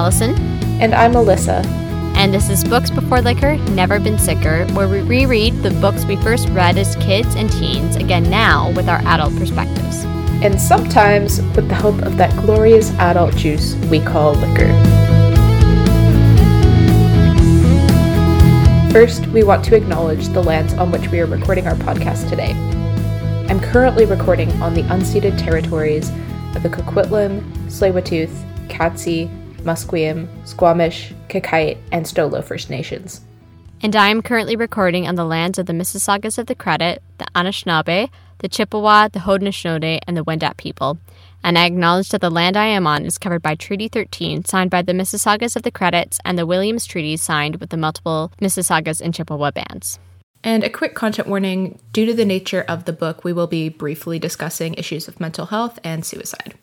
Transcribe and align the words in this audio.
Allison. 0.00 0.34
And 0.80 0.94
I'm 0.94 1.12
Alyssa. 1.12 1.62
And 2.16 2.32
this 2.32 2.48
is 2.48 2.64
Books 2.64 2.88
Before 2.88 3.20
Liquor, 3.20 3.56
Never 3.72 4.00
Been 4.00 4.18
Sicker, 4.18 4.64
where 4.68 4.88
we 4.88 5.02
reread 5.02 5.56
the 5.56 5.72
books 5.72 6.06
we 6.06 6.16
first 6.16 6.48
read 6.48 6.78
as 6.78 6.96
kids 6.96 7.34
and 7.34 7.52
teens, 7.52 7.96
again 7.96 8.30
now 8.30 8.72
with 8.72 8.88
our 8.88 9.00
adult 9.00 9.36
perspectives. 9.36 10.04
And 10.42 10.58
sometimes 10.58 11.42
with 11.54 11.68
the 11.68 11.74
help 11.74 12.00
of 12.00 12.16
that 12.16 12.34
glorious 12.40 12.92
adult 12.92 13.36
juice 13.36 13.74
we 13.90 14.00
call 14.00 14.32
liquor. 14.36 14.72
First, 18.90 19.26
we 19.26 19.42
want 19.42 19.62
to 19.66 19.76
acknowledge 19.76 20.28
the 20.28 20.42
lands 20.42 20.72
on 20.72 20.90
which 20.90 21.08
we 21.08 21.20
are 21.20 21.26
recording 21.26 21.66
our 21.66 21.74
podcast 21.74 22.30
today. 22.30 22.52
I'm 23.50 23.60
currently 23.60 24.06
recording 24.06 24.50
on 24.62 24.72
the 24.72 24.82
unceded 24.84 25.36
territories 25.36 26.08
of 26.56 26.62
the 26.62 26.70
Coquitlam, 26.70 27.42
Tsleil-Waututh, 27.66 28.32
Katzie, 28.68 29.30
Musqueam, 29.64 30.28
Squamish, 30.46 31.12
Qayqayt, 31.28 31.78
and 31.92 32.06
Stolo 32.06 32.42
First 32.42 32.70
Nations. 32.70 33.20
And 33.82 33.96
I 33.96 34.08
am 34.08 34.20
currently 34.20 34.56
recording 34.56 35.08
on 35.08 35.14
the 35.14 35.24
lands 35.24 35.58
of 35.58 35.66
the 35.66 35.72
Mississaugas 35.72 36.38
of 36.38 36.46
the 36.46 36.54
Credit, 36.54 37.02
the 37.18 37.26
Anishinaabe, 37.34 38.10
the 38.38 38.48
Chippewa, 38.48 39.08
the 39.08 39.20
Haudenosaunee, 39.20 40.00
and 40.06 40.16
the 40.16 40.24
Wendat 40.24 40.56
people. 40.56 40.98
And 41.42 41.56
I 41.56 41.64
acknowledge 41.64 42.10
that 42.10 42.20
the 42.20 42.30
land 42.30 42.56
I 42.56 42.66
am 42.66 42.86
on 42.86 43.06
is 43.06 43.16
covered 43.16 43.42
by 43.42 43.54
Treaty 43.54 43.88
13, 43.88 44.44
signed 44.44 44.70
by 44.70 44.82
the 44.82 44.92
Mississaugas 44.92 45.56
of 45.56 45.62
the 45.62 45.70
Credits, 45.70 46.18
and 46.24 46.38
the 46.38 46.46
Williams 46.46 46.84
Treaty, 46.84 47.16
signed 47.16 47.56
with 47.56 47.70
the 47.70 47.78
multiple 47.78 48.32
Mississaugas 48.40 49.00
and 49.00 49.14
Chippewa 49.14 49.50
bands. 49.50 49.98
And 50.42 50.64
a 50.64 50.70
quick 50.70 50.94
content 50.94 51.28
warning 51.28 51.78
due 51.92 52.06
to 52.06 52.14
the 52.14 52.24
nature 52.24 52.64
of 52.66 52.84
the 52.84 52.92
book, 52.92 53.24
we 53.24 53.32
will 53.32 53.46
be 53.46 53.68
briefly 53.68 54.18
discussing 54.18 54.74
issues 54.74 55.06
of 55.08 55.20
mental 55.20 55.46
health 55.46 55.78
and 55.84 56.04
suicide. 56.04 56.54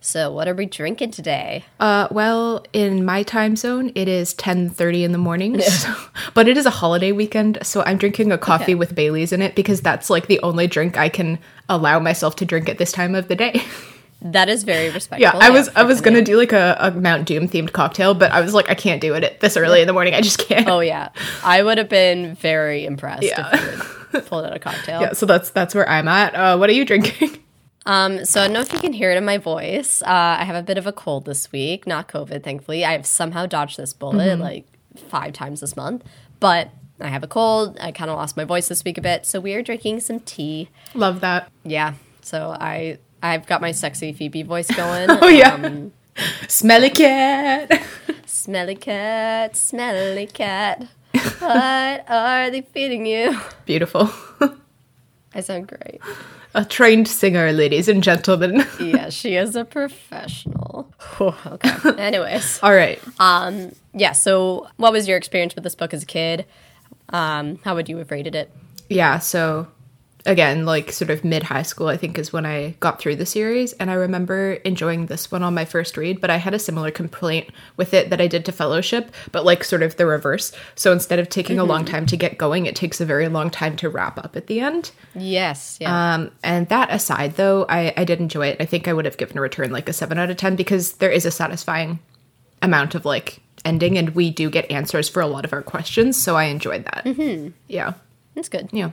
So, 0.00 0.30
what 0.30 0.46
are 0.46 0.54
we 0.54 0.66
drinking 0.66 1.10
today? 1.10 1.64
Uh, 1.80 2.06
well, 2.10 2.64
in 2.72 3.04
my 3.04 3.24
time 3.24 3.56
zone, 3.56 3.90
it 3.94 4.08
is 4.08 4.32
10:30 4.34 5.04
in 5.04 5.12
the 5.12 5.18
morning. 5.18 5.60
So, 5.60 5.94
but 6.34 6.46
it 6.46 6.56
is 6.56 6.66
a 6.66 6.70
holiday 6.70 7.12
weekend, 7.12 7.58
so 7.62 7.82
I'm 7.82 7.98
drinking 7.98 8.30
a 8.30 8.38
coffee 8.38 8.64
okay. 8.64 8.74
with 8.76 8.94
Bailey's 8.94 9.32
in 9.32 9.42
it 9.42 9.54
because 9.54 9.80
that's 9.80 10.08
like 10.08 10.28
the 10.28 10.40
only 10.40 10.66
drink 10.66 10.96
I 10.96 11.08
can 11.08 11.38
allow 11.68 11.98
myself 11.98 12.36
to 12.36 12.44
drink 12.44 12.68
at 12.68 12.78
this 12.78 12.92
time 12.92 13.14
of 13.14 13.28
the 13.28 13.36
day. 13.36 13.62
That 14.20 14.48
is 14.48 14.64
very 14.64 14.90
respectful. 14.90 15.22
Yeah, 15.22 15.46
I 15.46 15.50
was 15.50 15.68
I 15.76 15.84
was 15.84 16.00
gonna 16.00 16.22
do 16.22 16.36
like 16.36 16.50
a, 16.50 16.76
a 16.80 16.90
Mount 16.90 17.24
Doom 17.24 17.46
themed 17.46 17.70
cocktail, 17.70 18.14
but 18.14 18.32
I 18.32 18.40
was 18.40 18.52
like, 18.52 18.68
I 18.68 18.74
can't 18.74 19.00
do 19.00 19.14
it 19.14 19.22
at 19.22 19.38
this 19.38 19.56
early 19.56 19.80
in 19.80 19.86
the 19.86 19.92
morning. 19.92 20.12
I 20.12 20.20
just 20.22 20.40
can't. 20.40 20.68
Oh 20.68 20.80
yeah, 20.80 21.10
I 21.44 21.62
would 21.62 21.78
have 21.78 21.88
been 21.88 22.34
very 22.34 22.84
impressed 22.84 23.22
yeah. 23.22 23.50
if 23.52 24.08
you 24.12 24.20
pulled 24.22 24.44
out 24.44 24.56
a 24.56 24.58
cocktail. 24.58 25.00
Yeah, 25.02 25.12
so 25.12 25.24
that's 25.24 25.50
that's 25.50 25.72
where 25.72 25.88
I'm 25.88 26.08
at. 26.08 26.34
Uh, 26.34 26.56
what 26.56 26.68
are 26.68 26.72
you 26.72 26.84
drinking? 26.84 27.38
Um, 27.88 28.26
so 28.26 28.42
I 28.42 28.44
don't 28.44 28.52
know 28.52 28.60
if 28.60 28.70
you 28.70 28.78
can 28.78 28.92
hear 28.92 29.10
it 29.10 29.16
in 29.16 29.24
my 29.24 29.38
voice. 29.38 30.02
Uh, 30.02 30.36
I 30.38 30.44
have 30.44 30.54
a 30.54 30.62
bit 30.62 30.76
of 30.76 30.86
a 30.86 30.92
cold 30.92 31.24
this 31.24 31.50
week, 31.50 31.86
not 31.86 32.06
COVID, 32.06 32.42
thankfully. 32.44 32.84
I 32.84 32.92
have 32.92 33.06
somehow 33.06 33.46
dodged 33.46 33.78
this 33.78 33.94
bullet 33.94 34.28
mm-hmm. 34.28 34.42
like 34.42 34.66
five 35.08 35.32
times 35.32 35.62
this 35.62 35.74
month, 35.74 36.04
but 36.38 36.68
I 37.00 37.08
have 37.08 37.22
a 37.22 37.26
cold. 37.26 37.78
I 37.80 37.90
kind 37.92 38.10
of 38.10 38.18
lost 38.18 38.36
my 38.36 38.44
voice 38.44 38.68
this 38.68 38.84
week 38.84 38.98
a 38.98 39.00
bit, 39.00 39.24
so 39.24 39.40
we 39.40 39.54
are 39.54 39.62
drinking 39.62 40.00
some 40.00 40.20
tea. 40.20 40.68
Love 40.92 41.20
that. 41.20 41.50
Yeah. 41.64 41.94
So 42.20 42.54
I 42.60 42.98
I've 43.22 43.46
got 43.46 43.62
my 43.62 43.72
sexy 43.72 44.12
Phoebe 44.12 44.42
voice 44.42 44.70
going. 44.70 45.06
oh 45.22 45.28
yeah. 45.28 45.54
Um, 45.54 45.92
smelly 46.46 46.90
cat. 46.90 47.82
smelly 48.26 48.74
cat, 48.74 49.56
smelly 49.56 50.26
cat. 50.26 50.86
What 51.38 52.04
are 52.10 52.50
they 52.50 52.60
feeding 52.60 53.06
you? 53.06 53.40
Beautiful. 53.64 54.10
I 55.34 55.40
sound 55.40 55.68
great 55.68 56.02
a 56.58 56.64
trained 56.64 57.06
singer, 57.06 57.52
ladies 57.52 57.88
and 57.88 58.02
gentlemen. 58.02 58.66
yeah, 58.80 59.10
she 59.10 59.36
is 59.36 59.54
a 59.54 59.64
professional. 59.64 60.92
okay. 61.20 61.96
Anyways. 61.96 62.58
All 62.64 62.74
right. 62.74 63.00
Um, 63.20 63.70
yeah, 63.94 64.10
so 64.10 64.66
what 64.76 64.92
was 64.92 65.06
your 65.06 65.16
experience 65.16 65.54
with 65.54 65.62
this 65.62 65.76
book 65.76 65.94
as 65.94 66.02
a 66.02 66.06
kid? 66.06 66.46
Um, 67.10 67.60
how 67.62 67.76
would 67.76 67.88
you 67.88 67.96
have 67.98 68.10
rated 68.10 68.34
it? 68.34 68.50
Yeah, 68.88 69.20
so 69.20 69.68
again, 70.28 70.66
like 70.66 70.92
sort 70.92 71.10
of 71.10 71.24
mid 71.24 71.42
high 71.42 71.62
school, 71.62 71.88
I 71.88 71.96
think 71.96 72.18
is 72.18 72.32
when 72.32 72.46
I 72.46 72.76
got 72.80 73.00
through 73.00 73.16
the 73.16 73.26
series. 73.26 73.72
And 73.74 73.90
I 73.90 73.94
remember 73.94 74.52
enjoying 74.64 75.06
this 75.06 75.32
one 75.32 75.42
on 75.42 75.54
my 75.54 75.64
first 75.64 75.96
read, 75.96 76.20
but 76.20 76.30
I 76.30 76.36
had 76.36 76.54
a 76.54 76.58
similar 76.58 76.90
complaint 76.90 77.50
with 77.76 77.94
it 77.94 78.10
that 78.10 78.20
I 78.20 78.26
did 78.26 78.44
to 78.44 78.52
Fellowship, 78.52 79.10
but 79.32 79.44
like 79.44 79.64
sort 79.64 79.82
of 79.82 79.96
the 79.96 80.06
reverse. 80.06 80.52
So 80.74 80.92
instead 80.92 81.18
of 81.18 81.28
taking 81.28 81.56
mm-hmm. 81.56 81.64
a 81.64 81.72
long 81.72 81.84
mm-hmm. 81.84 81.94
time 81.94 82.06
to 82.06 82.16
get 82.16 82.38
going, 82.38 82.66
it 82.66 82.76
takes 82.76 83.00
a 83.00 83.06
very 83.06 83.28
long 83.28 83.50
time 83.50 83.74
to 83.76 83.88
wrap 83.88 84.18
up 84.18 84.36
at 84.36 84.46
the 84.46 84.60
end. 84.60 84.92
Yes. 85.14 85.78
Yeah. 85.80 86.14
Um, 86.14 86.30
and 86.44 86.68
that 86.68 86.92
aside, 86.92 87.36
though, 87.36 87.64
I, 87.68 87.94
I 87.96 88.04
did 88.04 88.20
enjoy 88.20 88.48
it. 88.48 88.58
I 88.60 88.66
think 88.66 88.86
I 88.86 88.92
would 88.92 89.06
have 89.06 89.16
given 89.16 89.38
a 89.38 89.40
return 89.40 89.72
like 89.72 89.88
a 89.88 89.92
7 89.92 90.18
out 90.18 90.30
of 90.30 90.36
10 90.36 90.56
because 90.56 90.92
there 90.94 91.10
is 91.10 91.24
a 91.24 91.30
satisfying 91.30 91.98
amount 92.60 92.94
of 92.94 93.04
like 93.04 93.40
ending 93.64 93.96
and 93.96 94.10
we 94.10 94.30
do 94.30 94.50
get 94.50 94.70
answers 94.70 95.08
for 95.08 95.22
a 95.22 95.26
lot 95.26 95.46
of 95.46 95.52
our 95.54 95.62
questions. 95.62 96.16
So 96.16 96.36
I 96.36 96.44
enjoyed 96.44 96.84
that. 96.84 97.04
Mm-hmm. 97.06 97.48
Yeah. 97.66 97.94
That's 98.34 98.48
good. 98.48 98.68
Yeah. 98.72 98.90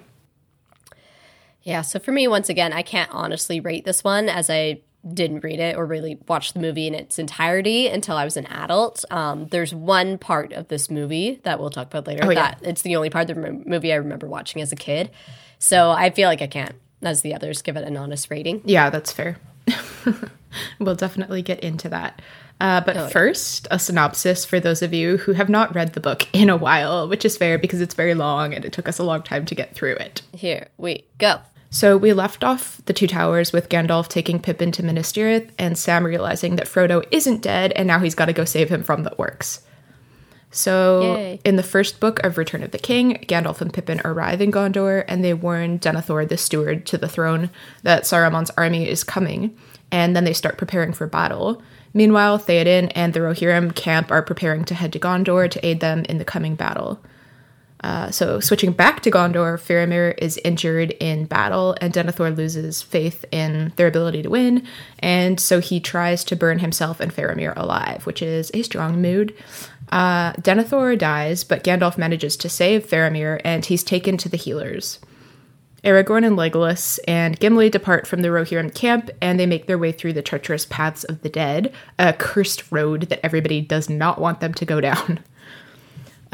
Yeah, 1.66 1.81
so 1.81 2.00
for 2.00 2.12
me, 2.12 2.28
once 2.28 2.48
again, 2.48 2.72
I 2.72 2.84
can't 2.84 3.09
honestly 3.12 3.59
rate 3.59 3.86
this 3.86 4.03
one 4.03 4.30
as 4.30 4.50
I 4.52 4.81
didn't 5.14 5.44
read 5.44 5.59
it 5.59 5.76
or 5.76 5.86
really 5.86 6.20
watch 6.28 6.53
the 6.53 6.59
movie 6.59 6.88
in 6.88 6.94
its 6.94 7.20
entirety 7.20 7.88
until 7.88 8.18
I 8.18 8.24
was 8.24 8.38
an 8.38 8.46
adult. 8.46 9.03
Um, 9.12 9.48
there's 9.48 9.74
one 9.74 10.18
part 10.18 10.53
of 10.53 10.68
this 10.68 10.90
movie 10.90 11.40
that 11.44 11.59
we'll 11.59 11.72
talk 11.72 11.88
about 11.88 12.08
later. 12.08 12.26
Oh, 12.26 12.30
yeah. 12.30 12.52
That 12.52 12.59
it's 12.62 12.84
the 12.84 12.96
only 12.96 13.09
part 13.09 13.30
of 13.30 13.36
the 13.36 13.52
movie 13.66 13.92
I 13.92 13.98
remember 13.98 14.28
watching 14.28 14.62
as 14.62 14.72
a 14.72 14.76
kid. 14.76 15.09
So 15.58 15.90
I 15.90 16.12
feel 16.12 16.30
like 16.30 16.42
I 16.42 16.48
can't, 16.48 16.76
as 17.02 17.22
the 17.22 17.34
others, 17.34 17.62
give 17.64 17.78
it 17.78 17.84
an 17.84 17.97
honest 17.97 18.30
rating. 18.30 18.62
Yeah, 18.66 18.92
that's 18.92 19.12
fair. 19.12 19.38
we'll 20.80 20.96
definitely 20.96 21.42
get 21.42 21.62
into 21.62 21.90
that. 21.90 22.22
Uh, 22.62 22.82
but 22.82 22.96
oh, 22.96 23.08
first, 23.09 23.68
a 23.72 23.80
synopsis 23.80 24.46
for 24.46 24.59
those 24.59 24.82
of 24.82 24.94
you 24.94 25.18
who 25.18 25.34
have 25.34 25.50
not 25.50 25.74
read 25.76 25.94
the 25.94 26.00
book 26.00 26.28
in 26.34 26.50
a 26.50 26.56
while, 26.56 27.08
which 27.08 27.26
is 27.26 27.38
fair 27.38 27.58
because 27.58 27.82
it's 27.82 27.96
very 27.96 28.14
long 28.14 28.53
and 28.53 28.64
it 28.64 28.72
took 28.72 28.88
us 28.88 29.00
a 29.00 29.03
long 29.03 29.22
time 29.24 29.46
to 29.46 29.56
get 29.56 29.76
through 29.76 29.96
it. 29.96 30.22
Here 30.32 30.68
we 30.78 31.06
go. 31.18 31.40
So 31.75 31.97
we 31.97 32.13
left 32.13 32.46
off 32.46 32.80
the 32.86 32.94
Two 32.94 33.06
Towers 33.06 33.52
with 33.52 33.68
Gandalf 33.68 34.08
taking 34.08 34.40
Pippin 34.40 34.72
to 34.72 34.81
Minas 34.81 35.12
Tirith 35.12 35.50
and 35.59 35.78
Sam 35.78 36.06
realizing 36.06 36.56
that 36.56 36.68
Frodo 36.68 37.06
isn't 37.12 37.41
dead 37.41 37.74
and 37.74 37.86
now 37.86 38.00
he's 38.00 38.16
got 38.16 38.28
to 38.28 38.34
go 38.34 38.46
save 38.46 38.69
him 38.69 38.81
from 38.81 39.03
the 39.03 39.09
orcs. 39.19 39.59
So, 40.52 41.02
Yay. 41.02 41.41
in 41.44 41.58
the 41.58 41.64
first 41.64 42.00
book 42.00 42.24
of 42.24 42.38
Return 42.38 42.64
of 42.64 42.72
the 42.72 42.80
King, 42.80 43.16
Gandalf 43.28 43.59
and 43.59 43.74
Pippin 43.74 44.00
arrive 44.06 44.40
in 44.40 44.53
Gondor 44.53 45.03
and 45.09 45.22
they 45.22 45.34
warn 45.34 45.78
Denethor, 45.78 46.25
the 46.25 46.38
steward 46.38 46.85
to 46.85 46.97
the 46.97 47.09
throne, 47.09 47.50
that 47.84 48.03
Saruman's 48.03 48.52
army 48.52 48.88
is 48.88 49.03
coming, 49.03 49.53
and 49.91 50.16
then 50.16 50.24
they 50.24 50.31
start 50.31 50.58
preparing 50.58 50.94
for 50.94 51.08
battle. 51.08 51.62
Meanwhile, 51.94 52.40
Theoden 52.40 52.90
and 52.96 53.14
the 53.14 53.19
Rohirrim 53.19 53.75
camp 53.75 54.12
are 54.12 54.22
preparing 54.22 54.64
to 54.64 54.75
head 54.75 54.94
to 54.94 55.00
Gondor 55.00 55.52
to 55.52 55.66
aid 55.66 55.81
them 55.81 56.06
in 56.08 56.19
the 56.19 56.24
coming 56.24 56.56
battle. 56.56 57.02
Uh, 57.85 58.09
so, 58.09 58.40
switching 58.40 58.72
back 58.72 59.03
to 59.03 59.12
Gondor, 59.12 59.59
Faramir 59.59 60.16
is 60.18 60.40
injured 60.44 60.90
in 61.00 61.25
battle, 61.25 61.75
and 61.79 61.94
Denethor 61.94 62.35
loses 62.35 62.81
faith 62.81 63.23
in 63.31 63.73
their 63.75 63.85
ability 63.85 64.23
to 64.23 64.29
win, 64.31 64.66
and 64.97 65.40
so 65.40 65.59
he 65.59 65.79
tries 65.79 66.23
to 66.23 66.35
burn 66.35 66.57
himself 66.57 67.00
and 67.00 67.13
Faramir 67.13 67.53
alive, 67.56 68.07
which 68.07 68.23
is 68.23 68.50
a 68.56 68.63
strong 68.63 69.03
mood. 69.03 69.35
Uh, 69.91 70.34
Denethor 70.34 70.97
dies, 70.97 71.44
but 71.44 71.63
Gandalf 71.63 71.96
manages 71.96 72.35
to 72.38 72.50
save 72.50 72.88
Faramir, 72.88 73.40
and 73.46 73.63
he's 73.63 73.84
taken 73.84 74.17
to 74.17 74.29
the 74.29 74.35
healers. 74.35 74.97
Aragorn 75.84 76.25
and 76.25 76.35
Legolas 76.35 76.97
and 77.07 77.40
Gimli 77.40 77.69
depart 77.69 78.07
from 78.07 78.23
the 78.23 78.29
Rohirrim 78.29 78.73
camp, 78.73 79.12
and 79.22 79.40
they 79.40 79.46
make 79.46 79.67
their 79.67 79.78
way 79.78 79.91
through 79.91 80.13
the 80.13 80.23
treacherous 80.23 80.66
paths 80.66 81.03
of 81.03 81.22
the 81.22 81.29
dead, 81.29 81.72
a 82.00 82.13
cursed 82.13 82.72
road 82.72 83.02
that 83.09 83.23
everybody 83.23 83.61
does 83.61 83.91
not 83.91 84.20
want 84.20 84.40
them 84.40 84.55
to 84.55 84.66
go 84.66 84.81
down. 84.81 85.20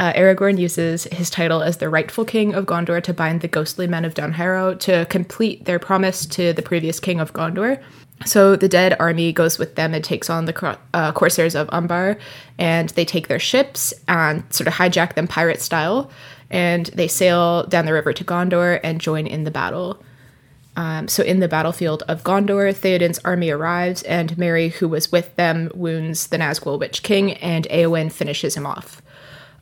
Uh, 0.01 0.11
Aragorn 0.13 0.57
uses 0.57 1.03
his 1.11 1.29
title 1.29 1.61
as 1.61 1.77
the 1.77 1.87
rightful 1.87 2.25
king 2.25 2.55
of 2.55 2.65
Gondor 2.65 3.03
to 3.03 3.13
bind 3.13 3.41
the 3.41 3.47
ghostly 3.47 3.85
men 3.85 4.03
of 4.03 4.15
Dunharrow 4.15 4.79
to 4.79 5.05
complete 5.11 5.65
their 5.65 5.77
promise 5.77 6.25
to 6.25 6.53
the 6.53 6.63
previous 6.63 6.99
king 6.99 7.19
of 7.19 7.33
Gondor. 7.33 7.79
So 8.25 8.55
the 8.55 8.67
dead 8.67 8.95
army 8.99 9.31
goes 9.31 9.59
with 9.59 9.75
them 9.75 9.93
and 9.93 10.03
takes 10.03 10.27
on 10.27 10.45
the 10.45 10.79
uh, 10.95 11.11
corsairs 11.11 11.53
of 11.53 11.69
Umbar, 11.71 12.17
and 12.57 12.89
they 12.89 13.05
take 13.05 13.27
their 13.27 13.37
ships 13.37 13.93
and 14.07 14.43
sort 14.51 14.67
of 14.67 14.73
hijack 14.73 15.13
them 15.13 15.27
pirate 15.27 15.61
style, 15.61 16.09
and 16.49 16.87
they 16.87 17.07
sail 17.07 17.67
down 17.67 17.85
the 17.85 17.93
river 17.93 18.11
to 18.11 18.23
Gondor 18.23 18.79
and 18.83 18.99
join 18.99 19.27
in 19.27 19.43
the 19.43 19.51
battle. 19.51 20.01
Um, 20.75 21.09
so 21.09 21.21
in 21.21 21.41
the 21.41 21.47
battlefield 21.47 22.01
of 22.07 22.23
Gondor, 22.23 22.75
Theoden's 22.75 23.19
army 23.19 23.51
arrives, 23.51 24.01
and 24.01 24.35
Merry, 24.35 24.69
who 24.69 24.87
was 24.87 25.11
with 25.11 25.35
them, 25.35 25.69
wounds 25.75 26.25
the 26.25 26.37
Nazgul 26.37 26.79
Witch 26.79 27.03
King, 27.03 27.33
and 27.33 27.67
Eowyn 27.69 28.11
finishes 28.11 28.57
him 28.57 28.65
off 28.65 29.03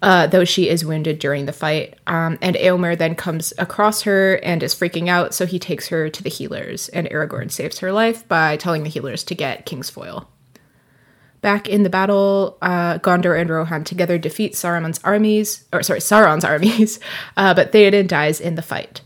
uh, 0.01 0.27
though 0.27 0.45
she 0.45 0.69
is 0.69 0.85
wounded 0.85 1.19
during 1.19 1.45
the 1.45 1.53
fight. 1.53 1.95
Um, 2.07 2.37
and 2.41 2.55
Eomer 2.55 2.97
then 2.97 3.15
comes 3.15 3.53
across 3.57 4.03
her 4.03 4.35
and 4.35 4.63
is 4.63 4.75
freaking 4.75 5.09
out, 5.09 5.33
so 5.33 5.45
he 5.45 5.59
takes 5.59 5.87
her 5.89 6.09
to 6.09 6.23
the 6.23 6.29
healers, 6.29 6.89
and 6.89 7.09
Aragorn 7.09 7.51
saves 7.51 7.79
her 7.79 7.91
life 7.91 8.27
by 8.27 8.57
telling 8.57 8.83
the 8.83 8.89
healers 8.89 9.23
to 9.25 9.35
get 9.35 9.65
King's 9.65 9.89
Foil. 9.89 10.29
Back 11.41 11.69
in 11.69 11.83
the 11.83 11.89
battle, 11.89 12.57
uh, 12.61 12.99
Gondor 12.99 13.39
and 13.39 13.49
Rohan 13.49 13.85
together 13.85 14.17
defeat 14.17 14.53
Saruman's 14.53 14.99
armies, 15.03 15.65
or 15.71 15.83
sorry, 15.83 15.99
Sauron's 15.99 16.45
armies, 16.45 16.99
uh, 17.37 17.53
but 17.53 17.71
Theoden 17.71 18.07
dies 18.07 18.41
in 18.41 18.55
the 18.55 18.61
fight. 18.61 19.01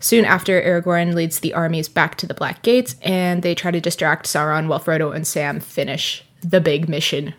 Soon 0.00 0.24
after, 0.24 0.60
Aragorn 0.62 1.14
leads 1.14 1.40
the 1.40 1.54
armies 1.54 1.88
back 1.88 2.14
to 2.16 2.26
the 2.26 2.34
Black 2.34 2.62
Gates, 2.62 2.94
and 3.02 3.42
they 3.42 3.54
try 3.54 3.70
to 3.70 3.80
distract 3.80 4.26
Sauron 4.26 4.68
while 4.68 4.78
Frodo 4.78 5.14
and 5.14 5.26
Sam 5.26 5.60
finish 5.60 6.24
the 6.40 6.60
big 6.60 6.88
mission. 6.88 7.34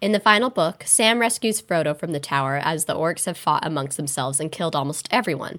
In 0.00 0.12
the 0.12 0.20
final 0.20 0.50
book, 0.50 0.84
Sam 0.86 1.18
rescues 1.18 1.62
Frodo 1.62 1.96
from 1.96 2.12
the 2.12 2.20
tower 2.20 2.60
as 2.62 2.84
the 2.84 2.94
orcs 2.94 3.24
have 3.24 3.38
fought 3.38 3.66
amongst 3.66 3.96
themselves 3.96 4.40
and 4.40 4.52
killed 4.52 4.76
almost 4.76 5.08
everyone. 5.10 5.58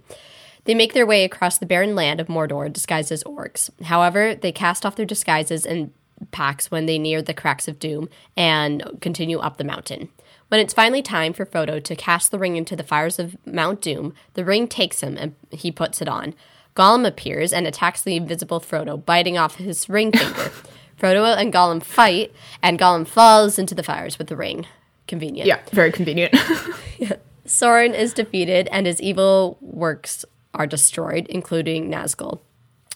They 0.66 0.76
make 0.76 0.94
their 0.94 1.08
way 1.08 1.24
across 1.24 1.58
the 1.58 1.66
barren 1.66 1.96
land 1.96 2.20
of 2.20 2.28
Mordor 2.28 2.72
disguised 2.72 3.12
as 3.12 3.24
orcs. 3.24 3.70
However, 3.84 4.36
they 4.36 4.52
cast 4.52 4.86
off 4.86 4.96
their 4.96 5.06
disguises 5.06 5.66
and 5.66 5.92
packs 6.32 6.70
when 6.70 6.86
they 6.86 7.00
near 7.00 7.22
the 7.22 7.34
cracks 7.34 7.68
of 7.68 7.80
doom 7.80 8.10
and 8.36 8.84
continue 9.02 9.40
up 9.40 9.58
the 9.58 9.64
mountain. 9.64 10.10
When 10.50 10.60
it's 10.60 10.74
finally 10.74 11.02
time 11.02 11.34
for 11.34 11.46
Frodo 11.46 11.84
to 11.84 11.96
cast 11.96 12.32
the 12.32 12.40
ring 12.40 12.56
into 12.56 12.76
the 12.76 12.84
fires 12.84 13.20
of 13.20 13.38
Mount 13.46 13.82
Doom, 13.82 14.14
the 14.34 14.46
ring 14.46 14.68
takes 14.68 15.02
him 15.02 15.18
and 15.18 15.36
he 15.52 15.72
puts 15.72 16.02
it 16.02 16.08
on. 16.08 16.34
Gollum 16.76 17.08
appears 17.08 17.52
and 17.52 17.66
attacks 17.66 18.02
the 18.02 18.16
invisible 18.16 18.62
Frodo, 18.62 19.04
biting 19.04 19.38
off 19.38 19.56
his 19.56 19.90
ring 19.90 20.12
finger. 20.12 20.52
Frodo 21.00 21.36
and 21.38 21.54
Gollum 21.54 21.82
fight, 21.84 22.34
and 22.62 22.80
Gollum 22.80 23.08
falls 23.08 23.60
into 23.60 23.76
the 23.76 23.84
fires 23.84 24.18
with 24.18 24.28
the 24.28 24.36
ring. 24.36 24.66
Convenient. 25.08 25.48
Yeah, 25.48 25.60
very 25.72 25.92
convenient. 25.92 26.34
Sauron 27.46 27.94
is 27.94 28.14
defeated, 28.14 28.68
and 28.72 28.86
his 28.86 29.02
evil 29.02 29.58
works 29.62 30.26
are 30.54 30.68
destroyed, 30.68 31.28
including 31.30 31.90
Nazgul. 31.90 32.42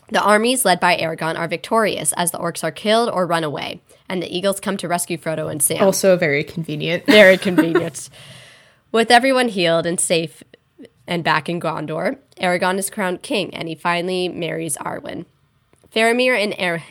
The 0.09 0.21
armies 0.21 0.65
led 0.65 0.81
by 0.81 0.97
Aragorn 0.97 1.37
are 1.39 1.47
victorious 1.47 2.11
as 2.17 2.31
the 2.31 2.37
orcs 2.37 2.63
are 2.65 2.71
killed 2.71 3.09
or 3.09 3.25
run 3.25 3.45
away, 3.45 3.81
and 4.09 4.21
the 4.21 4.35
eagles 4.35 4.59
come 4.59 4.75
to 4.77 4.89
rescue 4.89 5.17
Frodo 5.17 5.49
and 5.49 5.63
Sam. 5.63 5.81
also 5.81 6.17
very 6.17 6.43
convenient. 6.43 7.05
Very 7.07 7.37
convenient. 7.37 8.09
With 8.91 9.09
everyone 9.09 9.47
healed 9.47 9.85
and 9.85 9.97
safe 9.97 10.43
and 11.07 11.23
back 11.23 11.47
in 11.47 11.61
Gondor, 11.61 12.17
Aragorn 12.41 12.77
is 12.77 12.89
crowned 12.89 13.21
king 13.21 13.55
and 13.55 13.69
he 13.69 13.75
finally 13.75 14.27
marries 14.27 14.75
Arwen. 14.77 15.25
Faramir 15.95 16.37
and 16.37 16.53
er- 16.59 16.83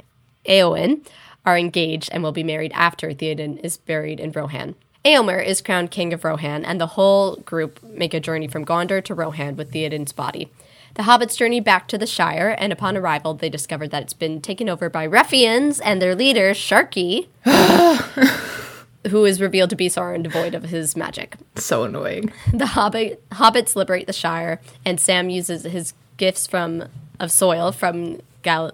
Eowyn 0.47 1.05
are 1.45 1.59
engaged 1.59 2.09
and 2.13 2.23
will 2.23 2.33
be 2.33 2.43
married 2.45 2.73
after 2.75 3.11
Theoden 3.11 3.59
is 3.65 3.77
buried 3.77 4.21
in 4.21 4.33
Rohan. 4.33 4.75
Eomer 5.05 5.45
is 5.45 5.63
crowned 5.63 5.91
king 5.91 6.13
of 6.13 6.25
Rohan, 6.25 6.65
and 6.65 6.79
the 6.79 6.89
whole 6.89 7.37
group 7.37 7.83
make 7.83 8.13
a 8.13 8.21
journey 8.21 8.47
from 8.47 8.67
Gondor 8.67 9.03
to 9.05 9.15
Rohan 9.15 9.57
with 9.57 9.73
Theoden's 9.73 10.13
body. 10.13 10.51
The 10.95 11.05
hobbits 11.05 11.37
journey 11.37 11.61
back 11.61 11.89
to 11.89 11.97
the 11.97 12.07
Shire, 12.07 12.55
and 12.59 12.73
upon 12.73 12.97
arrival, 12.97 13.33
they 13.33 13.49
discover 13.49 13.89
that 13.89 14.03
it's 14.03 14.13
been 14.13 14.43
taken 14.43 14.69
over 14.69 14.91
by 14.91 15.07
ruffians 15.07 15.81
and 15.81 16.03
their 16.03 16.15
leader, 16.15 16.51
Sharky, 16.51 17.29
who 19.09 19.25
is 19.25 19.41
revealed 19.41 19.71
to 19.71 19.77
be 19.77 19.89
Sauron 19.89 20.23
devoid 20.23 20.55
of 20.55 20.65
his 20.65 20.97
magic. 20.97 21.37
so 21.55 21.85
annoying. 21.85 22.33
The 22.53 22.67
hobbit, 22.67 23.27
hobbits 23.31 23.75
liberate 23.77 24.07
the 24.07 24.13
Shire, 24.13 24.61
and 24.85 25.01
Sam 25.01 25.31
uses 25.31 25.63
his 25.63 25.95
gifts 26.19 26.47
from 26.47 26.85
of 27.19 27.31
soil 27.31 27.73
from 27.73 28.21
Gal- 28.43 28.73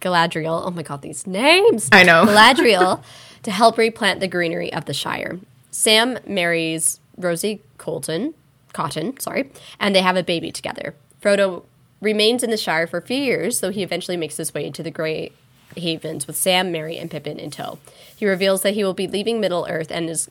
Galadriel. 0.00 0.62
Oh 0.64 0.70
my 0.70 0.82
god, 0.82 1.02
these 1.02 1.26
names! 1.26 1.88
I 1.92 2.02
know. 2.02 2.24
Galadriel 2.26 3.02
to 3.42 3.50
help 3.50 3.78
replant 3.78 4.20
the 4.20 4.28
greenery 4.28 4.72
of 4.72 4.84
the 4.84 4.94
Shire. 4.94 5.38
Sam 5.70 6.18
marries 6.26 7.00
Rosie 7.16 7.62
Colton, 7.76 8.34
Cotton, 8.72 9.18
sorry, 9.20 9.50
and 9.78 9.94
they 9.94 10.02
have 10.02 10.16
a 10.16 10.22
baby 10.22 10.50
together. 10.50 10.94
Frodo 11.22 11.64
remains 12.00 12.42
in 12.42 12.50
the 12.50 12.56
Shire 12.56 12.86
for 12.86 12.98
a 12.98 13.02
few 13.02 13.16
years, 13.16 13.60
though 13.60 13.70
he 13.70 13.82
eventually 13.82 14.16
makes 14.16 14.36
his 14.36 14.54
way 14.54 14.70
to 14.70 14.82
the 14.82 14.90
Grey 14.90 15.32
Havens 15.76 16.26
with 16.26 16.36
Sam, 16.36 16.72
Merry, 16.72 16.96
and 16.96 17.10
Pippin 17.10 17.38
in 17.38 17.50
tow. 17.50 17.78
He 18.14 18.26
reveals 18.26 18.62
that 18.62 18.74
he 18.74 18.84
will 18.84 18.94
be 18.94 19.06
leaving 19.06 19.40
Middle 19.40 19.66
Earth 19.68 19.90
and 19.90 20.08
is 20.08 20.30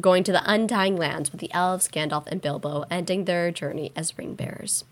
going 0.00 0.24
to 0.24 0.32
the 0.32 0.42
Undying 0.50 0.96
Lands 0.96 1.32
with 1.32 1.40
the 1.40 1.52
elves, 1.52 1.88
Gandalf, 1.88 2.26
and 2.26 2.42
Bilbo, 2.42 2.84
ending 2.90 3.24
their 3.24 3.50
journey 3.50 3.92
as 3.96 4.16
ring 4.18 4.34
bearers. 4.34 4.84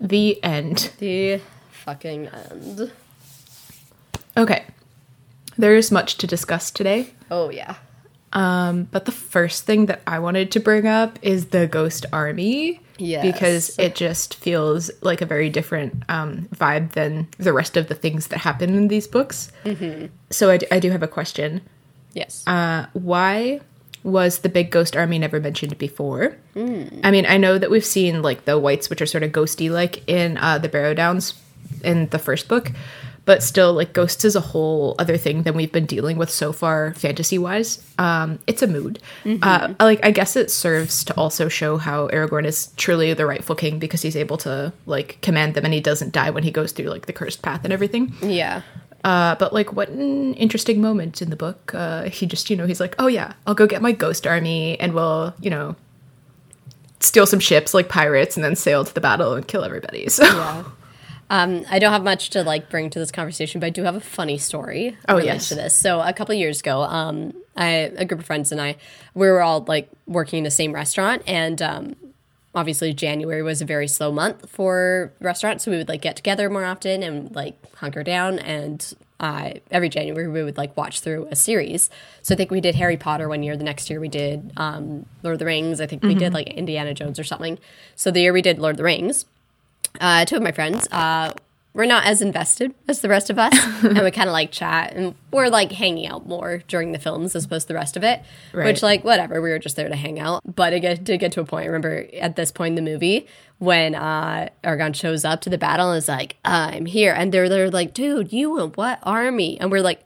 The 0.00 0.42
end. 0.42 0.92
The 0.98 1.40
fucking 1.70 2.28
end. 2.28 2.92
Okay. 4.36 4.64
There 5.58 5.76
is 5.76 5.90
much 5.90 6.16
to 6.18 6.26
discuss 6.26 6.70
today. 6.70 7.10
Oh, 7.30 7.50
yeah. 7.50 7.76
Um, 8.32 8.84
but 8.90 9.04
the 9.04 9.12
first 9.12 9.64
thing 9.64 9.86
that 9.86 10.00
I 10.06 10.18
wanted 10.18 10.50
to 10.52 10.60
bring 10.60 10.86
up 10.86 11.18
is 11.20 11.46
the 11.46 11.66
Ghost 11.66 12.06
Army. 12.12 12.80
Yes. 12.98 13.24
Because 13.24 13.78
it 13.78 13.94
just 13.94 14.34
feels 14.34 14.90
like 15.02 15.20
a 15.20 15.26
very 15.26 15.50
different 15.50 16.04
um, 16.08 16.48
vibe 16.54 16.92
than 16.92 17.28
the 17.38 17.52
rest 17.52 17.76
of 17.76 17.88
the 17.88 17.94
things 17.94 18.28
that 18.28 18.38
happen 18.38 18.74
in 18.74 18.88
these 18.88 19.06
books. 19.06 19.50
Mm-hmm. 19.64 20.06
So 20.30 20.50
I, 20.50 20.56
d- 20.58 20.66
I 20.70 20.78
do 20.78 20.90
have 20.90 21.02
a 21.02 21.08
question. 21.08 21.60
Yes. 22.14 22.46
Uh, 22.46 22.86
why 22.92 23.60
was 24.04 24.38
the 24.38 24.48
big 24.48 24.70
ghost 24.70 24.96
army 24.96 25.18
never 25.18 25.40
mentioned 25.40 25.76
before? 25.78 26.36
I 26.56 27.10
mean, 27.10 27.26
I 27.26 27.36
know 27.36 27.58
that 27.58 27.70
we've 27.70 27.84
seen 27.84 28.22
like 28.22 28.44
the 28.44 28.58
whites, 28.58 28.88
which 28.90 29.00
are 29.00 29.06
sort 29.06 29.22
of 29.22 29.32
ghosty 29.32 29.70
like 29.70 30.06
in 30.08 30.36
uh, 30.38 30.58
the 30.58 30.68
Barrow 30.68 30.94
Downs 30.94 31.34
in 31.82 32.08
the 32.08 32.18
first 32.18 32.48
book, 32.48 32.72
but 33.24 33.42
still, 33.42 33.72
like 33.72 33.92
ghosts 33.92 34.24
is 34.24 34.34
a 34.34 34.40
whole 34.40 34.96
other 34.98 35.16
thing 35.16 35.44
than 35.44 35.54
we've 35.54 35.70
been 35.70 35.86
dealing 35.86 36.16
with 36.16 36.28
so 36.30 36.52
far, 36.52 36.92
fantasy 36.94 37.38
wise. 37.38 37.84
Um, 37.98 38.40
it's 38.46 38.62
a 38.62 38.66
mood. 38.66 38.98
Uh, 39.24 39.74
like, 39.78 40.00
I 40.04 40.10
guess 40.10 40.34
it 40.34 40.50
serves 40.50 41.04
to 41.04 41.14
also 41.14 41.48
show 41.48 41.76
how 41.76 42.08
Aragorn 42.08 42.46
is 42.46 42.68
truly 42.76 43.14
the 43.14 43.24
rightful 43.26 43.54
king 43.54 43.78
because 43.78 44.02
he's 44.02 44.16
able 44.16 44.38
to 44.38 44.72
like 44.86 45.18
command 45.22 45.54
them 45.54 45.64
and 45.64 45.72
he 45.72 45.80
doesn't 45.80 46.12
die 46.12 46.30
when 46.30 46.42
he 46.42 46.50
goes 46.50 46.72
through 46.72 46.86
like 46.86 47.06
the 47.06 47.12
cursed 47.12 47.42
path 47.42 47.62
and 47.64 47.72
everything. 47.72 48.12
yeah. 48.22 48.62
Uh, 49.04 49.34
but 49.34 49.52
like, 49.52 49.72
what 49.72 49.88
an 49.88 50.34
interesting 50.34 50.80
moment 50.80 51.20
in 51.20 51.30
the 51.30 51.36
book. 51.36 51.72
Uh, 51.74 52.04
he 52.04 52.24
just, 52.24 52.48
you 52.50 52.56
know, 52.56 52.66
he's 52.66 52.78
like, 52.78 52.94
oh 53.00 53.08
yeah, 53.08 53.32
I'll 53.48 53.54
go 53.54 53.66
get 53.66 53.82
my 53.82 53.90
ghost 53.90 54.28
army 54.28 54.78
and 54.78 54.94
we'll, 54.94 55.34
you 55.40 55.50
know, 55.50 55.74
steal 57.00 57.26
some 57.26 57.40
ships 57.40 57.74
like 57.74 57.88
pirates 57.88 58.36
and 58.36 58.44
then 58.44 58.54
sail 58.54 58.84
to 58.84 58.94
the 58.94 59.00
battle 59.00 59.34
and 59.34 59.46
kill 59.46 59.64
everybody. 59.64 60.06
So 60.08 60.24
Yeah. 60.24 60.64
Um, 61.32 61.64
I 61.70 61.78
don't 61.78 61.92
have 61.92 62.04
much 62.04 62.28
to 62.30 62.44
like 62.44 62.68
bring 62.68 62.90
to 62.90 62.98
this 62.98 63.10
conversation, 63.10 63.58
but 63.58 63.68
I 63.68 63.70
do 63.70 63.84
have 63.84 63.96
a 63.96 64.00
funny 64.00 64.36
story. 64.36 64.98
Oh, 65.08 65.16
yes. 65.16 65.48
to 65.48 65.54
this. 65.54 65.74
So 65.74 66.02
a 66.02 66.12
couple 66.12 66.34
years 66.34 66.60
ago, 66.60 66.82
um, 66.82 67.32
I 67.56 67.90
a 67.96 68.04
group 68.04 68.20
of 68.20 68.26
friends 68.26 68.52
and 68.52 68.60
I, 68.60 68.76
we 69.14 69.26
were 69.26 69.40
all 69.40 69.64
like 69.66 69.88
working 70.06 70.38
in 70.38 70.44
the 70.44 70.50
same 70.50 70.72
restaurant, 70.72 71.22
and 71.26 71.62
um, 71.62 71.96
obviously 72.54 72.92
January 72.92 73.42
was 73.42 73.62
a 73.62 73.64
very 73.64 73.88
slow 73.88 74.12
month 74.12 74.50
for 74.50 75.14
restaurants, 75.20 75.64
so 75.64 75.70
we 75.70 75.78
would 75.78 75.88
like 75.88 76.02
get 76.02 76.16
together 76.16 76.50
more 76.50 76.66
often 76.66 77.02
and 77.02 77.34
like 77.34 77.56
hunker 77.76 78.04
down 78.04 78.38
and. 78.38 78.94
Uh, 79.20 79.52
every 79.70 79.88
January 79.88 80.26
we 80.26 80.42
would 80.42 80.56
like 80.56 80.76
watch 80.76 80.98
through 80.98 81.28
a 81.30 81.36
series. 81.36 81.90
So 82.22 82.34
I 82.34 82.36
think 82.36 82.50
we 82.50 82.60
did 82.60 82.74
Harry 82.74 82.96
Potter 82.96 83.28
one 83.28 83.44
year. 83.44 83.56
The 83.56 83.62
next 83.62 83.88
year 83.88 84.00
we 84.00 84.08
did 84.08 84.50
um, 84.56 85.06
Lord 85.22 85.34
of 85.34 85.38
the 85.38 85.44
Rings. 85.44 85.80
I 85.80 85.86
think 85.86 86.02
we 86.02 86.16
did 86.16 86.34
like 86.34 86.48
Indiana 86.48 86.92
Jones 86.92 87.20
or 87.20 87.22
something. 87.22 87.60
So 87.94 88.10
the 88.10 88.20
year 88.20 88.32
we 88.32 88.42
did 88.42 88.58
Lord 88.58 88.72
of 88.72 88.78
the 88.78 88.82
Rings, 88.82 89.24
uh, 90.00 90.24
two 90.24 90.36
of 90.36 90.42
my 90.42 90.52
friends 90.52 90.88
uh, 90.90 91.32
were 91.74 91.86
not 91.86 92.04
as 92.04 92.20
invested 92.20 92.74
as 92.86 93.00
the 93.00 93.08
rest 93.08 93.30
of 93.30 93.38
us, 93.38 93.56
and 93.82 93.98
we 94.00 94.10
kind 94.10 94.28
of 94.28 94.32
like 94.32 94.50
chat 94.50 94.92
and 94.94 95.14
we're 95.32 95.48
like 95.48 95.72
hanging 95.72 96.06
out 96.06 96.26
more 96.26 96.58
during 96.68 96.92
the 96.92 96.98
films 96.98 97.34
as 97.34 97.44
opposed 97.44 97.66
to 97.66 97.68
the 97.68 97.74
rest 97.74 97.96
of 97.96 98.04
it. 98.04 98.22
Right. 98.52 98.66
Which 98.66 98.82
like 98.82 99.04
whatever, 99.04 99.40
we 99.40 99.50
were 99.50 99.58
just 99.58 99.76
there 99.76 99.88
to 99.88 99.96
hang 99.96 100.18
out. 100.20 100.42
But 100.44 100.72
it 100.72 100.80
get, 100.80 101.02
did 101.04 101.20
get 101.20 101.32
to 101.32 101.40
a 101.40 101.44
point. 101.44 101.64
I 101.64 101.66
remember 101.66 102.06
at 102.14 102.36
this 102.36 102.52
point 102.52 102.76
in 102.78 102.84
the 102.84 102.90
movie 102.90 103.26
when 103.58 103.94
uh, 103.94 104.48
shows 104.92 105.24
up 105.24 105.40
to 105.42 105.50
the 105.50 105.58
battle 105.58 105.90
and 105.90 105.98
is 105.98 106.08
like, 106.08 106.36
"I'm 106.44 106.86
here," 106.86 107.14
and 107.14 107.32
they're 107.32 107.48
they're 107.48 107.70
like, 107.70 107.94
"Dude, 107.94 108.32
you 108.32 108.58
and 108.58 108.76
what 108.76 108.98
army?" 109.02 109.58
And 109.60 109.70
we're 109.70 109.82
like, 109.82 110.02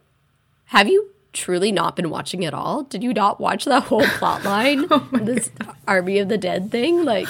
"Have 0.67 0.89
you?" 0.89 1.11
Truly 1.33 1.71
not 1.71 1.97
been 1.97 2.09
watching 2.09 2.47
at 2.47 2.55
all? 2.55 2.85
Did 2.85 3.03
you 3.05 3.13
not 3.13 3.39
watch 3.39 3.67
that 3.67 3.83
whole 3.83 4.07
plot 4.19 4.43
line? 4.43 4.87
this 5.13 5.51
Army 5.87 6.19
of 6.19 6.31
the 6.31 6.39
Dead 6.39 6.71
thing? 6.71 7.05
Like, 7.05 7.29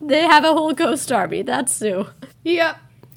they 0.00 0.22
have 0.22 0.44
a 0.44 0.52
whole 0.52 0.72
ghost 0.72 1.10
army. 1.12 1.42
That's 1.42 1.72
Sue. 1.74 2.06
yeah. 2.44 2.76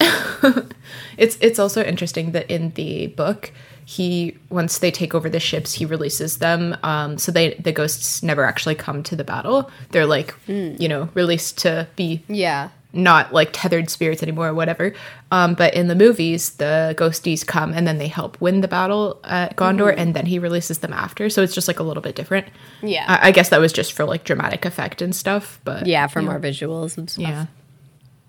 it's 1.18 1.36
it's 1.40 1.58
also 1.58 1.82
interesting 1.84 2.32
that 2.32 2.50
in 2.50 2.70
the 2.70 3.08
book 3.08 3.52
he 3.84 4.36
once 4.48 4.78
they 4.78 4.90
take 4.90 5.14
over 5.14 5.28
the 5.28 5.40
ships 5.40 5.74
he 5.74 5.84
releases 5.84 6.38
them 6.38 6.74
um, 6.82 7.18
so 7.18 7.30
they 7.30 7.52
the 7.54 7.70
ghosts 7.72 8.22
never 8.22 8.44
actually 8.44 8.74
come 8.74 9.02
to 9.02 9.14
the 9.14 9.24
battle 9.24 9.70
they're 9.90 10.06
like 10.06 10.34
you 10.46 10.88
know 10.88 11.08
released 11.12 11.58
to 11.58 11.86
be 11.96 12.22
Yeah. 12.28 12.70
Not 12.92 13.32
like 13.32 13.50
tethered 13.52 13.88
spirits 13.88 14.22
anymore 14.22 14.48
or 14.48 14.54
whatever. 14.54 14.92
Um, 15.30 15.54
but 15.54 15.74
in 15.74 15.86
the 15.88 15.94
movies, 15.94 16.50
the 16.54 16.94
ghosties 16.98 17.46
come 17.46 17.72
and 17.72 17.86
then 17.86 17.98
they 17.98 18.08
help 18.08 18.40
win 18.40 18.60
the 18.62 18.68
battle 18.68 19.20
at 19.24 19.56
Gondor, 19.56 19.94
and 19.96 20.14
then 20.14 20.26
he 20.26 20.38
releases 20.38 20.78
them 20.78 20.92
after. 20.92 21.30
So 21.30 21.42
it's 21.42 21.54
just 21.54 21.68
like 21.68 21.78
a 21.78 21.84
little 21.84 22.02
bit 22.02 22.16
different. 22.16 22.48
Yeah. 22.82 23.04
I, 23.06 23.28
I 23.28 23.30
guess 23.30 23.50
that 23.50 23.60
was 23.60 23.72
just 23.72 23.92
for 23.92 24.04
like 24.04 24.24
dramatic 24.24 24.64
effect 24.64 25.02
and 25.02 25.14
stuff. 25.14 25.60
But 25.64 25.86
yeah, 25.86 26.06
from 26.08 26.28
our 26.28 26.40
visuals 26.40 26.98
and 26.98 27.08
stuff. 27.08 27.22
yeah. 27.22 27.46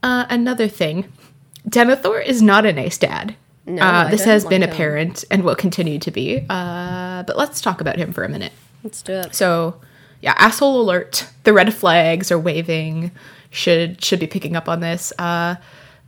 Uh, 0.03 0.25
another 0.29 0.67
thing, 0.67 1.11
Denethor 1.67 2.23
is 2.25 2.41
not 2.41 2.65
a 2.65 2.73
nice 2.73 2.97
dad. 2.97 3.35
No, 3.65 3.81
uh, 3.83 4.09
this 4.09 4.23
has 4.25 4.43
been 4.45 4.61
like 4.61 4.69
him. 4.69 4.73
apparent 4.73 5.23
and 5.29 5.43
will 5.43 5.55
continue 5.55 5.99
to 5.99 6.09
be. 6.11 6.43
Uh, 6.49 7.23
but 7.23 7.37
let's 7.37 7.61
talk 7.61 7.81
about 7.81 7.97
him 7.97 8.11
for 8.11 8.23
a 8.23 8.29
minute. 8.29 8.51
Let's 8.83 9.01
do 9.03 9.13
it. 9.13 9.35
So, 9.35 9.79
yeah, 10.21 10.33
asshole 10.37 10.81
alert. 10.81 11.27
The 11.43 11.53
red 11.53 11.71
flags 11.73 12.31
are 12.31 12.39
waving. 12.39 13.11
Should 13.51 14.03
should 14.03 14.19
be 14.19 14.27
picking 14.27 14.55
up 14.55 14.67
on 14.69 14.79
this. 14.79 15.11
Uh, 15.19 15.55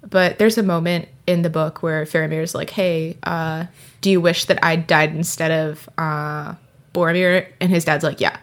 but 0.09 0.37
there's 0.39 0.57
a 0.57 0.63
moment 0.63 1.07
in 1.27 1.41
the 1.43 1.49
book 1.49 1.83
where 1.83 2.05
Faramir's 2.05 2.55
like, 2.55 2.69
"Hey, 2.71 3.17
uh, 3.23 3.65
do 4.01 4.09
you 4.09 4.19
wish 4.21 4.45
that 4.45 4.63
I 4.63 4.75
died 4.77 5.13
instead 5.15 5.51
of 5.51 5.87
uh, 5.97 6.55
Boromir?" 6.93 7.47
And 7.61 7.69
his 7.69 7.83
dad's 7.85 8.03
like, 8.03 8.19
"Yeah, 8.21 8.37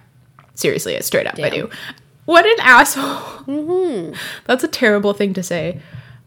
seriously, 0.54 0.95
it's 0.95 1.07
straight 1.07 1.26
up, 1.26 1.38
I 1.38 1.49
do." 1.50 1.71
What 2.26 2.45
an 2.47 2.57
asshole! 2.61 4.14
That's 4.45 4.62
a 4.64 4.69
terrible 4.69 5.14
thing 5.14 5.33
to 5.35 5.42
say. 5.42 5.80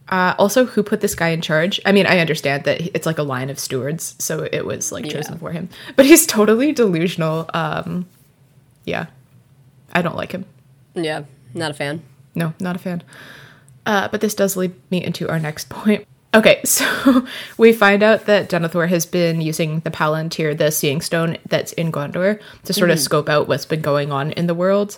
Uh, 0.10 0.34
also, 0.38 0.66
who 0.66 0.84
put 0.84 1.00
this 1.02 1.16
guy 1.16 1.30
in 1.30 1.40
charge? 1.42 1.80
I 1.86 1.92
mean, 1.94 2.06
I 2.06 2.20
understand 2.20 2.66
that 2.66 2.82
it's 2.96 3.06
like 3.06 3.18
a 3.20 3.24
line 3.24 3.50
of 3.50 3.58
stewards, 3.58 4.16
so 4.20 4.48
it 4.52 4.66
was 4.66 4.92
like 4.92 5.06
chosen 5.10 5.34
Yeah. 5.34 5.40
for 5.40 5.52
him. 5.52 5.70
But 5.96 6.06
he's 6.06 6.26
totally 6.28 6.72
delusional. 6.74 7.50
Um, 7.54 8.06
yeah, 8.84 9.06
I 9.94 10.02
don't 10.02 10.18
like 10.18 10.32
him. 10.34 10.46
Yeah, 10.96 11.24
not 11.54 11.72
a 11.72 11.74
fan. 11.74 12.02
No, 12.36 12.54
not 12.60 12.76
a 12.76 12.80
fan. 12.80 13.04
Uh, 13.86 14.08
but 14.08 14.22
this 14.22 14.34
does 14.34 14.56
lead 14.56 14.74
me 14.90 15.04
into 15.04 15.30
our 15.30 15.40
next 15.40 15.70
point. 15.70 16.08
Okay, 16.34 16.62
so 16.66 17.26
we 17.58 17.74
find 17.74 18.02
out 18.02 18.26
that 18.26 18.50
Denethor 18.50 18.90
has 18.90 19.06
been 19.06 19.42
using 19.42 19.82
the 19.82 19.92
Palantir, 19.92 20.58
the 20.58 20.72
Seeing 20.72 21.02
Stone 21.02 21.38
that's 21.48 21.74
in 21.74 21.92
Gondor, 21.92 22.42
to 22.64 22.74
sort 22.74 22.90
of 22.90 23.00
scope 23.00 23.30
out 23.30 23.48
what's 23.48 23.66
been 23.66 23.82
going 23.82 24.12
on 24.12 24.32
in 24.32 24.48
the 24.48 24.56
world. 24.56 24.98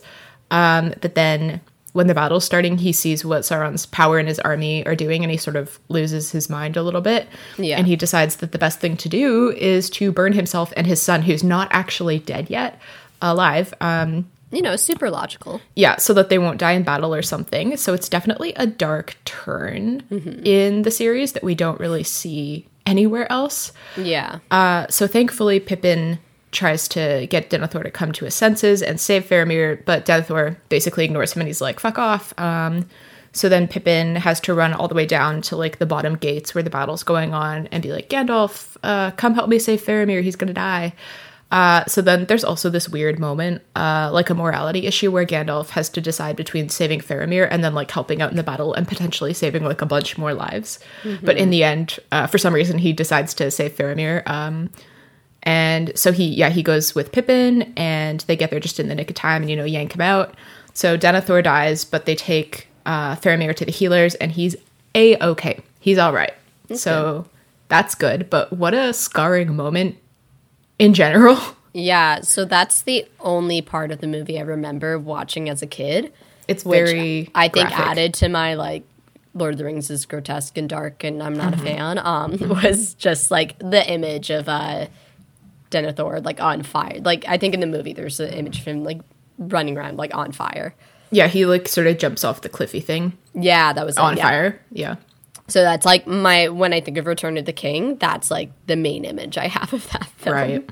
Um, 0.52 0.94
but 1.02 1.16
then 1.16 1.62
when 1.94 2.08
the 2.08 2.14
battle's 2.14 2.46
starting, 2.46 2.78
he 2.78 2.92
sees 2.92 3.24
what 3.24 3.42
Sauron's 3.44 3.86
power 3.86 4.20
and 4.20 4.28
his 4.28 4.40
army 4.42 4.86
are 4.86 4.96
doing, 4.96 5.24
and 5.24 5.32
he 5.32 5.38
sort 5.38 5.56
of 5.56 5.80
loses 5.90 6.32
his 6.32 6.50
mind 6.50 6.78
a 6.78 6.84
little 6.84 7.02
bit. 7.02 7.28
Yeah. 7.58 7.78
And 7.78 7.88
he 7.88 7.96
decides 7.96 8.38
that 8.38 8.52
the 8.52 8.58
best 8.58 8.80
thing 8.80 8.98
to 8.98 9.10
do 9.10 9.52
is 9.52 9.90
to 9.92 10.12
burn 10.12 10.34
himself 10.34 10.74
and 10.76 10.86
his 10.86 11.02
son, 11.02 11.22
who's 11.22 11.44
not 11.44 11.70
actually 11.72 12.20
dead 12.20 12.50
yet, 12.50 12.80
alive. 13.22 13.74
Um, 13.80 14.30
You 14.56 14.62
know, 14.62 14.76
super 14.78 15.10
logical. 15.10 15.62
yeah, 15.76 15.98
so 15.98 16.14
that 16.14 16.30
they 16.30 16.38
won't 16.38 16.58
die 16.60 16.72
in 16.72 16.84
battle 16.84 17.14
or 17.14 17.22
something. 17.22 17.76
So 17.78 17.94
it's 17.94 18.10
definitely 18.10 18.54
a 18.56 18.66
dark 18.66 19.18
turn 19.26 20.02
in 20.46 20.84
the 20.84 20.92
series 20.92 21.34
that 21.34 21.44
we 21.44 21.56
don't 21.56 21.80
really 21.80 22.04
see 22.04 22.68
anywhere 22.86 23.32
else. 23.32 23.72
Yeah. 23.98 24.40
Uh, 24.52 24.88
so 24.90 25.08
thankfully, 25.08 25.60
Pippin 25.60 26.20
tries 26.52 26.88
to 26.88 27.28
get 27.30 27.50
Denethor 27.50 27.84
to 27.84 27.92
come 27.92 28.14
to 28.14 28.24
his 28.26 28.34
senses 28.34 28.82
and 28.82 29.00
save 29.00 29.26
Faramir, 29.26 29.84
but 29.84 30.06
Denethor 30.06 30.56
basically 30.70 31.04
ignores 31.04 31.34
him 31.34 31.42
and 31.42 31.48
he's 31.48 31.60
like, 31.62 31.80
fuck 31.82 31.98
off. 32.00 32.34
Um, 32.40 32.88
so 33.34 33.50
then 33.50 33.68
Pippin 33.68 34.16
has 34.16 34.40
to 34.42 34.54
run 34.54 34.72
all 34.72 34.88
the 34.88 34.96
way 34.96 35.06
down 35.06 35.42
to 35.42 35.58
like 35.58 35.80
the 35.80 35.86
bottom 35.86 36.16
gates 36.16 36.56
where 36.56 36.64
the 36.64 36.70
battle's 36.70 37.04
going 37.04 37.34
on 37.34 37.68
and 37.68 37.84
be 37.84 37.92
like, 37.92 38.08
Gandalf, 38.08 38.78
uh, 38.84 39.12
come 39.12 39.34
help 39.34 39.50
me 39.50 39.60
save 39.60 39.82
Faramir. 39.84 40.24
He's 40.24 40.38
gonna 40.38 40.54
die. 40.54 40.94
Uh, 41.52 41.86
so 41.86 42.02
then 42.02 42.26
there's 42.26 42.44
also 42.44 42.70
this 42.70 42.90
weird 42.90 43.20
moment, 43.20 43.62
uh, 43.76 44.10
like 44.12 44.30
a 44.30 44.34
morality 44.34 44.88
issue 44.88 45.12
where 45.12 45.26
Gandalf 45.26 45.70
has 45.70 45.90
to 45.90 46.02
decide 46.02 46.36
between 46.36 46.70
saving 46.70 47.00
Faramir 47.00 47.48
and 47.50 47.64
then 47.64 47.74
like 47.74 47.92
helping 47.92 48.22
out 48.22 48.32
in 48.32 48.38
the 48.38 48.44
battle 48.44 48.74
and 48.74 48.88
potentially 48.88 49.34
saving 49.34 49.64
like 49.64 49.82
a 49.82 49.86
bunch 49.86 50.18
more 50.18 50.34
lives. 50.34 50.80
But 51.24 51.38
in 51.38 51.52
the 51.52 51.64
end, 51.64 52.00
uh, 52.12 52.28
for 52.28 52.38
some 52.38 52.54
reason, 52.54 52.78
he 52.80 52.94
decides 52.94 53.34
to 53.36 53.52
save 53.52 53.74
Faramir. 53.74 54.28
Um, 54.28 54.70
and 55.44 55.98
so 55.98 56.12
he, 56.12 56.26
yeah, 56.26 56.50
he 56.50 56.64
goes 56.64 56.96
with 56.96 57.12
Pippin 57.12 57.74
and 57.78 58.22
they 58.22 58.36
get 58.36 58.50
there 58.50 58.60
just 58.60 58.80
in 58.80 58.88
the 58.88 58.96
nick 58.96 59.12
of 59.12 59.16
time 59.16 59.44
and, 59.44 59.50
you 59.50 59.56
know, 59.56 59.66
yank 59.66 59.94
him 59.94 60.02
out. 60.02 60.36
So 60.74 60.98
Denethor 60.98 61.44
dies, 61.44 61.86
but 61.86 62.06
they 62.06 62.16
take 62.16 62.68
uh, 62.88 63.16
Faramir 63.18 63.56
to 63.56 63.66
the 63.66 63.72
healers 63.72 64.16
and 64.16 64.32
he's 64.32 64.56
a 64.96 65.18
okay. 65.24 65.60
He's 65.80 66.00
all 66.00 66.12
right. 66.12 66.34
So 66.74 67.28
that's 67.68 67.94
good. 67.94 68.30
But 68.30 68.52
what 68.52 68.74
a 68.74 68.92
scarring 68.92 69.56
moment 69.56 69.98
in 70.80 70.94
general. 70.94 71.38
Yeah, 71.78 72.22
so 72.22 72.46
that's 72.46 72.84
the 72.84 73.06
only 73.20 73.62
part 73.62 73.92
of 73.92 74.00
the 74.00 74.08
movie 74.08 74.40
I 74.40 74.44
remember 74.44 74.98
watching 74.98 75.50
as 75.50 75.62
a 75.62 75.68
kid. 75.68 76.14
It's 76.48 76.64
very, 76.64 77.30
I 77.36 77.50
think 77.50 77.68
graphic. 77.68 77.86
added 77.86 78.14
to 78.14 78.30
my 78.30 78.54
like 78.54 78.86
Lord 79.34 79.56
of 79.56 79.58
the 79.58 79.66
Rings 79.66 79.90
is 79.90 80.06
grotesque 80.06 80.58
and 80.58 80.70
dark 80.70 81.04
and 81.04 81.22
I'm 81.22 81.34
not 81.36 81.52
Mm-hmm. 81.54 81.68
a 81.68 81.70
fan. 81.70 81.98
Um 81.98 82.38
was 82.64 82.94
just 82.94 83.30
like 83.30 83.60
the 83.60 83.86
image 83.92 84.30
of 84.30 84.48
uh 84.48 84.88
Denethor 85.70 86.24
like 86.24 86.40
on 86.40 86.64
fire. 86.64 87.02
Like 87.04 87.26
I 87.28 87.38
think 87.38 87.54
in 87.54 87.60
the 87.60 87.68
movie 87.68 87.92
there's 87.92 88.22
an 88.22 88.30
image 88.34 88.60
of 88.60 88.66
him 88.66 88.86
like 88.86 89.02
running 89.38 89.78
around 89.78 89.98
like 89.98 90.16
on 90.16 90.32
fire. 90.32 90.74
Yeah, 91.12 91.28
he 91.28 91.46
like 91.46 91.68
sort 91.68 91.88
of 91.88 91.98
jumps 91.98 92.24
off 92.24 92.40
the 92.40 92.48
cliffy 92.48 92.80
thing 92.80 93.18
Yeah, 93.34 93.74
that 93.74 93.86
was 93.86 93.98
on 93.98 94.16
yeah. 94.16 94.24
fire. 94.24 94.62
Yeah. 94.72 94.96
So 95.48 95.62
that's 95.62 95.86
like 95.86 96.08
my 96.08 96.50
when 96.50 96.74
I 96.74 96.82
think 96.82 96.98
of 96.98 97.06
Return 97.06 97.38
of 97.38 97.46
the 97.46 97.54
King, 97.54 97.98
that's 97.98 98.32
like 98.32 98.52
the 98.68 98.76
main 98.76 99.06
image 99.06 99.38
I 99.38 99.48
have 99.48 99.74
of 99.74 99.90
that 99.92 100.08
film. 100.18 100.36
Right. 100.36 100.70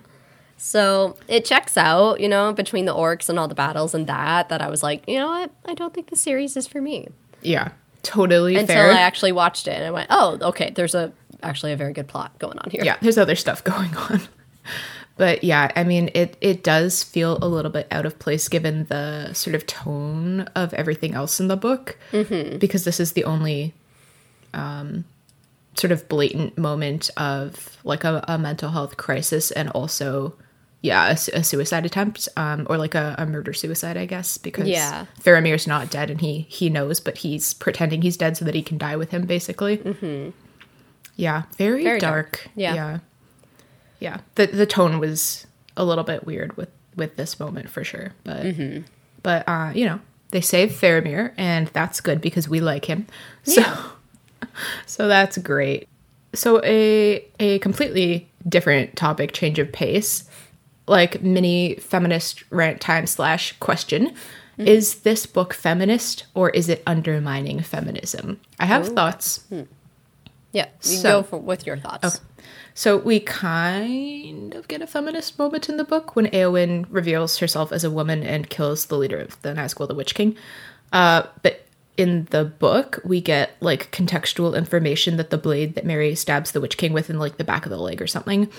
So 0.58 1.18
it 1.28 1.46
checks 1.46 1.78
out, 1.78 2.20
you 2.20 2.30
know, 2.30 2.54
between 2.54 2.86
the 2.86 2.94
orcs 2.94 3.28
and 3.30 3.38
all 3.38 3.48
the 3.48 3.56
battles 3.56 3.94
and 3.94 4.08
that, 4.08 4.50
that 4.50 4.62
I 4.62 4.70
was 4.70 4.82
like, 4.82 5.08
you 5.08 5.18
know 5.18 5.28
what? 5.28 5.52
I 5.66 5.74
don't 5.74 5.94
think 5.94 6.10
the 6.10 6.16
series 6.16 6.56
is 6.56 6.68
for 6.68 6.82
me. 6.82 7.10
Yeah. 7.42 7.72
Totally 8.02 8.56
Until 8.56 8.76
fair. 8.76 8.92
I 8.92 9.02
actually 9.02 9.32
watched 9.32 9.68
it 9.68 9.76
and 9.76 9.86
I 9.86 9.92
went, 9.92 10.08
oh, 10.10 10.38
okay, 10.42 10.72
there's 10.74 10.96
a 10.96 11.12
actually 11.42 11.74
a 11.74 11.76
very 11.76 11.94
good 11.94 12.08
plot 12.08 12.38
going 12.40 12.58
on 12.58 12.70
here. 12.70 12.84
yeah, 12.84 12.98
there's 13.02 13.18
other 13.18 13.36
stuff 13.36 13.64
going 13.66 13.96
on. 13.96 14.22
But 15.16 15.44
yeah, 15.44 15.72
I 15.76 15.84
mean, 15.84 16.10
it 16.16 16.38
it 16.42 16.64
does 16.64 17.04
feel 17.04 17.38
a 17.42 17.48
little 17.48 17.70
bit 17.70 17.88
out 17.92 18.06
of 18.06 18.18
place 18.18 18.48
given 18.48 18.86
the 18.86 19.34
sort 19.34 19.56
of 19.56 19.68
tone 19.68 20.42
of 20.56 20.74
everything 20.74 21.14
else 21.14 21.40
in 21.40 21.50
the 21.50 21.58
book, 21.58 21.98
mm-hmm. 22.12 22.58
because 22.58 22.84
this 22.84 23.00
is 23.00 23.12
the 23.12 23.24
only 23.24 23.74
um, 24.54 25.06
sort 25.76 25.92
of 25.92 26.08
blatant 26.10 26.58
moment 26.58 27.10
of 27.18 27.78
like 27.84 28.04
a, 28.04 28.24
a 28.28 28.38
mental 28.38 28.72
health 28.72 28.98
crisis 28.98 29.52
and 29.52 29.70
also, 29.70 30.36
yeah, 30.82 31.10
a, 31.10 31.38
a 31.38 31.44
suicide 31.44 31.86
attempt 31.86 32.28
um, 32.38 32.68
or 32.70 32.78
like 32.78 32.94
a, 32.96 33.16
a 33.18 33.26
murder 33.26 33.54
suicide, 33.54 33.98
I 33.98 34.06
guess, 34.06 34.38
because 34.38 34.68
Yeah. 34.68 35.06
Faramir's 35.22 35.66
not 35.68 35.90
dead 35.90 36.10
and 36.12 36.22
he 36.22 36.42
he 36.50 36.70
knows, 36.70 37.00
but 37.00 37.18
he's 37.20 37.54
pretending 37.54 38.02
he's 38.02 38.18
dead 38.18 38.38
so 38.38 38.46
that 38.46 38.56
he 38.56 38.62
can 38.62 38.78
die 38.78 38.96
with 38.96 39.12
him, 39.12 39.26
basically. 39.26 39.78
Mm-hmm. 39.78 40.30
Yeah, 41.16 41.44
very, 41.58 41.84
Very 41.84 42.00
dark. 42.00 42.32
dark. 42.32 42.50
Yeah. 42.56 42.74
yeah 42.76 43.00
yeah 44.00 44.18
the 44.36 44.48
the 44.48 44.66
tone 44.66 45.00
was 45.00 45.48
a 45.78 45.86
little 45.86 46.04
bit 46.04 46.26
weird 46.26 46.58
with 46.58 46.70
with 46.98 47.16
this 47.16 47.40
moment 47.40 47.70
for 47.70 47.86
sure 47.86 48.12
but 48.26 48.46
but 49.22 49.48
uh 49.48 49.72
you 49.74 49.86
know 49.86 50.00
they 50.32 50.42
save 50.42 50.72
Faramir 50.74 51.32
and 51.38 51.68
that's 51.70 52.02
good 52.02 52.20
because 52.20 52.50
we 52.50 52.60
like 52.60 52.84
him 52.86 53.08
so 53.44 53.64
so 54.86 55.08
that's 55.08 55.38
great. 55.38 55.88
So 56.34 56.62
a 56.64 57.26
a 57.40 57.60
completely 57.60 58.30
different 58.48 58.96
topic 58.96 59.32
change 59.34 59.60
of 59.60 59.72
pace 59.72 60.26
like 60.88 61.22
mini 61.22 61.76
feminist 61.76 62.44
rant 62.52 62.82
time 62.82 63.08
slash 63.08 63.54
question. 63.60 64.14
Is 64.58 65.00
this 65.02 65.26
book 65.26 65.54
feminist 65.54 66.26
or 66.36 66.50
is 66.52 66.70
it 66.70 66.84
undermining 66.86 67.62
feminism? 67.62 68.40
I 68.60 68.66
have 68.66 68.88
thoughts. 68.90 69.44
Yeah. 70.52 70.66
You 70.84 70.98
So- 70.98 71.22
go 71.22 71.24
for, 71.24 71.38
with 71.40 71.66
your 71.66 71.78
thoughts. 71.78 72.22
so 72.76 72.98
we 72.98 73.20
kind 73.20 74.54
of 74.54 74.68
get 74.68 74.82
a 74.82 74.88
feminist 74.88 75.40
moment 75.40 75.70
in 75.70 75.78
the 75.78 75.84
book 75.84 76.16
when 76.16 76.28
Eowyn 76.28 76.86
reveals 76.90 77.38
herself 77.40 77.72
as 77.72 77.84
a 77.84 77.90
woman 77.90 78.22
and 78.24 78.48
kills 78.50 78.86
the 78.86 78.98
leader 78.98 79.18
of 79.20 79.42
the 79.42 79.54
Nazgul, 79.54 79.88
the 79.88 79.96
Witch 79.96 80.14
King. 80.14 80.36
Uh, 80.92 81.24
but 81.42 81.63
in 81.98 82.26
the 82.32 82.44
book, 82.46 83.00
we 83.04 83.22
get 83.22 83.52
like 83.60 83.92
contextual 83.92 84.58
information 84.58 85.18
that 85.18 85.30
the 85.30 85.38
blade 85.38 85.76
that 85.76 85.86
Merry 85.86 86.16
stabs 86.16 86.52
the 86.52 86.62
Witch 86.62 86.78
King 86.78 86.94
with 86.94 87.10
in 87.10 87.20
like 87.20 87.38
the 87.38 87.44
back 87.44 87.66
of 87.66 87.70
the 87.70 87.78
leg 87.78 88.02
or 88.02 88.08
something 88.08 88.50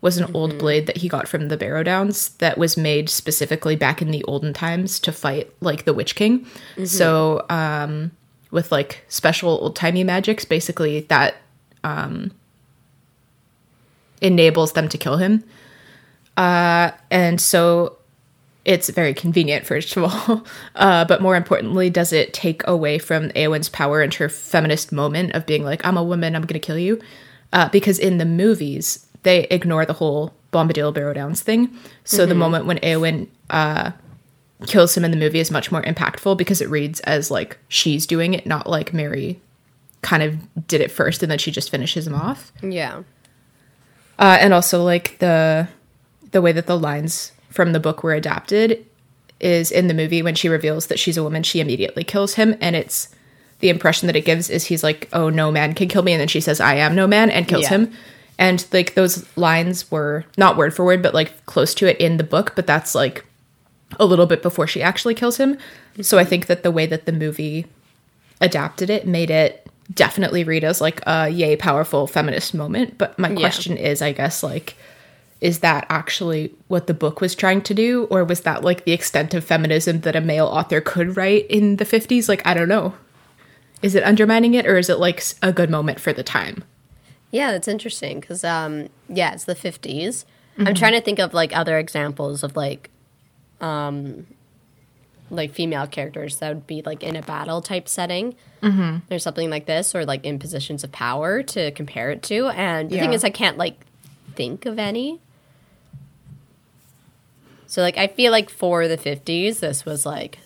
was 0.00 0.18
an 0.18 0.30
old 0.34 0.58
blade 0.58 0.86
that 0.86 0.98
he 0.98 1.08
got 1.08 1.26
from 1.26 1.48
the 1.48 1.56
Barrow 1.56 1.82
Downs 1.82 2.30
that 2.36 2.58
was 2.58 2.76
made 2.76 3.08
specifically 3.08 3.74
back 3.74 4.02
in 4.02 4.10
the 4.10 4.22
olden 4.24 4.52
times 4.52 5.00
to 5.00 5.10
fight 5.12 5.50
like 5.60 5.86
the 5.86 5.94
Witch 5.94 6.14
King. 6.14 6.46
So 6.84 7.46
um, 7.48 8.10
with 8.50 8.70
like 8.70 9.02
special 9.08 9.50
old 9.50 9.74
timey 9.74 10.04
magics, 10.04 10.44
basically 10.44 11.00
that 11.02 11.36
um, 11.82 12.32
enables 14.20 14.72
them 14.72 14.88
to 14.90 14.98
kill 14.98 15.16
him. 15.16 15.42
Uh, 16.36 16.90
and 17.10 17.40
so 17.40 17.96
it's 18.64 18.88
very 18.90 19.12
convenient, 19.14 19.66
first 19.66 19.96
of 19.96 20.04
all. 20.04 20.44
Uh, 20.76 21.04
but 21.04 21.22
more 21.22 21.36
importantly, 21.36 21.88
does 21.90 22.12
it 22.12 22.32
take 22.34 22.66
away 22.66 22.98
from 22.98 23.28
Eowyn's 23.30 23.68
power 23.68 24.02
and 24.02 24.12
her 24.14 24.28
feminist 24.28 24.90
moment 24.90 25.32
of 25.32 25.46
being 25.46 25.62
like, 25.64 25.84
I'm 25.86 25.96
a 25.96 26.02
woman, 26.02 26.34
I'm 26.34 26.42
going 26.42 26.60
to 26.60 26.66
kill 26.66 26.78
you? 26.78 27.00
Uh, 27.52 27.68
because 27.68 27.98
in 28.00 28.18
the 28.18 28.24
movies, 28.24 29.06
they 29.22 29.44
ignore 29.44 29.86
the 29.86 29.92
whole 29.92 30.34
Bombadil 30.52 30.92
Barrow 30.92 31.14
Downs 31.14 31.42
thing. 31.42 31.76
So 32.04 32.26
the 32.26 32.34
moment 32.34 32.66
when 32.66 32.78
Eowyn 32.78 33.28
uh, 33.50 33.92
kills 34.66 34.96
him 34.96 35.04
in 35.04 35.10
the 35.12 35.16
movie 35.16 35.38
is 35.38 35.50
much 35.52 35.70
more 35.70 35.82
impactful 35.82 36.36
because 36.38 36.60
it 36.60 36.68
reads 36.68 36.98
as 37.00 37.30
like 37.30 37.56
she's 37.68 38.06
doing 38.06 38.34
it, 38.34 38.46
not 38.46 38.66
like 38.68 38.92
Merry 38.92 39.40
kind 40.02 40.22
of 40.22 40.66
did 40.66 40.80
it 40.80 40.90
first 40.90 41.22
and 41.22 41.30
then 41.30 41.38
she 41.38 41.50
just 41.50 41.70
finishes 41.70 42.06
him 42.06 42.14
off 42.14 42.52
Yeah. 42.62 43.02
uh, 44.18 44.36
and 44.40 44.52
also 44.52 44.82
like 44.84 45.18
the 45.18 45.68
the 46.32 46.42
way 46.42 46.52
that 46.52 46.66
the 46.66 46.78
lines 46.78 47.32
from 47.54 47.72
the 47.72 47.80
book 47.80 48.02
were 48.02 48.12
adapted 48.14 48.84
is 49.40 49.70
in 49.70 49.88
the 49.88 49.94
movie 49.94 50.22
when 50.22 50.34
she 50.34 50.48
reveals 50.48 50.86
that 50.86 50.98
she's 50.98 51.16
a 51.16 51.22
woman 51.22 51.42
she 51.42 51.60
immediately 51.60 52.04
kills 52.04 52.34
him. 52.34 52.56
And 52.60 52.74
it's 52.76 53.08
the 53.60 53.68
impression 53.68 54.06
that 54.08 54.16
it 54.16 54.24
gives 54.24 54.50
is 54.50 54.64
he's 54.66 54.82
like 54.82 55.08
oh 55.12 55.28
no 55.30 55.50
man 55.50 55.74
can 55.74 55.88
kill 55.88 56.02
me. 56.02 56.12
And 56.12 56.20
then 56.20 56.28
she 56.28 56.40
says 56.40 56.60
i 56.60 56.74
am 56.74 56.94
no 56.94 57.06
man 57.06 57.30
and 57.30 57.46
kills 57.48 57.62
Yeah. 57.64 57.68
him. 57.70 57.92
And 58.38 58.66
like 58.72 58.94
those 58.94 59.24
lines 59.36 59.90
were 59.90 60.24
not 60.36 60.56
word 60.56 60.74
for 60.74 60.84
word 60.84 61.02
but 61.02 61.14
like 61.14 61.44
close 61.46 61.74
to 61.74 61.86
it 61.86 61.96
in 61.98 62.16
the 62.16 62.24
book 62.24 62.52
but 62.56 62.66
that's 62.66 62.94
like 62.94 63.24
a 64.00 64.04
little 64.06 64.26
bit 64.26 64.42
before 64.42 64.66
she 64.66 64.82
actually 64.82 65.14
kills 65.14 65.36
him. 65.36 65.56
So 66.00 66.18
i 66.18 66.24
think 66.24 66.46
that 66.46 66.62
the 66.62 66.70
way 66.72 66.86
that 66.86 67.06
the 67.06 67.12
movie 67.12 67.66
adapted 68.40 68.90
it 68.90 69.06
made 69.06 69.30
it 69.30 69.66
definitely 69.92 70.42
read 70.44 70.64
as 70.64 70.80
like 70.80 71.00
a 71.06 71.28
yay 71.28 71.54
powerful 71.56 72.06
feminist 72.06 72.54
moment. 72.54 72.96
But 72.98 73.18
my 73.18 73.28
Yeah. 73.30 73.36
question 73.36 73.76
is 73.76 74.00
i 74.02 74.12
guess 74.12 74.42
like 74.42 74.74
is 75.40 75.58
that 75.60 75.86
actually 75.88 76.54
what 76.68 76.86
the 76.86 76.94
book 76.94 77.20
was 77.20 77.34
trying 77.34 77.60
to 77.62 77.74
do 77.74 78.04
or 78.10 78.24
was 78.24 78.42
that 78.42 78.64
like 78.64 78.84
the 78.84 78.92
extent 78.92 79.34
of 79.34 79.44
feminism 79.44 80.00
that 80.00 80.16
a 80.16 80.20
male 80.20 80.46
author 80.46 80.80
could 80.80 81.16
write 81.16 81.46
in 81.48 81.76
the 81.76 81.84
50s 81.84 82.28
like 82.28 82.46
i 82.46 82.54
don't 82.54 82.68
know 82.68 82.94
Is 83.82 83.94
it 83.94 84.02
undermining 84.02 84.54
it 84.54 84.64
or 84.66 84.78
is 84.78 84.88
it 84.88 84.98
like 84.98 85.22
a 85.42 85.52
good 85.52 85.68
moment 85.68 86.00
for 86.00 86.10
the 86.14 86.22
time? 86.22 86.64
Yeah, 87.30 87.52
that's 87.52 87.68
interesting 87.68 88.18
because, 88.18 88.42
um, 88.42 88.88
yeah, 89.10 89.34
it's 89.34 89.44
the 89.44 89.54
50s. 89.54 90.24
I'm 90.56 90.74
trying 90.74 90.92
to 90.92 91.02
think 91.02 91.18
of 91.18 91.34
like 91.34 91.54
other 91.54 91.76
examples 91.78 92.42
of 92.42 92.56
like, 92.56 92.88
um, 93.60 94.26
like 95.28 95.52
female 95.52 95.86
characters 95.86 96.38
that 96.38 96.48
would 96.48 96.66
be 96.66 96.80
like 96.86 97.02
in 97.02 97.14
a 97.14 97.20
battle 97.22 97.60
type 97.60 97.86
setting 97.88 98.36
mm-hmm. 98.62 99.12
or 99.12 99.18
something 99.18 99.50
like 99.50 99.66
this, 99.66 99.94
or 99.94 100.06
like 100.06 100.24
in 100.24 100.38
positions 100.38 100.82
of 100.82 100.90
power 100.90 101.42
to 101.42 101.70
compare 101.72 102.10
it 102.10 102.22
to. 102.22 102.48
And 102.48 102.88
the 102.88 102.98
thing 102.98 103.12
is, 103.12 103.22
I 103.22 103.30
can't 103.30 103.58
like 103.58 103.84
think 104.34 104.64
of 104.64 104.78
any. 104.78 105.20
So 107.74 107.82
like, 107.82 107.98
I 107.98 108.06
feel 108.06 108.30
like 108.30 108.50
for 108.50 108.86
the 108.86 108.96
50s, 108.96 109.58
this 109.58 109.84
was 109.84 110.06
like 110.06 110.38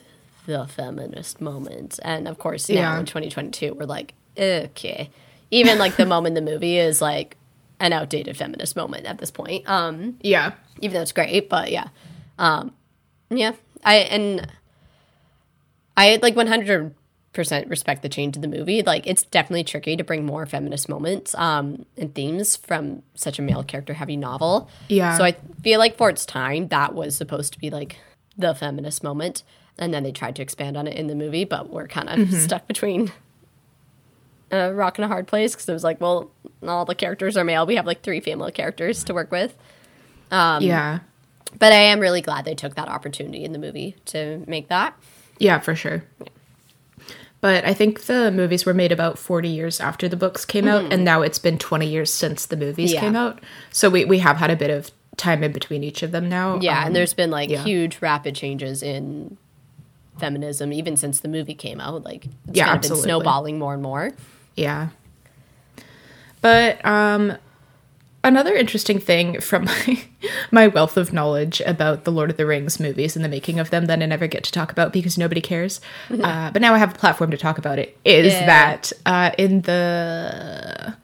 the 0.47 0.67
feminist 0.67 1.43
moment, 1.43 2.01
and 2.03 2.27
of 2.27 2.39
course 2.39 2.71
now 2.71 2.75
Yeah. 2.95 2.99
in 3.01 3.05
2022, 3.05 3.75
we're 3.75 3.85
like, 3.85 4.15
okay, 4.39 5.11
even 5.51 5.77
like 5.79 5.99
the 5.99 6.07
moment 6.07 6.37
the 6.37 6.41
movie 6.41 6.79
is 6.79 7.03
like 7.03 7.37
an 7.81 7.93
outdated 7.93 8.35
feminist 8.39 8.77
moment 8.77 9.05
at 9.05 9.19
this 9.19 9.31
point. 9.31 9.69
Um, 9.69 10.17
Yeah. 10.23 10.53
even 10.81 10.95
though 10.95 11.03
it's 11.03 11.13
great, 11.13 11.51
but 11.51 11.71
yeah, 11.71 11.89
um, 12.39 12.73
yeah, 13.29 13.53
I 13.85 13.97
and 13.97 14.51
I 15.99 16.19
like 16.23 16.35
one 16.35 16.47
hundred 16.47 16.95
percent 17.39 17.69
respect 17.69 18.03
the 18.03 18.09
change 18.09 18.35
in 18.35 18.43
the 18.43 18.49
movie. 18.49 18.83
Like, 18.83 19.07
it's 19.07 19.23
definitely 19.23 19.63
tricky 19.63 19.95
to 19.95 20.03
bring 20.03 20.27
more 20.27 20.45
feminist 20.45 20.89
moments 20.89 21.37
um, 21.37 21.87
and 21.97 22.13
themes 22.13 22.57
from 22.57 23.05
such 23.15 23.39
a 23.39 23.43
male 23.43 23.63
character 23.63 23.95
heavy 23.95 24.17
novel. 24.17 24.69
Yeah. 24.89 25.17
So 25.17 25.23
I 25.23 25.37
feel 25.63 25.79
like 25.79 25.97
for 25.97 26.11
its 26.11 26.27
time, 26.27 26.67
that 26.69 26.97
was 26.97 27.15
supposed 27.15 27.53
to 27.53 27.61
be 27.61 27.71
like 27.71 28.01
the 28.37 28.57
feminist 28.57 29.05
moment, 29.05 29.45
and 29.79 29.95
then 29.95 30.03
they 30.03 30.11
tried 30.11 30.35
to 30.35 30.43
expand 30.43 30.77
on 30.77 30.89
it 30.89 30.97
in 30.97 31.07
the 31.07 31.15
movie, 31.15 31.45
but 31.45 31.71
we're 31.71 31.87
kind 31.87 32.09
of 32.09 32.29
stuck 32.35 32.67
between 32.67 33.13
a 34.51 34.75
rock 34.75 34.99
and 34.99 35.05
a 35.05 35.09
hard 35.09 35.29
place 35.29 35.55
because 35.55 35.69
it 35.69 35.73
was 35.73 35.85
like, 35.85 36.01
well, 36.01 36.33
all 36.67 36.85
the 36.85 36.97
characters 36.97 37.37
are 37.37 37.45
male. 37.45 37.67
We 37.67 37.77
have 37.77 37.87
like 37.87 38.03
three 38.03 38.19
female 38.19 38.51
characters 38.51 39.05
to 39.05 39.15
work 39.15 39.31
with. 39.31 39.57
Um, 40.33 40.65
yeah. 40.65 40.99
But 41.57 41.73
I 41.73 41.83
am 41.83 42.01
really 42.01 42.21
glad 42.21 42.45
they 42.45 42.57
took 42.57 42.75
that 42.75 42.89
opportunity 42.89 43.45
in 43.45 43.53
the 43.53 43.61
movie 43.61 43.95
to 44.07 44.43
make 44.49 44.69
that. 44.71 44.99
Yeah, 45.39 45.61
for 45.61 45.77
sure. 45.77 46.03
But 47.41 47.65
I 47.65 47.73
think 47.73 48.07
the 48.07 48.31
movies 48.33 48.67
were 48.67 48.75
made 48.75 48.91
about 48.91 49.17
40 49.19 49.49
years 49.49 49.81
after 49.81 50.09
the 50.09 50.17
books 50.17 50.45
came 50.45 50.67
out, 50.67 50.93
and 50.93 51.05
now 51.05 51.23
it's 51.23 51.39
been 51.39 51.57
20 51.57 51.87
years 51.87 52.13
since 52.13 52.47
the 52.47 52.57
movies 52.57 52.93
Yeah. 52.93 53.01
came 53.01 53.15
out. 53.15 53.41
So 53.71 53.89
we, 53.89 54.05
we 54.05 54.19
have 54.19 54.39
had 54.39 54.51
a 54.51 54.57
bit 54.57 54.71
of 54.71 54.91
time 55.17 55.45
in 55.45 55.53
between 55.53 55.85
each 55.85 56.03
of 56.03 56.11
them 56.11 56.29
now. 56.29 56.59
Yeah, 56.61 56.81
Um, 56.81 56.87
and 56.89 56.97
there's 56.97 57.15
been 57.15 57.31
like 57.31 57.49
yeah. 57.51 57.63
huge 57.63 58.01
rapid 58.03 58.35
changes 58.35 58.83
in 58.83 59.37
feminism 60.19 60.73
even 60.73 60.97
since 60.97 61.21
the 61.21 61.29
movie 61.29 61.55
came 61.55 61.81
out. 61.81 62.03
Like 62.03 62.25
it's 62.25 62.57
Yeah, 62.59 62.67
kind 62.67 62.85
of 62.85 62.91
been 62.91 62.99
snowballing 63.01 63.57
more 63.59 63.73
and 63.75 63.83
more. 63.83 64.11
Yeah. 64.57 64.89
But 66.41 66.85
um 66.85 67.37
another 68.25 68.55
interesting 68.55 68.99
thing 68.99 69.41
from 69.41 69.65
my, 69.67 70.03
my 70.51 70.67
wealth 70.69 70.97
of 70.97 71.13
knowledge 71.13 71.61
about 71.67 72.05
the 72.05 72.13
Lord 72.13 72.31
of 72.31 72.37
the 72.37 72.47
Rings 72.47 72.79
movies 72.81 73.17
and 73.17 73.25
the 73.25 73.29
making 73.29 73.59
of 73.59 73.71
them 73.71 73.87
that 73.87 74.03
I 74.03 74.07
never 74.07 74.27
get 74.27 74.45
to 74.45 74.53
talk 74.53 74.71
about 74.73 74.93
because 74.93 75.17
nobody 75.19 75.41
cares. 75.41 75.81
uh, 76.11 76.51
but 76.51 76.61
now 76.63 76.75
I 76.75 76.79
have 76.79 76.95
a 76.95 76.99
platform 76.99 77.31
to 77.31 77.37
talk 77.37 77.59
about 77.59 77.79
it. 77.79 77.97
Is 78.05 78.33
Yeah. 78.33 78.47
that 78.47 78.93
uh, 79.07 79.31
in 79.39 79.63
the 79.63 80.95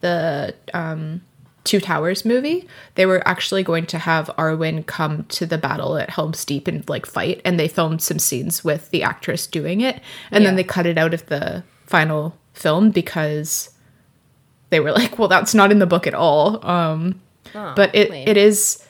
the 0.00 0.54
um, 0.72 1.20
Two 1.64 1.78
Towers 1.80 2.24
movie, 2.24 2.66
they 2.94 3.04
were 3.04 3.26
actually 3.28 3.62
going 3.62 3.84
to 3.86 3.98
have 3.98 4.28
Arwen 4.38 4.86
come 4.86 5.24
to 5.24 5.44
the 5.44 5.58
battle 5.58 5.98
at 5.98 6.08
Helm's 6.10 6.42
Deep 6.46 6.66
and 6.66 6.88
like 6.88 7.04
fight, 7.04 7.42
and 7.44 7.60
they 7.60 7.68
filmed 7.68 8.00
some 8.00 8.18
scenes 8.18 8.64
with 8.64 8.90
the 8.90 9.02
actress 9.02 9.46
doing 9.46 9.82
it, 9.82 10.00
and 10.30 10.46
then 10.46 10.56
they 10.56 10.64
cut 10.64 10.86
it 10.86 10.96
out 10.96 11.12
of 11.12 11.26
the 11.26 11.62
final 11.86 12.34
film 12.54 12.90
because 12.90 13.70
they 14.70 14.80
were 14.80 14.92
like, 14.92 15.18
well, 15.18 15.28
that's 15.28 15.54
not 15.54 15.70
in 15.72 15.78
the 15.78 15.86
book 15.86 16.06
at 16.06 16.14
all. 16.14 16.64
Um, 16.66 17.20
Oh, 17.54 17.72
but 17.74 17.92
it, 17.94 18.12
it 18.12 18.36
is, 18.36 18.80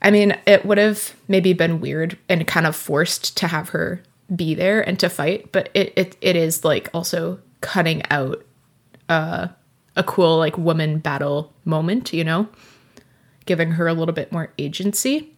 I 0.00 0.12
mean, 0.12 0.36
it 0.46 0.64
would 0.64 0.78
have 0.78 1.14
maybe 1.26 1.52
been 1.54 1.80
weird 1.80 2.16
and 2.28 2.46
kind 2.46 2.64
of 2.66 2.76
forced 2.76 3.36
to 3.38 3.48
have 3.48 3.70
her 3.70 4.00
be 4.34 4.54
there 4.54 4.80
and 4.86 4.96
to 5.00 5.08
fight, 5.08 5.50
but 5.50 5.70
it, 5.74 5.92
it, 5.96 6.16
it 6.20 6.36
is 6.36 6.64
like 6.64 6.88
also 6.94 7.40
cutting 7.62 8.02
out 8.10 8.44
uh, 9.08 9.48
a 9.96 10.04
cool 10.04 10.36
like 10.38 10.56
woman 10.56 10.98
battle 11.00 11.52
moment, 11.64 12.12
you 12.12 12.22
know, 12.22 12.48
giving 13.44 13.72
her 13.72 13.88
a 13.88 13.94
little 13.94 14.14
bit 14.14 14.30
more 14.30 14.52
agency. 14.58 15.34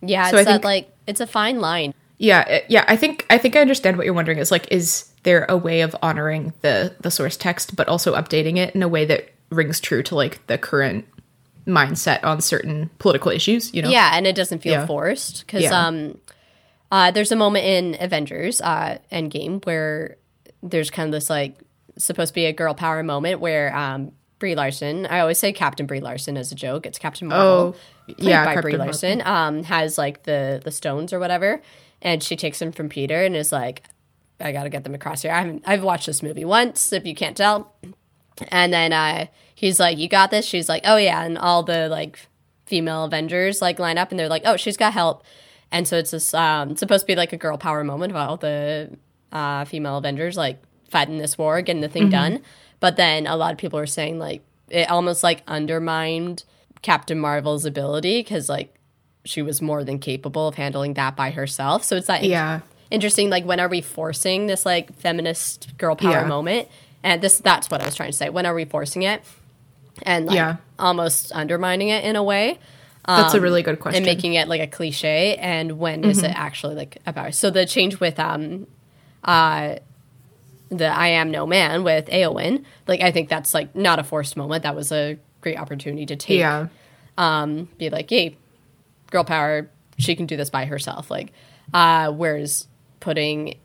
yeah, 0.00 0.30
so 0.30 0.38
it's 0.38 0.42
I 0.48 0.52
that 0.52 0.52
think- 0.52 0.64
like 0.64 0.96
it's 1.06 1.20
a 1.20 1.26
fine 1.26 1.60
line. 1.60 1.92
Yeah, 2.16 2.48
it- 2.48 2.64
yeah. 2.68 2.84
I 2.88 2.96
think 2.96 3.26
I 3.28 3.36
think 3.36 3.56
I 3.56 3.60
understand 3.60 3.96
what 3.98 4.06
you're 4.06 4.14
wondering. 4.14 4.38
Is 4.38 4.50
like, 4.50 4.70
is 4.72 5.10
there 5.24 5.44
a 5.48 5.56
way 5.56 5.80
of 5.82 5.94
honoring 6.02 6.52
the 6.62 6.94
the 7.00 7.10
source 7.10 7.36
text, 7.36 7.76
but 7.76 7.88
also 7.88 8.14
updating 8.14 8.56
it 8.56 8.74
in 8.74 8.82
a 8.82 8.88
way 8.88 9.04
that 9.04 9.30
rings 9.50 9.80
true 9.80 10.02
to 10.04 10.14
like 10.14 10.46
the 10.46 10.56
current 10.56 11.04
mindset 11.66 12.22
on 12.24 12.40
certain 12.40 12.90
political 12.98 13.30
issues? 13.30 13.72
You 13.74 13.82
know? 13.82 13.90
Yeah, 13.90 14.10
and 14.14 14.26
it 14.26 14.34
doesn't 14.36 14.60
feel 14.60 14.72
Yeah. 14.74 14.86
forced 14.86 15.46
because 15.46 15.62
Yeah. 15.64 15.86
um, 15.86 16.18
uh, 16.92 17.10
there's 17.10 17.32
a 17.32 17.36
moment 17.36 17.64
in 17.64 17.96
Avengers 18.00 18.60
uh, 18.60 18.98
Endgame 19.10 19.64
where 19.66 20.16
there's 20.62 20.90
kind 20.90 21.08
of 21.08 21.12
this 21.12 21.28
like 21.30 21.56
supposed 21.98 22.30
to 22.30 22.34
be 22.34 22.46
a 22.46 22.52
girl 22.52 22.74
power 22.74 23.02
moment 23.02 23.40
where 23.40 23.74
um, 23.76 24.12
Brie 24.38 24.54
Larson, 24.54 25.06
I 25.06 25.20
always 25.20 25.38
say 25.38 25.52
Captain 25.52 25.86
Brie 25.86 26.00
Larson 26.00 26.36
as 26.36 26.52
a 26.52 26.54
joke. 26.54 26.86
It's 26.86 26.98
Captain 26.98 27.28
Marvel, 27.28 27.46
Oh, 28.08 28.12
played 28.12 28.28
yeah, 28.28 28.44
by 28.44 28.54
Captain 28.54 28.62
Brie 28.62 28.72
Marvel. 28.72 28.86
Larson, 28.86 29.22
um, 29.26 29.62
has 29.64 29.96
like 29.96 30.24
the 30.24 30.60
the 30.62 30.70
stones 30.72 31.12
or 31.12 31.18
whatever, 31.18 31.62
and 32.02 32.22
she 32.22 32.36
takes 32.36 32.58
them 32.58 32.72
from 32.72 32.88
Peter 32.88 33.24
and 33.24 33.34
is 33.36 33.52
like, 33.52 33.84
"I 34.40 34.52
got 34.52 34.64
to 34.64 34.70
get 34.70 34.84
them 34.84 34.94
across 34.94 35.22
here." 35.22 35.32
I 35.32 35.40
haven't, 35.40 35.62
I've 35.66 35.82
watched 35.82 36.06
this 36.06 36.22
movie 36.22 36.44
once, 36.44 36.92
if 36.92 37.06
you 37.06 37.14
can't 37.14 37.36
tell, 37.36 37.72
and 38.48 38.72
then 38.72 38.92
uh, 38.92 39.26
he's 39.54 39.78
like, 39.80 39.98
"You 39.98 40.08
got 40.08 40.30
this." 40.30 40.44
She's 40.46 40.68
like, 40.68 40.82
"Oh 40.84 40.96
yeah," 40.96 41.24
and 41.24 41.38
all 41.38 41.62
the 41.62 41.88
like 41.88 42.18
female 42.66 43.04
Avengers 43.04 43.60
like 43.60 43.78
line 43.78 43.98
up, 43.98 44.10
and 44.10 44.18
they're 44.18 44.28
like, 44.28 44.42
"Oh, 44.44 44.56
she's 44.56 44.76
got 44.76 44.92
help," 44.92 45.24
and 45.70 45.86
so 45.86 45.96
it's 45.98 46.10
this 46.10 46.34
um, 46.34 46.70
it's 46.70 46.80
supposed 46.80 47.02
to 47.02 47.06
be 47.06 47.16
like 47.16 47.32
a 47.32 47.36
girl 47.36 47.58
power 47.58 47.84
moment 47.84 48.12
of 48.12 48.16
all 48.16 48.36
the 48.36 48.90
uh, 49.32 49.64
female 49.64 49.98
Avengers 49.98 50.36
like 50.36 50.62
fighting 50.90 51.18
this 51.18 51.36
war, 51.36 51.60
getting 51.62 51.82
the 51.82 51.88
thing 51.88 52.08
done. 52.10 52.40
But 52.80 52.96
then 52.96 53.26
a 53.26 53.36
lot 53.36 53.52
of 53.52 53.58
people 53.58 53.78
are 53.78 53.86
saying 53.86 54.18
like 54.18 54.42
it 54.70 54.90
almost 54.90 55.22
like 55.22 55.42
undermined 55.46 56.44
Captain 56.82 57.18
Marvel's 57.18 57.64
ability 57.64 58.20
because 58.20 58.48
like 58.48 58.74
she 59.24 59.42
was 59.42 59.62
more 59.62 59.84
than 59.84 59.98
capable 59.98 60.48
of 60.48 60.54
handling 60.54 60.94
that 60.94 61.16
by 61.16 61.30
herself. 61.30 61.82
So 61.82 61.96
it's 61.96 62.06
that 62.08 62.24
Yeah. 62.24 62.60
Interesting. 62.90 63.30
Like 63.30 63.44
when 63.44 63.60
are 63.60 63.68
we 63.68 63.80
forcing 63.80 64.46
this 64.46 64.64
like 64.66 64.94
feminist 64.96 65.76
girl 65.78 65.96
power 65.96 66.10
Yeah. 66.12 66.26
moment? 66.26 66.68
And 67.02 67.20
this 67.22 67.38
that's 67.38 67.70
what 67.70 67.80
I 67.82 67.84
was 67.86 67.94
trying 67.94 68.10
to 68.10 68.16
say. 68.16 68.30
When 68.30 68.46
are 68.46 68.54
we 68.54 68.64
forcing 68.64 69.02
it? 69.02 69.22
And 70.02 70.26
like 70.26 70.36
Yeah. 70.36 70.56
almost 70.78 71.32
undermining 71.34 71.88
it 71.88 72.04
in 72.04 72.16
a 72.16 72.22
way 72.22 72.58
That's 73.06 73.34
a 73.34 73.40
really 73.40 73.62
good 73.62 73.78
question. 73.80 73.98
and 73.98 74.06
making 74.06 74.34
it 74.34 74.48
like 74.48 74.60
a 74.60 74.66
cliche 74.66 75.36
and 75.36 75.78
when 75.78 76.04
is 76.04 76.18
Mm-hmm. 76.18 76.26
it 76.26 76.36
actually 76.36 76.74
like 76.74 76.98
about 77.06 77.34
so 77.34 77.50
the 77.50 77.64
change 77.66 78.00
with 78.00 78.18
um 78.18 78.66
uh 79.22 79.76
the 80.70 80.86
I 80.86 81.08
am 81.08 81.30
no 81.30 81.46
man 81.46 81.84
with 81.84 82.06
Eowyn 82.06 82.64
like 82.88 83.00
I 83.02 83.12
think 83.12 83.28
that's 83.28 83.54
like 83.54 83.76
not 83.76 83.98
a 83.98 84.04
forced 84.04 84.36
moment 84.36 84.62
that 84.64 84.74
was 84.74 84.90
a 84.90 85.18
great 85.42 85.58
opportunity 85.58 86.06
to 86.06 86.16
take 86.16 86.40
yeah. 86.40 86.66
um 87.18 87.68
be 87.78 87.90
like 87.90 88.08
hey 88.10 88.36
girl 89.10 89.22
power 89.24 89.70
she 89.98 90.16
can 90.16 90.26
do 90.26 90.36
this 90.36 90.50
by 90.50 90.64
herself 90.64 91.10
like 91.10 91.32
uh 91.72 92.10
whereas 92.10 92.66
putting 93.04 93.56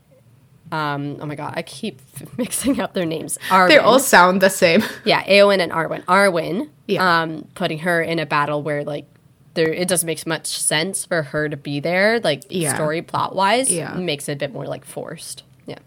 um 0.70 1.16
oh 1.20 1.26
my 1.26 1.34
god 1.34 1.54
I 1.56 1.62
keep 1.62 2.00
mixing 2.38 2.78
up 2.80 2.92
their 2.94 3.06
names 3.06 3.38
Arwen. 3.48 3.68
They 3.68 3.78
all 3.78 3.98
sound 3.98 4.40
the 4.40 4.50
same. 4.50 4.82
Yeah, 5.04 5.22
Eowyn 5.24 5.60
and 5.60 5.72
Arwen. 5.72 6.04
Arwen, 6.04 6.68
Yeah. 6.86 7.22
um, 7.22 7.48
putting 7.54 7.78
her 7.80 8.00
in 8.02 8.18
a 8.18 8.26
battle 8.26 8.62
where 8.62 8.84
like 8.84 9.06
there 9.54 9.72
it 9.72 9.88
doesn't 9.88 10.06
make 10.06 10.24
much 10.26 10.46
sense 10.46 11.04
for 11.04 11.22
her 11.24 11.48
to 11.48 11.56
be 11.56 11.80
there, 11.80 12.20
like 12.20 12.44
Yeah. 12.50 12.74
story 12.74 13.02
plot 13.02 13.34
wise. 13.34 13.72
Yeah. 13.72 13.94
Makes 13.94 14.28
it 14.28 14.32
a 14.32 14.36
bit 14.36 14.52
more 14.52 14.66
like 14.66 14.84
forced. 14.84 15.42
Yeah. 15.66 15.78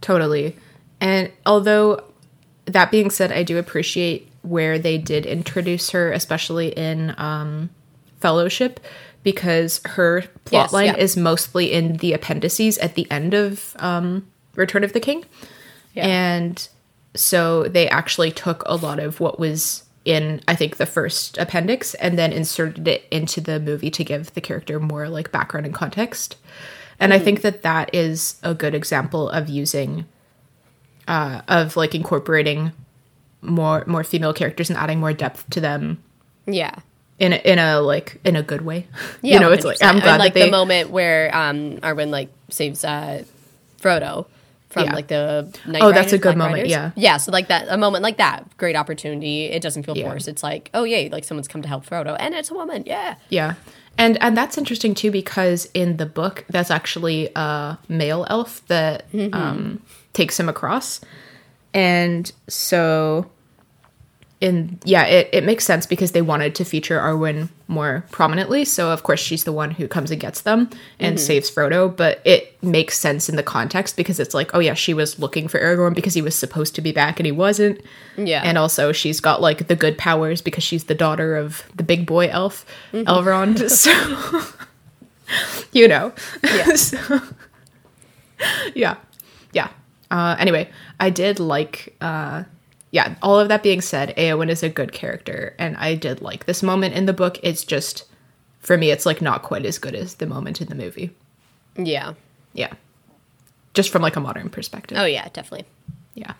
Totally. 0.00 0.56
And 1.00 1.30
although 1.46 2.02
that 2.64 2.90
being 2.90 3.10
said, 3.10 3.30
I 3.30 3.42
do 3.44 3.58
appreciate 3.58 4.28
where 4.42 4.78
they 4.78 4.98
did 4.98 5.26
introduce 5.26 5.90
her, 5.90 6.10
especially 6.12 6.68
in 6.68 7.14
um, 7.18 7.70
Fellowship, 8.20 8.80
because 9.24 9.80
her 9.84 10.22
Yes, 10.50 10.70
plotline 10.70 10.86
yeah. 10.86 10.96
is 10.96 11.16
mostly 11.16 11.72
in 11.72 11.96
the 11.96 12.12
appendices 12.12 12.78
at 12.78 12.94
the 12.94 13.10
end 13.10 13.34
of 13.34 13.74
um, 13.80 14.26
Return 14.54 14.84
of 14.84 14.92
the 14.92 15.00
King. 15.00 15.24
Yeah. 15.94 16.06
And 16.06 16.68
so 17.14 17.64
they 17.64 17.88
actually 17.88 18.30
took 18.30 18.62
a 18.66 18.76
lot 18.76 19.00
of 19.00 19.18
what 19.20 19.38
was 19.40 19.84
in, 20.04 20.40
I 20.46 20.54
think, 20.54 20.76
the 20.76 20.86
first 20.86 21.38
appendix 21.38 21.94
and 21.94 22.18
then 22.18 22.32
inserted 22.32 22.86
it 22.86 23.04
into 23.10 23.40
the 23.40 23.58
movie 23.58 23.90
to 23.90 24.04
give 24.04 24.32
the 24.34 24.40
character 24.40 24.78
more 24.78 25.08
like 25.08 25.32
background 25.32 25.66
and 25.66 25.74
context. 25.74 26.36
And 27.00 27.12
I 27.12 27.18
think 27.18 27.40
that 27.40 27.62
that 27.62 27.92
is 27.92 28.36
a 28.42 28.54
good 28.54 28.74
example 28.74 29.28
of 29.30 29.48
using, 29.48 30.04
uh, 31.08 31.40
of 31.48 31.76
like 31.76 31.94
incorporating 31.94 32.72
more 33.42 33.84
more 33.86 34.02
female 34.04 34.32
characters 34.32 34.70
and 34.70 34.78
adding 34.78 35.00
more 35.00 35.12
depth 35.12 35.48
to 35.50 35.60
them 35.60 36.02
Yeah. 36.46 36.76
In 37.18 37.32
a, 37.32 37.36
in 37.36 37.58
a 37.58 37.80
like 37.80 38.20
in 38.24 38.36
a 38.36 38.42
good 38.42 38.62
way. 38.62 38.86
Yeah. 39.22 39.34
you 39.34 39.40
know, 39.40 39.52
it's 39.52 39.64
like 39.64 39.82
I'm 39.82 40.00
glad 40.00 40.14
and, 40.14 40.18
like 40.18 40.34
that 40.34 40.40
they 40.40 40.46
the 40.46 40.50
moment 40.50 40.90
where 40.90 41.34
um 41.36 41.78
Arwen 41.78 42.10
like 42.10 42.28
saves 42.50 42.84
uh 42.84 43.24
Frodo 43.80 44.26
from 44.70 44.84
Yeah. 44.86 44.94
like 44.94 45.06
the 45.06 45.56
Night 45.66 45.82
Oh, 45.82 45.92
that's 45.92 46.12
a 46.12 46.18
good 46.18 46.34
Black 46.34 46.38
moment, 46.38 46.54
Riders. 46.54 46.70
yeah. 46.70 46.90
yeah. 46.96 47.16
So 47.18 47.30
like 47.30 47.46
that, 47.48 47.66
a 47.68 47.76
moment 47.76 48.02
like 48.02 48.16
that, 48.16 48.44
great 48.56 48.74
opportunity. 48.76 49.44
It 49.44 49.62
doesn't 49.62 49.84
feel 49.84 49.96
Yeah. 49.96 50.08
forced. 50.10 50.26
It's 50.26 50.42
like, 50.42 50.70
oh 50.74 50.82
yay, 50.84 51.08
like 51.10 51.22
someone's 51.24 51.46
come 51.48 51.62
to 51.62 51.68
help 51.68 51.86
Frodo, 51.86 52.16
and 52.18 52.34
it's 52.34 52.50
a 52.50 52.54
woman. 52.54 52.82
Yeah. 52.86 53.14
Yeah. 53.28 53.54
And 53.96 54.20
and 54.20 54.36
that's 54.36 54.58
interesting 54.58 54.94
too 54.94 55.12
because 55.12 55.68
in 55.74 55.98
the 55.98 56.06
book 56.06 56.44
that's 56.48 56.70
actually 56.72 57.30
a 57.36 57.78
male 57.88 58.26
elf 58.28 58.66
that 58.66 59.04
um, 59.32 59.80
takes 60.12 60.40
him 60.40 60.48
across. 60.48 61.00
And 61.72 62.30
so 62.48 63.30
in 64.44 64.78
yeah, 64.84 65.04
it, 65.06 65.28
it 65.32 65.44
makes 65.44 65.64
sense 65.64 65.86
because 65.86 66.12
they 66.12 66.20
wanted 66.22 66.54
to 66.56 66.64
feature 66.64 66.98
Arwen 67.00 67.48
more 67.66 68.04
prominently. 68.10 68.64
So 68.66 68.90
of 68.90 69.02
course 69.02 69.18
she's 69.20 69.44
the 69.44 69.52
one 69.52 69.70
who 69.70 69.88
comes 69.88 70.10
and 70.10 70.20
gets 70.20 70.42
them 70.42 70.68
and 71.00 71.18
saves 71.18 71.50
Frodo, 71.50 71.88
but 71.96 72.20
it 72.24 72.62
makes 72.62 72.98
sense 72.98 73.28
in 73.30 73.36
the 73.36 73.42
context 73.42 73.96
because 73.96 74.20
it's 74.20 74.34
like, 74.34 74.50
oh 74.54 74.58
yeah, 74.60 74.74
she 74.74 74.92
was 74.92 75.18
looking 75.18 75.48
for 75.48 75.58
Aragorn 75.58 75.94
because 75.94 76.12
he 76.14 76.20
was 76.22 76.34
supposed 76.34 76.74
to 76.74 76.82
be 76.82 76.92
back 76.92 77.18
and 77.18 77.24
he 77.26 77.32
wasn't. 77.32 77.80
Yeah. 78.18 78.42
And 78.44 78.58
also 78.58 78.92
she's 78.92 79.18
got 79.20 79.40
like 79.40 79.66
the 79.68 79.76
good 79.76 79.96
powers 79.96 80.42
because 80.42 80.62
she's 80.62 80.84
the 80.84 80.94
daughter 80.94 81.36
of 81.36 81.64
the 81.74 81.82
big 81.82 82.04
boy 82.06 82.28
elf, 82.28 82.66
Elrond. 82.92 83.58
So 83.70 84.42
you 85.72 85.88
know. 85.88 86.12
Yeah. 86.42 86.74
So- 86.76 87.20
yeah. 88.74 88.96
Yeah. 89.52 89.68
Uh, 90.10 90.36
anyway, 90.38 90.68
I 91.00 91.08
did 91.10 91.40
like 91.40 91.94
uh 92.00 92.44
yeah, 92.94 93.16
all 93.22 93.40
of 93.40 93.48
that 93.48 93.64
being 93.64 93.80
said, 93.80 94.16
Eowyn 94.16 94.48
is 94.48 94.62
a 94.62 94.68
good 94.68 94.92
character, 94.92 95.56
and 95.58 95.76
I 95.78 95.96
did 95.96 96.22
like 96.22 96.46
this 96.46 96.62
moment 96.62 96.94
in 96.94 97.06
the 97.06 97.12
book. 97.12 97.40
It's 97.42 97.64
just 97.64 98.04
for 98.60 98.78
me, 98.78 98.92
it's 98.92 99.04
like 99.04 99.20
not 99.20 99.42
quite 99.42 99.66
as 99.66 99.80
good 99.80 99.96
as 99.96 100.14
the 100.14 100.26
moment 100.26 100.60
in 100.60 100.68
the 100.68 100.76
movie. 100.76 101.10
Yeah. 101.76 102.14
Yeah. 102.52 102.72
Just 103.74 103.90
from 103.90 104.00
like 104.00 104.14
a 104.14 104.20
modern 104.20 104.48
perspective. 104.48 104.96
Oh 104.96 105.06
yeah, 105.06 105.28
definitely. 105.32 105.66
Yeah. 106.14 106.34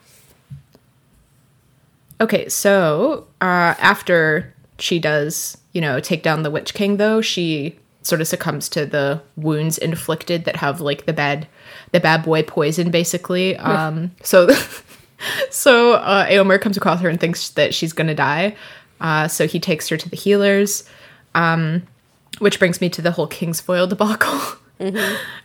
Okay, 2.21 2.47
so 2.47 3.27
uh, 3.41 3.75
after 3.77 4.53
she 4.79 4.97
does, 4.97 5.57
you 5.73 5.81
know, 5.81 5.99
take 5.99 6.23
down 6.23 6.43
the 6.43 6.51
Witch 6.51 6.73
King, 6.73 6.95
though, 6.95 7.19
she 7.19 7.77
sort 8.01 8.21
of 8.21 8.29
succumbs 8.29 8.69
to 8.69 8.85
the 8.85 9.21
wounds 9.35 9.77
inflicted 9.77 10.45
that 10.45 10.55
have 10.55 10.79
like 10.79 11.05
the 11.05 11.11
bad, 11.11 11.49
the 11.91 11.99
bad 11.99 12.23
boy 12.23 12.43
poison, 12.43 12.91
basically. 12.91 13.57
Um, 13.57 14.11
so, 14.23 14.47
so 15.49 15.93
uh, 15.93 16.25
Eomer 16.27 16.59
comes 16.59 16.77
across 16.77 17.01
her 17.01 17.09
and 17.09 17.19
thinks 17.19 17.49
that 17.51 17.73
she's 17.73 17.93
gonna 17.93 18.15
die. 18.15 18.55
Uh, 19.01 19.27
so 19.27 19.45
he 19.47 19.59
takes 19.59 19.89
her 19.89 19.97
to 19.97 20.09
the 20.09 20.15
healers, 20.15 20.83
um, 21.35 21.83
which 22.39 22.59
brings 22.59 22.79
me 22.81 22.89
to 22.89 23.01
the 23.01 23.11
whole 23.11 23.27
King's 23.27 23.61
Kingsfoil 23.61 23.87
debacle. 23.89 24.39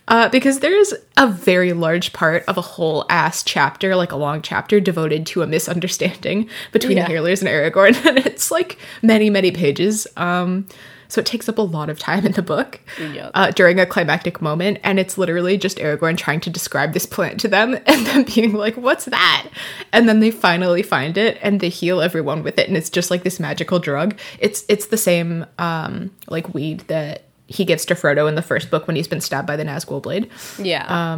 Uh, 0.08 0.28
because 0.30 0.58
there's 0.58 0.92
a 1.16 1.28
very 1.28 1.72
large 1.72 2.12
part 2.12 2.42
of 2.48 2.58
a 2.58 2.60
whole 2.60 3.06
ass 3.08 3.44
chapter, 3.44 3.94
like 3.94 4.10
a 4.10 4.16
long 4.16 4.42
chapter, 4.42 4.80
devoted 4.80 5.24
to 5.24 5.40
a 5.42 5.46
misunderstanding 5.46 6.48
between 6.72 6.96
Yeah. 6.96 7.06
the 7.06 7.12
Healers 7.12 7.40
and 7.40 7.48
Aragorn, 7.48 8.04
and 8.08 8.18
it's 8.18 8.50
like 8.50 8.76
many, 9.02 9.30
many 9.30 9.52
pages. 9.52 10.08
Um, 10.16 10.66
so 11.10 11.20
it 11.20 11.26
takes 11.26 11.48
up 11.48 11.58
a 11.58 11.62
lot 11.62 11.90
of 11.90 11.98
time 11.98 12.24
in 12.24 12.32
the 12.32 12.42
book 12.42 12.80
Yep. 12.98 13.30
uh, 13.34 13.50
during 13.50 13.78
a 13.78 13.84
climactic 13.86 14.40
moment, 14.40 14.78
and 14.82 14.98
it's 14.98 15.18
literally 15.18 15.58
just 15.58 15.76
Aragorn 15.78 16.16
trying 16.16 16.40
to 16.40 16.50
describe 16.50 16.92
this 16.94 17.04
plant 17.04 17.40
to 17.40 17.48
them, 17.48 17.74
and 17.86 18.06
then 18.06 18.24
being 18.24 18.52
like, 18.54 18.76
"What's 18.76 19.04
that?" 19.06 19.48
And 19.92 20.08
then 20.08 20.20
they 20.20 20.30
finally 20.30 20.82
find 20.82 21.18
it, 21.18 21.38
and 21.42 21.60
they 21.60 21.68
heal 21.68 22.00
everyone 22.00 22.42
with 22.42 22.58
it, 22.58 22.68
and 22.68 22.76
it's 22.76 22.90
just 22.90 23.10
like 23.10 23.22
this 23.24 23.38
magical 23.38 23.78
drug. 23.78 24.16
It's 24.38 24.64
it's 24.68 24.86
the 24.86 24.96
same 24.96 25.44
um, 25.58 26.10
like 26.28 26.54
weed 26.54 26.80
that 26.86 27.24
he 27.46 27.64
gives 27.64 27.84
to 27.86 27.94
Frodo 27.96 28.28
in 28.28 28.36
the 28.36 28.42
first 28.42 28.70
book 28.70 28.86
when 28.86 28.94
he's 28.94 29.08
been 29.08 29.20
stabbed 29.20 29.46
by 29.48 29.56
the 29.56 29.64
Nazgul 29.64 30.00
blade. 30.00 30.30
Yeah. 30.58 31.16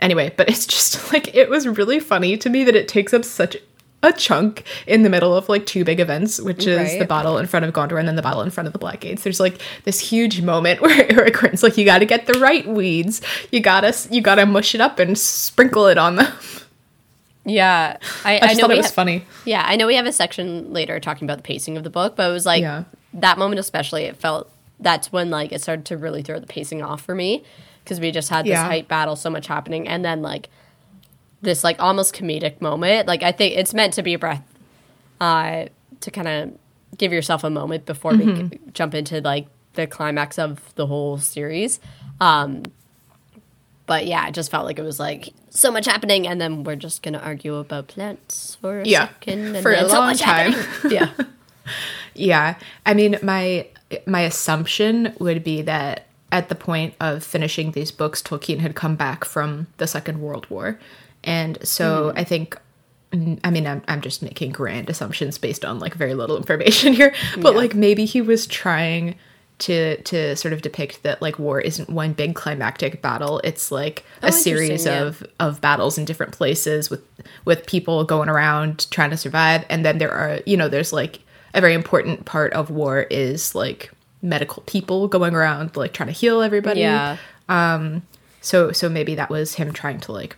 Anyway, 0.00 0.32
but 0.36 0.48
it's 0.48 0.66
just 0.66 1.12
like 1.12 1.34
it 1.34 1.48
was 1.50 1.68
really 1.68 2.00
funny 2.00 2.36
to 2.38 2.50
me 2.50 2.64
that 2.64 2.74
it 2.74 2.88
takes 2.88 3.12
up 3.14 3.24
such 3.24 3.56
a 4.02 4.12
chunk 4.14 4.64
in 4.86 5.02
the 5.02 5.10
middle 5.10 5.36
of 5.36 5.48
like 5.50 5.66
two 5.66 5.84
big 5.84 6.00
events, 6.00 6.40
which 6.40 6.66
is 6.66 6.78
Right. 6.78 6.98
the 6.98 7.04
battle 7.04 7.36
in 7.36 7.46
front 7.46 7.66
of 7.66 7.74
Gondor 7.74 7.98
and 7.98 8.08
then 8.08 8.16
the 8.16 8.22
battle 8.22 8.40
in 8.40 8.50
front 8.50 8.66
of 8.66 8.72
the 8.72 8.78
Black 8.78 9.00
Gates. 9.00 9.24
There's 9.24 9.40
like 9.40 9.60
this 9.84 10.00
huge 10.00 10.40
moment 10.40 10.80
where 10.82 11.06
Aragorn's 11.08 11.62
like, 11.62 11.76
"You 11.76 11.84
got 11.84 11.98
to 11.98 12.06
get 12.06 12.26
the 12.26 12.38
right 12.40 12.66
weeds. 12.66 13.20
You 13.52 13.60
gotta 13.60 13.94
you 14.10 14.20
gotta 14.22 14.46
mush 14.46 14.74
it 14.74 14.80
up 14.80 14.98
and 14.98 15.18
sprinkle 15.18 15.86
it 15.86 15.98
on 15.98 16.16
them." 16.16 16.32
yeah. 17.44 17.96
I, 18.24 18.36
I 18.36 18.40
I, 18.42 18.52
know 18.54 18.60
thought 18.62 18.70
it 18.72 18.76
was 18.76 18.86
have- 18.86 18.94
funny. 18.94 19.24
Yeah, 19.44 19.64
I 19.66 19.76
know 19.76 19.86
we 19.86 19.96
have 19.96 20.06
a 20.06 20.12
section 20.12 20.72
later 20.72 21.00
talking 21.00 21.26
about 21.26 21.38
the 21.38 21.42
pacing 21.42 21.76
of 21.76 21.84
the 21.84 21.90
book, 21.90 22.16
but 22.16 22.28
it 22.28 22.32
was 22.32 22.46
like 22.46 22.60
Yeah. 22.62 22.84
that 23.14 23.38
moment 23.38 23.58
especially. 23.58 24.04
It 24.04 24.16
felt 24.16 24.50
that's 24.78 25.12
when 25.12 25.30
like 25.30 25.52
it 25.52 25.60
started 25.60 25.84
to 25.86 25.96
really 25.96 26.22
throw 26.22 26.38
the 26.40 26.46
pacing 26.46 26.82
off 26.82 27.02
for 27.02 27.14
me 27.14 27.44
because 27.84 28.00
we 28.00 28.10
just 28.10 28.28
had 28.30 28.44
this 28.44 28.50
Yeah. 28.52 28.64
hype 28.64 28.88
battle, 28.88 29.16
so 29.16 29.30
much 29.30 29.46
happening, 29.46 29.88
and 29.88 30.04
then 30.04 30.22
like 30.22 30.48
this 31.42 31.64
like 31.64 31.80
almost 31.80 32.14
comedic 32.14 32.60
moment. 32.60 33.06
Like 33.08 33.22
I 33.22 33.32
think 33.32 33.56
it's 33.56 33.72
meant 33.74 33.94
to 33.94 34.02
be 34.02 34.14
a 34.14 34.18
breath, 34.18 34.42
uh, 35.20 35.66
to 36.00 36.10
kind 36.10 36.28
of 36.28 36.58
give 36.98 37.12
yourself 37.12 37.44
a 37.44 37.50
moment 37.50 37.86
before 37.86 38.12
we 38.12 38.24
Mm-hmm. 38.24 38.48
g- 38.48 38.60
jump 38.74 38.94
into 38.94 39.20
like 39.20 39.46
the 39.74 39.86
climax 39.86 40.38
of 40.38 40.74
the 40.74 40.86
whole 40.86 41.18
series. 41.18 41.78
Um, 42.20 42.64
but 43.86 44.06
yeah, 44.06 44.28
it 44.28 44.34
just 44.34 44.50
felt 44.50 44.66
like 44.66 44.78
it 44.78 44.82
was 44.82 45.00
like 45.00 45.30
so 45.50 45.70
much 45.72 45.86
happening, 45.86 46.26
and 46.28 46.40
then 46.40 46.62
we're 46.64 46.76
just 46.76 47.02
gonna 47.02 47.18
argue 47.18 47.56
about 47.56 47.88
plants 47.88 48.56
for 48.60 48.80
a 48.80 48.84
Yeah, 48.86 49.08
second, 49.08 49.56
and 49.56 49.62
for 49.62 49.72
a 49.72 49.88
so 49.88 49.98
long 49.98 50.06
much 50.08 50.20
time. 50.20 50.52
happening. 50.52 50.92
yeah, 50.92 51.10
Yeah. 52.14 52.54
I 52.86 52.94
mean, 52.94 53.18
my 53.22 53.66
my 54.06 54.20
assumption 54.22 55.14
would 55.18 55.42
be 55.42 55.62
that 55.62 56.06
at 56.32 56.48
the 56.48 56.54
point 56.54 56.94
of 57.00 57.24
finishing 57.24 57.72
these 57.72 57.90
books, 57.90 58.22
Tolkien 58.22 58.58
had 58.58 58.74
come 58.76 58.94
back 58.94 59.24
from 59.24 59.66
the 59.78 59.86
Second 59.88 60.20
World 60.20 60.48
War. 60.50 60.78
And 61.24 61.58
so 61.66 62.12
I 62.16 62.24
think 62.24 62.58
I 63.12 63.50
mean, 63.50 63.66
I'm, 63.66 63.82
I'm 63.88 64.00
just 64.00 64.22
making 64.22 64.52
grand 64.52 64.88
assumptions 64.88 65.36
based 65.36 65.64
on 65.64 65.80
like 65.80 65.94
very 65.94 66.14
little 66.14 66.36
information 66.36 66.92
here, 67.00 67.12
but 67.38 67.52
Yeah. 67.54 67.58
like 67.58 67.74
maybe 67.74 68.04
he 68.04 68.20
was 68.22 68.46
trying 68.46 69.16
to 69.58 70.00
to 70.04 70.34
sort 70.36 70.54
of 70.54 70.62
depict 70.62 71.02
that 71.02 71.20
like 71.20 71.38
war 71.38 71.60
isn't 71.60 71.90
one 71.90 72.12
big 72.14 72.34
climactic 72.34 73.02
battle. 73.02 73.40
It's 73.44 73.70
like 73.72 74.04
Oh, 74.22 74.28
a 74.28 74.32
series 74.32 74.86
yeah. 74.86 75.02
of 75.02 75.22
of 75.40 75.60
battles 75.60 75.98
in 75.98 76.04
different 76.04 76.32
places 76.32 76.88
with 76.88 77.02
with 77.44 77.66
people 77.66 78.04
going 78.04 78.28
around 78.28 78.90
trying 78.90 79.10
to 79.10 79.16
survive 79.16 79.64
and 79.68 79.84
then 79.84 79.98
there 79.98 80.12
are 80.12 80.38
you 80.46 80.56
know 80.56 80.68
there's 80.68 80.92
like 80.92 81.18
a 81.52 81.60
very 81.60 81.74
important 81.74 82.24
part 82.26 82.52
of 82.54 82.70
war 82.70 83.02
is 83.10 83.54
like 83.54 83.90
medical 84.22 84.62
people 84.66 85.08
going 85.08 85.34
around 85.34 85.76
like 85.76 85.92
trying 85.92 86.06
to 86.06 86.12
heal 86.12 86.40
everybody 86.42 86.80
yeah, 86.80 87.16
Um. 87.48 88.02
so 88.40 88.70
so 88.72 88.88
maybe 88.88 89.14
that 89.16 89.28
was 89.30 89.54
him 89.54 89.72
trying 89.72 89.98
to 90.00 90.12
like 90.12 90.36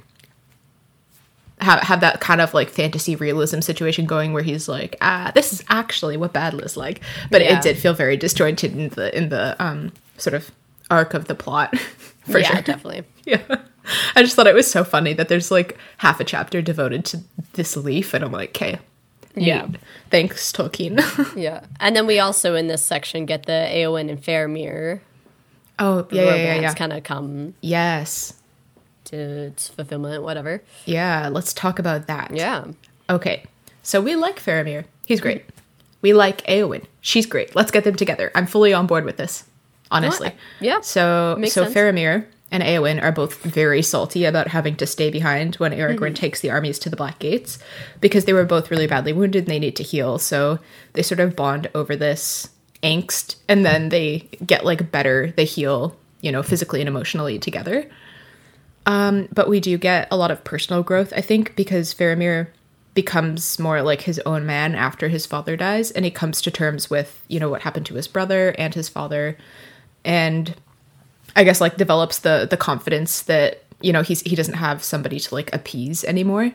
have 1.63 1.81
have 1.81 2.01
that 2.01 2.21
kind 2.21 2.41
of 2.41 2.53
like 2.55 2.69
fantasy 2.71 3.17
realism 3.17 3.61
situation 3.61 4.05
going 4.07 4.33
where 4.33 4.43
he's 4.43 4.69
like 4.69 4.97
ah 5.01 5.31
this 5.35 5.53
is 5.53 5.63
actually 5.69 6.17
what 6.17 6.33
battle 6.33 6.61
is 6.61 6.77
like 6.77 7.01
but 7.31 7.41
Yeah. 7.43 7.57
it 7.59 7.63
did 7.63 7.79
feel 7.79 7.95
very 7.95 8.17
disjointed 8.17 8.77
in 8.77 8.89
the 8.91 9.17
in 9.17 9.29
the 9.29 9.57
um 9.63 9.93
sort 10.19 10.35
of 10.35 10.51
arc 10.91 11.15
of 11.15 11.27
the 11.27 11.35
plot 11.35 11.77
for 12.31 12.39
yeah, 12.39 12.49
sure 12.53 12.63
definitely. 12.63 13.05
yeah 13.25 13.41
i 14.15 14.23
just 14.23 14.37
thought 14.37 14.47
it 14.47 14.55
was 14.55 14.71
so 14.71 14.85
funny 14.85 15.13
that 15.15 15.29
there's 15.29 15.51
like 15.51 15.77
half 15.99 16.21
a 16.21 16.25
chapter 16.25 16.61
devoted 16.63 17.05
to 17.05 17.21
this 17.55 17.77
leaf 17.77 18.15
and 18.15 18.25
i'm 18.25 18.33
like 18.33 18.51
okay 18.51 18.79
Yeah. 19.35 19.67
neat. 19.67 19.81
thanks 20.11 20.53
tolkien 20.53 21.01
Yeah, 21.37 21.65
and 21.81 21.97
then 21.97 22.07
we 22.07 22.19
also 22.21 22.55
in 22.55 22.67
this 22.69 22.85
section 22.85 23.25
get 23.27 23.47
the 23.47 23.53
Eowyn 23.73 24.11
and 24.11 24.23
Faramir 24.23 25.01
oh 25.79 26.07
yeah 26.11 26.23
yeah 26.23 26.35
yeah, 26.35 26.55
yeah. 26.61 26.75
kind 26.75 26.93
of 26.93 27.03
come 27.03 27.55
yes 27.63 28.35
to 29.13 29.19
its 29.19 29.69
fulfillment, 29.69 30.23
whatever. 30.23 30.63
yeah 30.87 31.29
let's 31.31 31.53
talk 31.53 31.79
about 31.79 32.07
that 32.09 32.35
Yeah, 32.35 32.65
Okay, 33.11 33.45
so 33.83 34.01
we 34.01 34.17
like 34.17 34.41
Faramir. 34.41 34.85
He's 35.07 35.21
great. 35.21 35.45
We 36.01 36.15
like 36.15 36.43
Eowyn. 36.47 36.85
She's 37.01 37.27
great. 37.27 37.55
Let's 37.55 37.71
get 37.71 37.85
them 37.85 37.95
together. 37.95 38.31
I'm 38.35 38.47
fully 38.47 38.73
on 38.73 38.87
board 38.87 39.05
with 39.05 39.19
this, 39.19 39.45
honestly. 39.91 40.33
Yeah, 40.61 40.81
So, 40.81 41.37
makes 41.39 41.53
so 41.55 41.65
sense. 41.65 41.75
Faramir 41.75 42.25
and 42.51 42.63
Eowyn 42.63 43.03
are 43.03 43.13
both 43.13 43.43
very 43.43 43.83
salty 43.83 44.25
about 44.25 44.49
having 44.49 44.77
to 44.77 44.87
stay 44.87 45.11
behind 45.11 45.57
when 45.57 45.73
Aragorn 45.73 45.99
Mm-hmm. 45.99 46.15
takes 46.15 46.41
the 46.41 46.51
armies 46.51 46.79
to 46.81 46.91
the 46.91 46.97
Black 46.97 47.19
Gates 47.19 47.59
because 48.01 48.25
they 48.25 48.33
were 48.33 48.45
both 48.45 48.71
really 48.71 48.87
badly 48.87 49.13
wounded 49.13 49.45
and 49.45 49.51
they 49.51 49.59
need 49.59 49.77
to 49.77 49.83
heal. 49.83 50.19
So 50.19 50.59
they 50.95 51.03
sort 51.03 51.21
of 51.21 51.37
bond 51.37 51.69
over 51.75 51.95
this 51.97 52.49
angst 52.83 53.37
and 53.49 53.65
then 53.65 53.91
they 53.91 54.29
get 54.47 54.65
like 54.65 54.91
better. 54.91 55.33
They 55.37 55.45
heal, 55.45 55.97
you 56.21 56.33
know, 56.33 56.43
physically 56.43 56.81
and 56.81 56.89
emotionally 56.89 57.39
together. 57.39 57.89
Um, 58.87 59.29
but 59.33 59.49
we 59.49 59.61
do 59.61 59.79
get 59.79 60.09
a 60.11 60.17
lot 60.17 60.31
of 60.31 60.45
personal 60.45 60.83
growth, 60.83 61.13
I 61.15 61.21
think, 61.21 61.55
because 61.55 61.95
Faramir 61.95 62.49
becomes 62.95 63.59
more 63.59 63.81
like 63.81 64.03
his 64.03 64.19
own 64.27 64.45
man 64.45 64.75
after 64.75 65.09
his 65.09 65.25
father 65.25 65.57
dies, 65.57 65.91
and 65.91 66.05
he 66.05 66.11
comes 66.11 66.43
to 66.43 66.51
terms 66.51 66.91
with, 66.91 67.23
you 67.29 67.41
know, 67.41 67.49
what 67.49 67.63
happened 67.63 67.87
to 67.87 67.95
his 67.95 68.09
brother 68.09 68.55
and 68.59 68.75
his 68.75 68.89
father, 68.89 69.37
and 70.05 70.55
I 71.37 71.45
guess 71.45 71.61
like 71.61 71.77
develops 71.77 72.19
the 72.19 72.47
the 72.49 72.57
confidence 72.57 73.23
that 73.23 73.63
you 73.81 73.93
know 73.93 74.03
he's 74.03 74.21
he 74.23 74.37
doesn't 74.37 74.55
have 74.55 74.83
somebody 74.83 75.19
to 75.21 75.35
like 75.35 75.55
appease 75.55 76.05
anymore. 76.05 76.53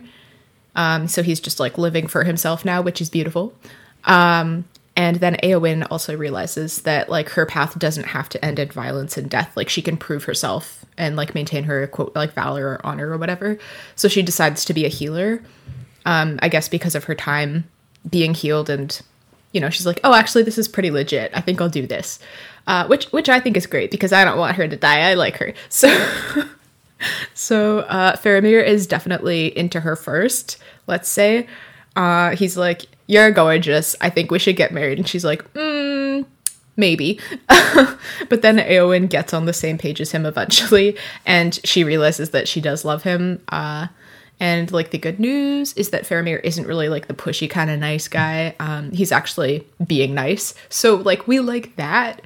Um, 0.76 1.08
so 1.08 1.24
he's 1.24 1.40
just 1.40 1.60
like 1.60 1.78
living 1.78 2.08
for 2.08 2.24
himself 2.24 2.64
now, 2.64 2.82
which 2.82 3.02
is 3.02 3.10
beautiful. 3.10 3.56
Um, 4.04 4.66
and 4.96 5.18
then 5.18 5.38
Eowyn 5.44 5.88
also 5.90 6.16
realizes 6.16 6.82
that 6.84 7.10
like 7.10 7.30
her 7.30 7.46
path 7.46 7.78
doesn't 7.80 8.06
have 8.08 8.30
to 8.30 8.46
end 8.46 8.60
in 8.60 8.70
violence 8.70 9.18
and 9.18 9.30
death. 9.30 9.56
Like 9.56 9.70
she 9.70 9.82
can 9.82 9.98
prove 9.98 10.26
herself 10.26 10.86
and 10.98 11.16
like 11.16 11.36
maintain 11.36 11.64
her 11.66 11.88
quote 11.88 12.16
like 12.16 12.34
valor 12.34 12.68
or 12.68 12.86
honor 12.86 13.10
or 13.10 13.18
whatever. 13.18 13.58
So 13.96 14.08
she 14.08 14.22
decides 14.22 14.66
to 14.66 14.74
be 14.74 14.86
a 14.86 14.90
healer. 14.90 15.42
Um, 16.06 16.40
I 16.42 16.50
guess 16.50 16.70
because 16.70 16.96
of 16.96 17.06
her 17.06 17.16
time 17.16 17.66
being 18.10 18.34
healed 18.34 18.70
and 18.70 19.00
you 19.52 19.62
know 19.62 19.70
she's 19.70 19.86
like, 19.86 20.00
oh, 20.04 20.14
actually 20.14 20.44
this 20.44 20.58
is 20.58 20.68
pretty 20.68 20.92
legit. 20.92 21.32
I 21.34 21.42
think 21.42 21.62
I'll 21.62 21.70
do 21.70 21.88
this, 21.88 22.20
uh, 22.68 22.88
which 22.88 23.06
which 23.08 23.30
I 23.30 23.40
think 23.40 23.58
is 23.58 23.68
great 23.68 23.92
because 23.92 24.14
I 24.14 24.24
don't 24.26 24.38
want 24.38 24.56
her 24.56 24.68
to 24.68 24.76
die. 24.76 25.10
I 25.10 25.14
like 25.14 25.38
her 25.38 25.54
so. 25.70 25.88
so 27.34 27.80
uh, 27.82 28.16
Faramir 28.16 28.66
is 28.66 28.88
definitely 28.88 29.56
into 29.58 29.82
her 29.82 29.96
first. 29.96 30.58
Let's 30.88 31.10
say 31.10 31.48
uh, 31.96 32.36
he's 32.36 32.58
like, 32.58 32.86
"You're 33.08 33.32
gorgeous. 33.32 33.96
I 34.02 34.10
think 34.10 34.32
we 34.32 34.40
should 34.40 34.56
get 34.56 34.72
married." 34.72 34.98
And 34.98 35.08
she's 35.08 35.26
like, 35.26 35.54
mm, 35.54 36.26
maybe. 36.78 37.20
but 37.48 38.42
then 38.42 38.58
Eowyn 38.58 39.10
gets 39.10 39.34
on 39.34 39.46
the 39.46 39.54
same 39.54 39.78
page 39.78 40.00
as 40.00 40.12
him 40.12 40.26
eventually, 40.26 40.96
and 41.26 41.60
she 41.66 41.84
realizes 41.84 42.30
that 42.30 42.48
she 42.48 42.62
does 42.62 42.86
love 42.86 43.04
him. 43.04 43.44
Uh, 43.50 43.88
and 44.40 44.72
like 44.72 44.92
the 44.92 45.00
good 45.00 45.20
news 45.20 45.74
is 45.74 45.90
that 45.90 46.04
Faramir 46.04 46.40
isn't 46.44 46.68
really 46.68 46.90
like 46.90 47.08
the 47.08 47.14
pushy 47.14 47.50
kind 47.50 47.72
of 47.72 47.80
nice 47.80 48.08
guy. 48.08 48.56
Um, 48.60 48.92
he's 48.92 49.12
actually 49.12 49.68
being 49.86 50.14
nice. 50.14 50.54
So 50.70 50.96
like 50.96 51.28
we 51.28 51.40
like 51.40 51.76
that, 51.78 52.22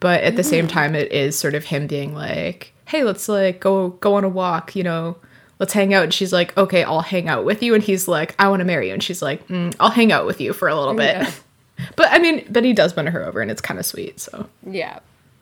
but 0.00 0.22
at 0.22 0.36
the 0.36 0.42
same 0.42 0.66
time, 0.66 0.94
it 0.94 1.12
is 1.12 1.38
sort 1.38 1.54
of 1.54 1.66
him 1.66 1.86
being 1.86 2.14
like, 2.14 2.72
"Hey, 2.86 3.04
let's 3.04 3.28
like 3.28 3.60
go 3.60 3.90
go 3.90 4.14
on 4.14 4.24
a 4.24 4.28
walk," 4.28 4.74
you 4.74 4.82
know. 4.82 5.16
Let's 5.58 5.74
hang 5.74 5.92
out. 5.92 6.04
And 6.04 6.14
she's 6.14 6.32
like, 6.32 6.56
okay, 6.56 6.84
I'll 6.84 7.02
hang 7.02 7.28
out 7.28 7.44
with 7.44 7.62
you. 7.62 7.74
And 7.74 7.84
he's 7.84 8.08
like, 8.08 8.34
I 8.38 8.48
want 8.48 8.60
to 8.60 8.64
marry 8.64 8.88
you. 8.88 8.94
And 8.94 9.02
she's 9.02 9.20
like, 9.20 9.46
mm, 9.48 9.76
I'll 9.78 9.90
hang 9.90 10.10
out 10.10 10.24
with 10.24 10.40
you 10.40 10.54
for 10.54 10.68
a 10.68 10.74
little 10.74 10.94
bit. 10.94 11.16
Yeah. 11.16 11.30
But 11.96 12.08
I 12.10 12.18
mean, 12.18 12.44
but 12.50 12.64
he 12.64 12.72
does 12.72 12.96
win 12.96 13.06
her 13.06 13.24
over, 13.24 13.40
and 13.40 13.50
it's 13.50 13.60
kind 13.60 13.78
of 13.78 13.86
sweet. 13.86 14.20
So 14.20 14.46
Yeah. 14.66 15.00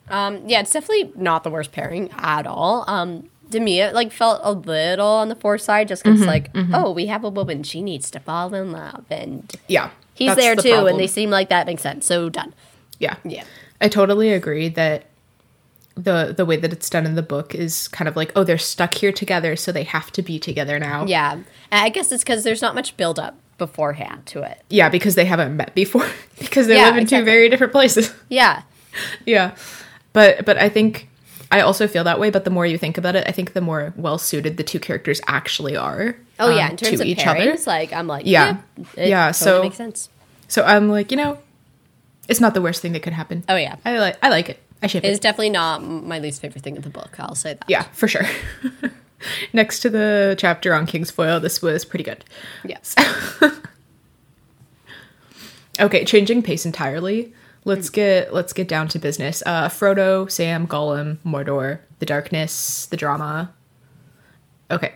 Um, 0.09 0.41
yeah, 0.47 0.61
it's 0.61 0.71
definitely 0.71 1.11
not 1.15 1.43
the 1.43 1.51
worst 1.51 1.71
pairing 1.71 2.09
at 2.17 2.47
all. 2.47 2.83
Um, 2.87 3.29
to 3.51 3.59
me, 3.59 3.79
it 3.81 3.93
like 3.93 4.11
felt 4.11 4.41
a 4.43 4.51
little 4.53 5.07
on 5.07 5.29
the 5.29 5.35
force 5.35 5.63
side, 5.63 5.87
just 5.87 6.03
because 6.03 6.21
like, 6.25 6.49
oh, 6.73 6.91
we 6.91 7.07
have 7.07 7.23
a 7.23 7.29
woman, 7.29 7.63
she 7.63 7.81
needs 7.81 8.09
to 8.11 8.19
fall 8.19 8.53
in 8.53 8.71
love, 8.71 9.05
and 9.09 9.55
yeah, 9.67 9.89
he's 10.13 10.35
there 10.35 10.55
the 10.55 10.61
too, 10.63 10.69
problem. 10.69 10.87
and 10.93 10.99
they 10.99 11.07
seem 11.07 11.29
like 11.29 11.49
that 11.49 11.65
makes 11.67 11.81
sense. 11.81 12.05
So 12.05 12.29
done. 12.29 12.53
yeah, 12.99 13.15
Yeah. 13.23 13.43
I 13.81 13.87
totally 13.87 14.33
agree 14.33 14.67
that 14.69 15.05
the 15.95 16.33
the 16.35 16.45
way 16.45 16.57
that 16.57 16.71
it's 16.73 16.89
done 16.89 17.05
in 17.05 17.15
the 17.15 17.21
book 17.23 17.53
is 17.55 17.87
kind 17.87 18.07
of 18.07 18.15
like, 18.15 18.31
oh, 18.35 18.43
they're 18.43 18.57
stuck 18.57 18.93
here 18.95 19.11
together, 19.11 19.55
so 19.55 19.71
they 19.71 19.83
have 19.83 20.11
to 20.13 20.21
be 20.21 20.37
together 20.39 20.79
now. 20.79 21.05
Yeah, 21.05 21.39
I 21.71 21.89
guess 21.89 22.11
it's 22.11 22.23
because 22.23 22.43
there's 22.43 22.61
not 22.61 22.75
much 22.75 22.97
build 22.97 23.19
up 23.19 23.35
beforehand 23.59 24.25
to 24.27 24.41
it. 24.41 24.59
yeah, 24.69 24.89
because 24.89 25.13
they 25.15 25.25
haven't 25.25 25.55
met 25.55 25.75
before, 25.75 26.07
because 26.39 26.65
they 26.67 26.75
Yeah, 26.75 26.85
live 26.87 26.97
in 26.97 27.05
two 27.05 27.23
very 27.23 27.49
different 27.49 27.71
places. 27.71 28.11
Yeah, 28.29 28.63
yeah, 29.25 29.55
but 30.13 30.45
but 30.45 30.57
I 30.57 30.69
think 30.69 31.07
I 31.51 31.61
also 31.61 31.87
feel 31.87 32.03
that 32.05 32.19
way. 32.19 32.29
But 32.31 32.43
the 32.45 32.49
more 32.49 32.65
you 32.65 32.77
think 32.79 32.97
about 32.97 33.15
it, 33.15 33.27
I 33.27 33.31
think 33.31 33.53
the 33.53 33.61
more 33.61 33.93
well 33.95 34.17
suited 34.17 34.57
the 34.57 34.63
two 34.63 34.79
characters 34.79 35.21
actually 35.27 35.75
are. 35.77 36.15
Oh 36.39 36.49
yeah, 36.49 36.65
um, 36.65 36.71
in 36.71 36.77
terms 36.77 36.97
to 36.97 37.03
of 37.03 37.07
each 37.07 37.19
pairings, 37.19 37.53
other. 37.53 37.61
like 37.67 37.93
I'm 37.93 38.07
like, 38.07 38.25
Yeah. 38.25 38.57
yeah, 38.77 38.85
it 39.03 39.09
Yeah, 39.09 39.31
totally 39.31 39.33
so- 39.57 39.61
makes 39.63 39.77
sense. 39.77 40.09
So 40.47 40.63
I'm 40.63 40.89
like, 40.89 41.11
you 41.11 41.17
know, 41.17 41.37
it's 42.27 42.39
not 42.41 42.53
the 42.55 42.61
worst 42.61 42.81
thing 42.81 42.93
that 42.93 43.03
could 43.03 43.13
happen. 43.13 43.43
Oh 43.47 43.55
yeah, 43.55 43.75
I 43.85 43.99
like 43.99 44.17
I 44.23 44.29
like 44.29 44.49
it. 44.49 44.59
I 44.81 44.87
ship 44.87 45.03
it's 45.03 45.17
it. 45.19 45.21
definitely 45.21 45.49
not 45.51 45.83
my 45.83 46.19
least 46.19 46.41
favorite 46.41 46.63
thing 46.63 46.75
in 46.77 46.81
the 46.81 46.89
book. 46.89 47.15
I'll 47.19 47.35
say 47.35 47.53
that. 47.55 47.65
Yeah, 47.67 47.83
for 47.91 48.07
sure. 48.07 48.23
Next 49.53 49.79
to 49.79 49.89
the 49.89 50.35
chapter 50.37 50.73
on 50.73 50.87
Kingsfoil, 50.87 51.41
this 51.41 51.61
was 51.61 51.85
pretty 51.85 52.03
good. 52.03 52.23
Yes. 52.63 52.95
Okay, 55.79 56.03
changing 56.03 56.43
pace 56.43 56.65
entirely. 56.65 57.33
Let's 57.65 57.89
get 57.89 58.33
let's 58.33 58.53
get 58.53 58.67
down 58.67 58.87
to 58.89 58.99
business. 58.99 59.41
Uh, 59.45 59.69
Frodo, 59.69 60.29
Sam, 60.29 60.67
Gollum, 60.67 61.17
Mordor, 61.25 61.79
the 61.99 62.05
darkness, 62.05 62.85
the 62.87 62.97
drama. 62.97 63.53
Okay, 64.71 64.93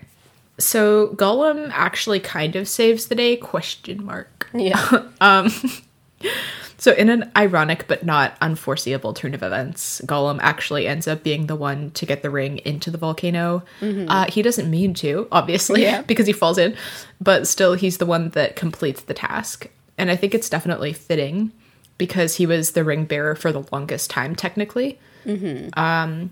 so 0.58 1.10
Gollum 1.16 1.70
actually 1.74 2.20
kind 2.20 2.56
of 2.56 2.68
saves 2.68 3.08
the 3.08 3.16
day? 3.16 3.38
Question 3.38 4.04
mark. 4.04 4.50
Yeah. 4.54 5.08
So, 6.84 6.91
in 6.91 7.08
an 7.08 7.32
ironic 7.38 7.86
but 7.88 8.04
not 8.06 8.36
unforeseeable 8.41 9.13
turn 9.13 9.34
of 9.34 9.41
events, 9.41 10.02
Gollum 10.06 10.38
actually 10.41 10.86
ends 10.86 11.08
up 11.08 11.24
being 11.24 11.48
the 11.48 11.56
one 11.56 11.91
to 11.91 12.06
get 12.06 12.24
the 12.24 12.30
ring 12.30 12.58
into 12.65 12.91
the 12.91 12.98
volcano. 12.98 13.63
Uh, 13.82 14.26
he 14.30 14.41
doesn't 14.41 14.69
mean 14.69 14.93
to, 14.96 15.30
obviously, 15.32 15.84
Yeah. 15.84 16.02
because 16.12 16.28
he 16.28 16.34
falls 16.34 16.58
in, 16.58 16.76
but 17.22 17.48
still, 17.48 17.76
he's 17.76 18.00
the 18.00 18.06
one 18.06 18.32
that 18.32 18.58
completes 18.58 19.04
the 19.04 19.13
task. 19.13 19.69
And 19.98 20.12
I 20.12 20.17
think 20.17 20.34
it's 20.36 20.50
definitely 20.50 20.91
fitting 20.91 21.54
because 21.98 22.36
he 22.36 22.46
was 22.46 22.72
the 22.72 22.84
ring 22.84 23.06
bearer 23.06 23.36
for 23.36 23.54
the 23.54 23.63
longest 23.72 24.10
time, 24.10 24.36
technically. 24.36 25.00
Um, 25.78 26.32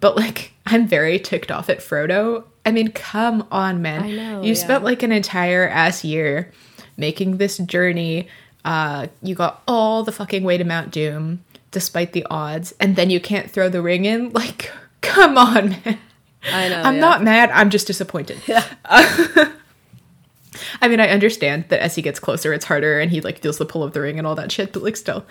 but 0.00 0.16
like, 0.16 0.54
I'm 0.66 0.88
very 0.88 1.20
ticked 1.20 1.52
off 1.52 1.70
at 1.70 1.78
Frodo. 1.78 2.42
I 2.66 2.72
mean, 2.72 2.88
come 2.88 3.46
on, 3.52 3.80
man. 3.80 4.02
I 4.02 4.10
know, 4.10 4.42
You 4.42 4.54
yeah. 4.54 4.54
spent 4.54 4.82
like 4.82 5.04
an 5.04 5.12
entire 5.12 5.68
ass 5.68 6.02
year 6.02 6.50
making 6.96 7.36
this 7.36 7.58
journey. 7.58 8.26
Uh, 8.64 9.08
you 9.22 9.34
got 9.34 9.62
all 9.68 10.02
the 10.04 10.12
fucking 10.12 10.42
way 10.42 10.56
to 10.56 10.64
Mount 10.64 10.90
Doom, 10.90 11.44
despite 11.70 12.12
the 12.12 12.26
odds, 12.30 12.72
and 12.80 12.96
then 12.96 13.10
you 13.10 13.20
can't 13.20 13.50
throw 13.50 13.68
the 13.68 13.82
ring 13.82 14.04
in. 14.04 14.30
Like, 14.32 14.70
come 15.00 15.36
on, 15.36 15.70
man. 15.70 15.98
I 16.52 16.68
know. 16.68 16.82
I'm 16.82 16.94
yeah. 16.94 17.00
not 17.00 17.22
mad. 17.22 17.50
I'm 17.50 17.70
just 17.70 17.86
disappointed. 17.86 18.38
Yeah. 18.46 18.64
I 20.80 20.88
mean, 20.88 21.00
I 21.00 21.08
understand 21.08 21.64
that 21.68 21.80
as 21.80 21.94
he 21.94 22.02
gets 22.02 22.20
closer, 22.20 22.52
it's 22.52 22.64
harder, 22.64 23.00
and 23.00 23.10
he 23.10 23.20
like 23.20 23.40
feels 23.40 23.58
the 23.58 23.64
pull 23.64 23.82
of 23.82 23.92
the 23.92 24.00
ring 24.00 24.18
and 24.18 24.26
all 24.26 24.34
that 24.36 24.52
shit. 24.52 24.72
But 24.72 24.82
like, 24.82 24.96
still, 24.96 25.24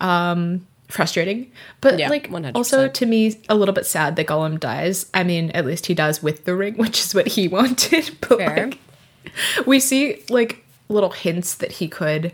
um, 0.00 0.66
frustrating. 0.88 1.50
But 1.80 1.98
Yeah, 1.98 2.08
like, 2.08 2.28
100%. 2.30 2.52
also 2.54 2.88
to 2.88 3.06
me, 3.06 3.36
a 3.48 3.54
little 3.54 3.74
bit 3.74 3.86
sad 3.86 4.16
that 4.16 4.26
Gollum 4.26 4.60
dies. 4.60 5.06
I 5.14 5.24
mean, 5.24 5.50
at 5.50 5.66
least 5.66 5.86
he 5.86 5.94
dies 5.94 6.22
with 6.22 6.44
the 6.44 6.54
ring, 6.54 6.74
which 6.76 7.00
is 7.00 7.14
what 7.14 7.28
he 7.28 7.48
wanted. 7.48 8.16
But 8.20 8.38
Fair. 8.38 8.66
like, 8.66 8.78
we 9.66 9.80
see 9.80 10.22
like 10.28 10.64
little 10.88 11.10
hints 11.10 11.54
that 11.56 11.72
he 11.72 11.88
could, 11.88 12.32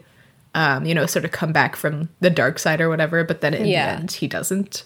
um, 0.54 0.84
you 0.84 0.94
know, 0.94 1.06
sort 1.06 1.24
of 1.24 1.30
come 1.32 1.52
back 1.52 1.76
from 1.76 2.08
the 2.20 2.30
dark 2.30 2.58
side 2.58 2.80
or 2.80 2.88
whatever. 2.88 3.24
But 3.24 3.40
then 3.40 3.54
in 3.54 3.66
Yeah. 3.66 3.94
the 3.94 4.00
end, 4.00 4.12
he 4.12 4.28
doesn't. 4.28 4.84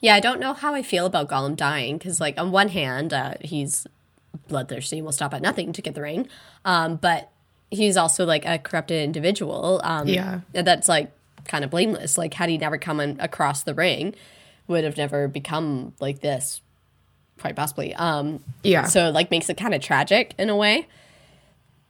Yeah, 0.00 0.14
I 0.14 0.20
don't 0.20 0.40
know 0.40 0.52
how 0.52 0.74
I 0.74 0.82
feel 0.82 1.06
about 1.06 1.28
Gollum 1.28 1.56
dying 1.56 1.96
because, 1.96 2.20
like, 2.20 2.38
on 2.38 2.52
one 2.52 2.68
hand, 2.68 3.12
uh, 3.12 3.34
he's 3.40 3.86
bloodthirsty 4.48 4.98
and 4.98 5.04
will 5.06 5.12
stop 5.12 5.32
at 5.32 5.40
nothing 5.40 5.72
to 5.72 5.80
get 5.82 5.94
the 5.94 6.02
ring, 6.02 6.28
um, 6.64 6.96
but 6.96 7.30
he's 7.70 7.96
also 7.96 8.24
like 8.24 8.44
a 8.44 8.58
corrupted 8.58 9.02
individual. 9.02 9.80
Um, 9.82 10.06
Yeah. 10.06 10.40
that's 10.52 10.88
like 10.88 11.10
kind 11.48 11.64
of 11.64 11.70
blameless. 11.70 12.18
Like, 12.18 12.34
had 12.34 12.48
he 12.50 12.58
never 12.58 12.76
come 12.78 13.00
in, 13.00 13.18
across 13.20 13.62
the 13.62 13.74
ring, 13.74 14.14
would 14.68 14.84
have 14.84 14.96
never 14.98 15.26
become 15.28 15.94
like 15.98 16.20
this, 16.20 16.60
quite 17.40 17.56
possibly. 17.56 17.94
Um, 17.94 18.44
Yeah. 18.62 18.84
so 18.84 19.10
like 19.10 19.30
makes 19.30 19.48
it 19.48 19.56
kind 19.56 19.74
of 19.74 19.80
tragic 19.80 20.34
in 20.38 20.50
a 20.50 20.56
way. 20.56 20.86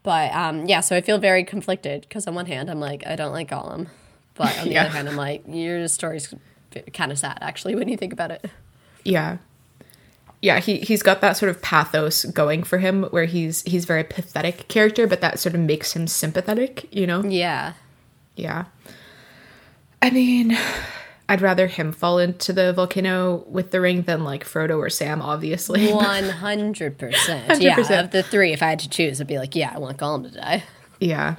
But 0.06 0.32
um, 0.32 0.66
yeah, 0.66 0.82
so 0.82 0.94
I 0.94 1.00
feel 1.00 1.18
very 1.18 1.42
conflicted 1.42 2.02
because 2.02 2.28
on 2.28 2.36
one 2.36 2.46
hand, 2.46 2.70
I'm 2.70 2.78
like, 2.78 3.04
I 3.08 3.16
don't 3.16 3.32
like 3.32 3.50
Gollum, 3.50 3.88
but 4.34 4.56
on 4.60 4.66
the 4.68 4.74
Yeah. 4.74 4.82
other 4.82 4.90
hand, 4.90 5.08
I'm 5.08 5.16
like, 5.16 5.42
your 5.48 5.88
story's 5.88 6.32
kind 6.94 7.10
of 7.10 7.18
sad 7.18 7.38
actually 7.40 7.74
when 7.74 7.88
you 7.88 7.96
think 7.96 8.12
about 8.12 8.30
it. 8.30 8.48
Yeah. 9.02 9.38
Yeah, 10.40 10.60
he 10.60 10.78
he's 10.78 11.02
got 11.02 11.22
that 11.22 11.36
sort 11.36 11.50
of 11.50 11.60
pathos 11.60 12.24
going 12.26 12.62
for 12.62 12.78
him 12.78 13.02
where 13.10 13.24
he's 13.24 13.62
he's 13.62 13.84
very 13.84 14.04
pathetic 14.04 14.68
character, 14.68 15.08
but 15.08 15.20
that 15.22 15.40
sort 15.40 15.56
of 15.56 15.60
makes 15.62 15.94
him 15.96 16.06
sympathetic, 16.06 16.86
you 16.94 17.08
know? 17.08 17.24
Yeah. 17.24 17.72
Yeah. 18.36 18.66
I 20.00 20.10
mean, 20.10 20.56
I'd 21.28 21.40
rather 21.40 21.66
him 21.66 21.90
fall 21.92 22.18
into 22.18 22.52
the 22.52 22.72
volcano 22.72 23.44
with 23.48 23.72
the 23.72 23.80
ring 23.80 24.02
than 24.02 24.22
like 24.22 24.44
Frodo 24.44 24.78
or 24.78 24.90
Sam, 24.90 25.20
obviously. 25.20 25.92
One 25.92 26.28
hundred 26.28 26.98
percent. 26.98 27.60
Yeah, 27.60 27.76
100%. 27.76 28.04
of 28.04 28.10
the 28.12 28.22
three, 28.22 28.52
if 28.52 28.62
I 28.62 28.68
had 28.68 28.78
to 28.80 28.88
choose, 28.88 29.20
I'd 29.20 29.26
be 29.26 29.38
like, 29.38 29.56
yeah, 29.56 29.72
I 29.74 29.78
want 29.78 29.98
Gollum 29.98 30.30
to 30.30 30.40
die. 30.40 30.62
Yeah. 31.00 31.36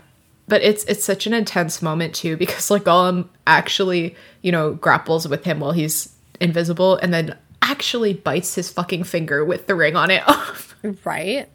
But 0.49 0.61
it's 0.61 0.83
it's 0.85 1.03
such 1.03 1.25
an 1.27 1.33
intense 1.33 1.81
moment 1.81 2.15
too 2.15 2.37
because 2.37 2.69
like 2.71 2.83
Gollum 2.83 3.27
actually, 3.45 4.15
you 4.41 4.51
know, 4.51 4.73
grapples 4.73 5.27
with 5.27 5.43
him 5.45 5.59
while 5.59 5.71
he's 5.73 6.13
invisible 6.39 6.97
and 6.97 7.13
then 7.13 7.35
actually 7.61 8.13
bites 8.13 8.55
his 8.55 8.69
fucking 8.69 9.03
finger 9.03 9.43
with 9.43 9.67
the 9.67 9.75
ring 9.75 9.95
on 9.95 10.11
it 10.11 10.27
off. 10.27 10.75
Right? 11.03 11.49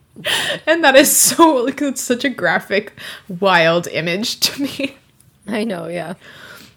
And 0.66 0.85
that 0.85 0.95
is 0.97 1.16
so 1.16 1.64
like 1.64 1.81
it's 1.81 2.03
such 2.03 2.25
a 2.25 2.29
graphic, 2.29 2.92
wild 3.40 3.87
image 3.87 4.40
to 4.40 4.62
me. 4.62 4.97
I 5.47 5.64
know. 5.64 5.87
Yeah, 5.87 6.14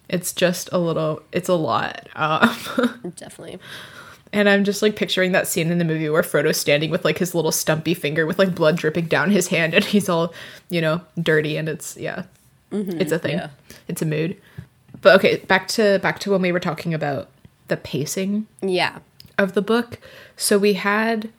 It's 0.10 0.34
just 0.34 0.70
a 0.72 0.78
little 0.78 1.22
it's 1.32 1.50
a 1.50 1.54
lot. 1.56 2.08
Um, 2.16 3.14
definitely. 3.16 3.60
and 4.34 4.48
I'm 4.50 4.64
just 4.64 4.82
like 4.82 4.96
picturing 4.96 5.32
that 5.32 5.48
scene 5.48 5.72
in 5.72 5.78
the 5.78 5.86
movie 5.86 6.10
where 6.10 6.24
Frodo's 6.24 6.58
standing 6.58 6.90
with 6.92 7.04
like 7.06 7.18
his 7.18 7.34
little 7.36 7.52
stumpy 7.52 7.94
finger 7.94 8.26
with 8.26 8.38
like 8.40 8.54
blood 8.56 8.78
dripping 8.78 9.06
down 9.06 9.32
his 9.32 9.48
hand 9.48 9.74
and 9.74 9.84
he's 9.86 10.10
all, 10.10 10.34
you 10.70 10.82
know, 10.82 11.02
dirty 11.22 11.58
and 11.58 11.68
it's 11.70 11.98
yeah. 11.98 12.24
it's 12.72 13.12
a 13.12 13.20
thing. 13.20 13.38
yeah. 13.38 13.50
It's 13.88 14.02
a 14.02 14.06
mood. 14.06 14.36
But 15.02 15.16
okay, 15.18 15.38
back 15.38 15.68
to 15.70 16.00
back 16.00 16.20
to 16.20 16.32
when 16.32 16.42
we 16.42 16.52
were 16.52 16.60
talking 16.60 16.94
about 16.94 17.30
the 17.68 17.78
pacing 17.78 18.48
Yeah. 18.62 19.00
of 19.38 19.54
the 19.54 19.62
book. 19.62 20.00
So 20.38 20.58
we 20.58 20.74
had 20.74 21.30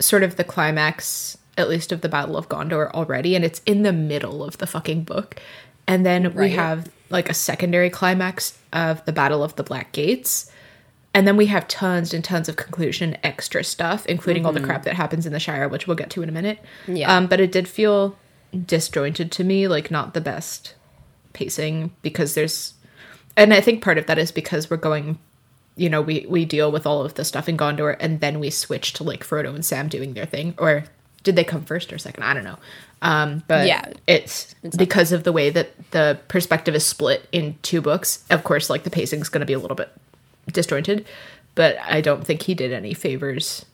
sort 0.00 0.22
of 0.22 0.36
the 0.36 0.44
climax, 0.44 1.36
at 1.56 1.68
least 1.68 1.90
of 1.92 2.02
the 2.02 2.08
Battle 2.08 2.36
of 2.36 2.48
Gondor 2.48 2.90
already, 2.92 3.34
and 3.34 3.44
it's 3.44 3.60
in 3.66 3.82
the 3.82 3.92
middle 3.92 4.44
of 4.44 4.58
the 4.58 4.66
fucking 4.66 5.02
book. 5.04 5.36
And 5.88 6.06
then 6.06 6.34
we 6.34 6.50
have 6.50 6.88
like 7.10 7.28
a 7.28 7.34
secondary 7.34 7.90
climax 7.90 8.56
of 8.72 9.04
the 9.06 9.12
Battle 9.12 9.42
of 9.42 9.56
the 9.56 9.64
Black 9.64 9.90
Gates. 9.92 10.52
and 11.14 11.26
then 11.26 11.36
we 11.36 11.46
have 11.46 11.66
tons 11.66 12.14
and 12.14 12.22
tons 12.22 12.48
of 12.48 12.56
conclusion 12.56 13.16
extra 13.24 13.64
stuff, 13.64 14.06
including 14.06 14.46
all 14.46 14.52
the 14.52 14.60
crap 14.60 14.84
that 14.84 14.94
happens 14.94 15.26
in 15.26 15.32
the 15.32 15.40
Shire, 15.40 15.68
which 15.68 15.86
we'll 15.86 15.96
get 15.96 16.10
to 16.10 16.22
in 16.22 16.28
a 16.28 16.32
minute. 16.32 16.60
Yeah. 16.86 17.12
Um, 17.16 17.26
but 17.26 17.40
it 17.40 17.50
did 17.50 17.66
feel 17.66 18.16
disjointed 18.66 19.32
to 19.32 19.42
me, 19.42 19.66
like 19.66 19.90
not 19.90 20.14
the 20.14 20.20
best 20.20 20.74
pacing 21.32 21.92
because 22.02 22.34
there's, 22.34 22.74
and 23.36 23.52
I 23.54 23.60
think 23.60 23.82
part 23.82 23.98
of 23.98 24.06
that 24.06 24.18
is 24.18 24.30
because 24.30 24.70
we're 24.70 24.76
going, 24.76 25.18
you 25.76 25.88
know, 25.88 26.02
we 26.02 26.26
we 26.28 26.44
deal 26.44 26.70
with 26.70 26.86
all 26.86 27.04
of 27.04 27.14
the 27.14 27.24
stuff 27.24 27.48
in 27.48 27.56
Gondor, 27.56 27.96
and 28.00 28.20
then 28.20 28.38
we 28.38 28.50
switch 28.50 28.92
to 28.94 29.02
like 29.02 29.24
Frodo 29.24 29.54
and 29.54 29.64
Sam 29.64 29.88
doing 29.88 30.12
their 30.14 30.26
thing, 30.26 30.54
or 30.58 30.84
did 31.24 31.36
they 31.36 31.44
come 31.44 31.64
first 31.64 31.92
or 31.92 31.98
second? 31.98 32.22
I 32.24 32.34
don't 32.34 32.44
know. 32.44 32.58
Um, 33.00 33.42
but 33.46 33.66
Yeah. 33.66 33.92
it's 34.06 34.54
because 34.76 35.12
of 35.12 35.22
the 35.24 35.32
way 35.32 35.50
that 35.50 35.70
the 35.92 36.18
perspective 36.28 36.74
is 36.74 36.84
split 36.84 37.28
in 37.32 37.56
two 37.62 37.80
books. 37.80 38.24
Of 38.30 38.42
course, 38.44 38.68
like 38.68 38.82
the 38.84 38.90
pacing 38.90 39.20
is 39.20 39.28
going 39.28 39.40
to 39.40 39.46
be 39.46 39.52
a 39.52 39.58
little 39.58 39.76
bit 39.76 39.90
disjointed, 40.52 41.06
but 41.54 41.76
I 41.84 42.00
don't 42.00 42.24
think 42.26 42.42
he 42.42 42.54
did 42.54 42.72
any 42.72 42.94
favors 42.94 43.64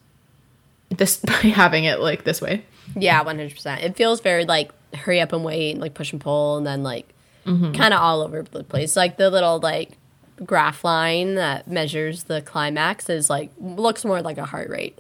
this 0.91 1.17
by 1.25 1.33
having 1.33 1.85
it 1.85 2.01
like 2.01 2.25
this 2.25 2.41
way. 2.43 2.65
Yeah, 2.97 3.23
one 3.23 3.37
hundred 3.39 3.53
percent. 3.53 3.83
It 3.83 3.97
feels 3.97 4.21
very 4.21 4.45
like 4.45 4.71
hurry 4.95 5.21
up 5.21 5.33
and 5.33 5.43
wait, 5.43 5.73
and 5.73 5.81
like 5.81 5.95
push 5.95 6.13
and 6.13 6.21
pull, 6.21 6.57
and 6.59 6.67
then 6.67 6.83
like 6.83 7.09
Mm-hmm. 7.47 7.73
kind 7.73 7.93
of 7.93 8.01
all 8.01 8.23
over 8.23 8.43
the 8.43 8.65
place. 8.65 8.97
Like 8.97 9.19
the 9.19 9.29
little 9.29 9.59
like 9.61 9.99
graph 10.47 10.83
line 10.83 11.35
that 11.35 11.69
measures 11.69 12.23
the 12.25 12.41
climax 12.41 13.11
is 13.11 13.29
like 13.29 13.51
looks 13.61 14.03
more 14.03 14.23
like 14.23 14.39
a 14.39 14.47
heart 14.47 14.71
rate 14.71 14.99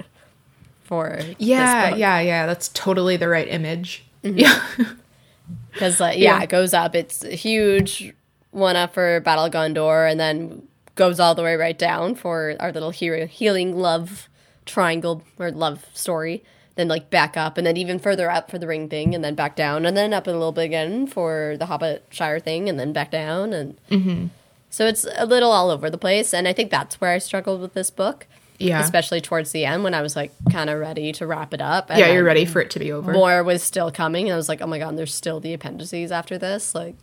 for 0.82 1.18
Yeah, 1.38 1.94
yeah, 1.94 2.20
yeah. 2.20 2.44
That's 2.46 2.68
totally 2.68 3.16
the 3.16 3.28
right 3.28 3.48
image. 3.48 4.03
Mm-hmm. 4.24 4.38
Yeah, 4.38 4.62
because 5.72 6.00
like 6.00 6.18
yeah, 6.18 6.38
Yeah. 6.38 6.42
it 6.42 6.48
goes 6.48 6.74
up. 6.74 6.94
It's 6.94 7.22
a 7.24 7.36
huge 7.36 8.12
one 8.50 8.76
up 8.76 8.94
for 8.94 9.20
Battle 9.20 9.44
of 9.44 9.52
Gondor, 9.52 10.10
and 10.10 10.18
then 10.18 10.66
goes 10.94 11.20
all 11.20 11.34
the 11.34 11.42
way 11.42 11.56
right 11.56 11.78
down 11.78 12.14
for 12.14 12.54
our 12.60 12.72
little 12.72 12.90
hero 12.90 13.26
healing 13.26 13.76
love 13.76 14.28
triangle 14.64 15.22
or 15.38 15.50
love 15.50 15.84
story. 15.92 16.42
Then 16.76 16.88
like 16.88 17.08
back 17.08 17.36
up, 17.36 17.56
and 17.56 17.64
then 17.66 17.76
even 17.76 18.00
further 18.00 18.28
up 18.30 18.50
for 18.50 18.58
the 18.58 18.66
ring 18.66 18.88
thing, 18.88 19.14
and 19.14 19.22
then 19.22 19.36
back 19.36 19.54
down, 19.54 19.86
and 19.86 19.96
then 19.96 20.12
up 20.12 20.26
a 20.26 20.30
little 20.30 20.50
bit 20.50 20.64
again 20.64 21.06
for 21.06 21.54
the 21.56 21.66
Hobbit 21.66 22.04
Shire 22.10 22.40
thing, 22.40 22.68
and 22.68 22.80
then 22.80 22.92
back 22.92 23.12
down, 23.12 23.52
and 23.52 23.78
mm-hmm. 23.88 24.26
so 24.70 24.86
it's 24.86 25.06
a 25.16 25.24
little 25.24 25.52
all 25.52 25.70
over 25.70 25.88
the 25.88 25.98
place. 25.98 26.34
And 26.34 26.48
I 26.48 26.52
think 26.52 26.72
that's 26.72 27.00
where 27.00 27.12
I 27.12 27.18
struggled 27.18 27.60
with 27.60 27.74
this 27.74 27.90
book, 27.90 28.26
yeah, 28.58 28.80
especially 28.80 29.20
towards 29.20 29.52
the 29.52 29.64
end 29.64 29.84
when 29.84 29.94
I 29.94 30.02
was 30.02 30.16
like 30.16 30.32
kind 30.50 30.70
of 30.70 30.78
ready 30.78 31.12
to 31.12 31.26
wrap 31.26 31.52
it 31.52 31.60
up. 31.60 31.90
And 31.90 31.98
yeah. 31.98 32.12
You're 32.12 32.24
ready 32.24 32.44
for 32.44 32.60
it 32.60 32.70
to 32.70 32.78
be 32.78 32.92
over. 32.92 33.12
More 33.12 33.42
was 33.42 33.62
still 33.62 33.90
coming, 33.90 34.26
and 34.26 34.34
I 34.34 34.36
was 34.36 34.48
like, 34.48 34.60
oh 34.60 34.66
my 34.66 34.78
god, 34.78 34.96
there's 34.96 35.14
still 35.14 35.40
the 35.40 35.52
appendices 35.52 36.12
after 36.12 36.38
this, 36.38 36.74
like. 36.74 36.96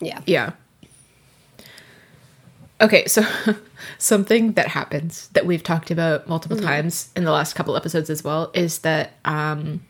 Yeah. 0.00 0.20
Yeah. 0.26 0.52
Okay, 2.80 3.06
so 3.06 3.24
something 3.98 4.52
that 4.52 4.68
happens 4.68 5.28
that 5.28 5.46
we've 5.46 5.62
talked 5.62 5.90
about 5.90 6.28
multiple 6.28 6.56
times 6.56 7.10
in 7.16 7.24
the 7.24 7.32
last 7.32 7.54
couple 7.54 7.76
episodes 7.76 8.08
as 8.08 8.22
well 8.22 8.52
is 8.54 8.80
that 8.80 9.14
um 9.24 9.80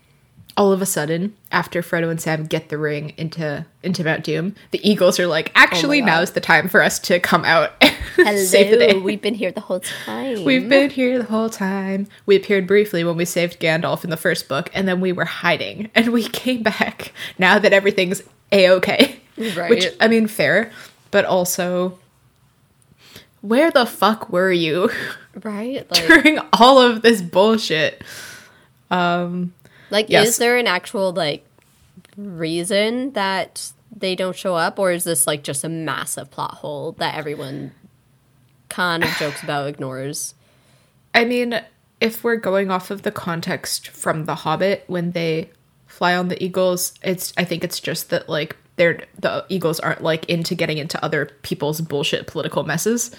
all 0.58 0.72
of 0.72 0.82
a 0.82 0.86
sudden, 0.86 1.36
after 1.52 1.82
Frodo 1.82 2.10
and 2.10 2.20
Sam 2.20 2.44
get 2.44 2.68
the 2.68 2.76
ring 2.76 3.14
into 3.16 3.64
into 3.84 4.02
Mount 4.02 4.24
Doom, 4.24 4.56
the 4.72 4.80
Eagles 4.86 5.20
are 5.20 5.28
like, 5.28 5.52
actually, 5.54 5.98
oh 5.98 6.04
God. 6.04 6.06
now's 6.06 6.32
the 6.32 6.40
time 6.40 6.68
for 6.68 6.82
us 6.82 6.98
to 6.98 7.20
come 7.20 7.44
out 7.44 7.72
and 7.80 8.38
save 8.46 8.72
the 8.72 8.84
Hello, 8.84 8.92
day. 8.94 8.98
we've 8.98 9.22
been 9.22 9.34
here 9.34 9.52
the 9.52 9.60
whole 9.60 9.78
time. 9.78 10.42
We've 10.42 10.68
been 10.68 10.90
here 10.90 11.16
the 11.18 11.24
whole 11.26 11.48
time. 11.48 12.08
We 12.26 12.34
appeared 12.34 12.66
briefly 12.66 13.04
when 13.04 13.16
we 13.16 13.24
saved 13.24 13.60
Gandalf 13.60 14.02
in 14.02 14.10
the 14.10 14.16
first 14.16 14.48
book, 14.48 14.68
and 14.74 14.88
then 14.88 15.00
we 15.00 15.12
were 15.12 15.24
hiding, 15.24 15.90
and 15.94 16.08
we 16.08 16.24
came 16.24 16.64
back 16.64 17.12
now 17.38 17.60
that 17.60 17.72
everything's 17.72 18.22
a 18.52 18.68
okay. 18.70 19.20
Right. 19.54 19.70
Which 19.70 19.86
I 20.00 20.08
mean, 20.08 20.26
fair, 20.26 20.72
but 21.12 21.24
also, 21.24 21.96
where 23.40 23.70
the 23.70 23.86
fuck 23.86 24.30
were 24.30 24.50
you 24.50 24.90
right. 25.44 25.88
Like, 25.88 26.06
during 26.08 26.40
all 26.52 26.80
of 26.80 27.02
this 27.02 27.22
bullshit? 27.22 28.02
Um, 28.90 29.52
like 29.90 30.06
Yes. 30.08 30.28
is 30.28 30.36
there 30.38 30.56
an 30.56 30.66
actual 30.66 31.12
like 31.12 31.44
reason 32.16 33.12
that 33.12 33.72
they 33.96 34.14
don't 34.14 34.36
show 34.36 34.54
up, 34.54 34.78
or 34.78 34.92
is 34.92 35.04
this 35.04 35.26
like 35.26 35.42
just 35.42 35.64
a 35.64 35.68
massive 35.68 36.30
plot 36.30 36.54
hole 36.54 36.92
that 36.98 37.14
everyone 37.16 37.72
kind 38.68 39.02
of 39.02 39.10
jokes 39.16 39.42
about, 39.42 39.66
ignores? 39.68 40.34
I 41.14 41.24
mean, 41.24 41.60
if 42.00 42.22
we're 42.22 42.36
going 42.36 42.70
off 42.70 42.90
of 42.90 43.02
the 43.02 43.10
context 43.10 43.88
from 43.88 44.26
The 44.26 44.34
Hobbit, 44.36 44.84
when 44.86 45.12
they 45.12 45.50
fly 45.86 46.14
on 46.14 46.28
the 46.28 46.42
eagles, 46.42 46.94
it's 47.02 47.32
I 47.36 47.44
think 47.44 47.64
it's 47.64 47.80
just 47.80 48.10
that 48.10 48.28
like 48.28 48.56
they're 48.76 49.02
the 49.18 49.44
eagles 49.48 49.80
aren't 49.80 50.02
like 50.02 50.24
into 50.26 50.54
getting 50.54 50.78
into 50.78 51.02
other 51.04 51.26
people's 51.42 51.80
bullshit 51.80 52.26
political 52.26 52.62
messes, 52.62 53.10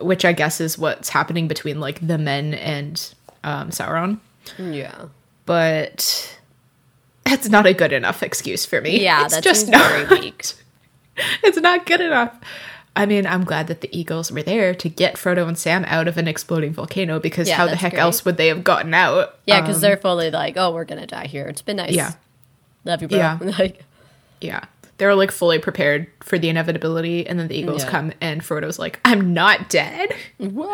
which 0.00 0.24
I 0.24 0.32
guess 0.32 0.60
is 0.60 0.78
what's 0.78 1.10
happening 1.10 1.48
between 1.48 1.80
like 1.80 2.06
the 2.06 2.18
men 2.18 2.54
and 2.54 3.14
um, 3.44 3.70
Sauron. 3.70 4.20
Yeah. 4.58 5.06
But 5.44 6.38
that's 7.24 7.48
not 7.48 7.66
a 7.66 7.74
good 7.74 7.92
enough 7.92 8.22
excuse 8.22 8.64
for 8.64 8.80
me. 8.80 9.02
Yeah, 9.02 9.24
it's 9.24 9.40
just 9.40 9.68
not. 9.68 9.90
very 9.90 10.20
weak. 10.20 10.44
it's 11.42 11.58
not 11.58 11.86
good 11.86 12.00
enough. 12.00 12.34
I 12.94 13.06
mean, 13.06 13.26
I'm 13.26 13.44
glad 13.44 13.68
that 13.68 13.80
the 13.80 13.88
Eagles 13.98 14.30
were 14.30 14.42
there 14.42 14.74
to 14.74 14.88
get 14.88 15.14
Frodo 15.14 15.48
and 15.48 15.56
Sam 15.58 15.84
out 15.86 16.08
of 16.08 16.18
an 16.18 16.28
exploding 16.28 16.74
volcano 16.74 17.18
because 17.18 17.48
Yeah, 17.48 17.56
how 17.56 17.66
the 17.66 17.76
heck 17.76 17.92
great. 17.92 18.00
else 18.02 18.24
would 18.24 18.36
they 18.36 18.48
have 18.48 18.64
gotten 18.64 18.92
out? 18.92 19.38
Yeah, 19.46 19.62
because 19.62 19.76
Um, 19.76 19.80
they're 19.80 19.96
fully 19.96 20.30
like, 20.30 20.56
oh, 20.58 20.72
we're 20.72 20.84
gonna 20.84 21.06
die 21.06 21.26
here. 21.26 21.46
It's 21.46 21.62
been 21.62 21.76
nice. 21.78 21.92
Yeah. 21.92 22.12
Love 22.84 23.00
you, 23.00 23.08
bro. 23.08 23.16
Yeah. 23.18 23.38
like, 23.58 23.82
yeah. 24.42 24.64
They're 25.02 25.16
like 25.16 25.32
fully 25.32 25.58
prepared 25.58 26.06
for 26.20 26.38
the 26.38 26.48
inevitability, 26.48 27.26
and 27.26 27.36
then 27.36 27.48
the 27.48 27.56
Eagles 27.56 27.82
Yeah. 27.82 27.90
come, 27.90 28.12
and 28.20 28.40
Frodo's 28.40 28.78
like, 28.78 29.00
"I'm 29.04 29.34
not 29.34 29.68
dead." 29.68 30.14
whoa. 30.38 30.64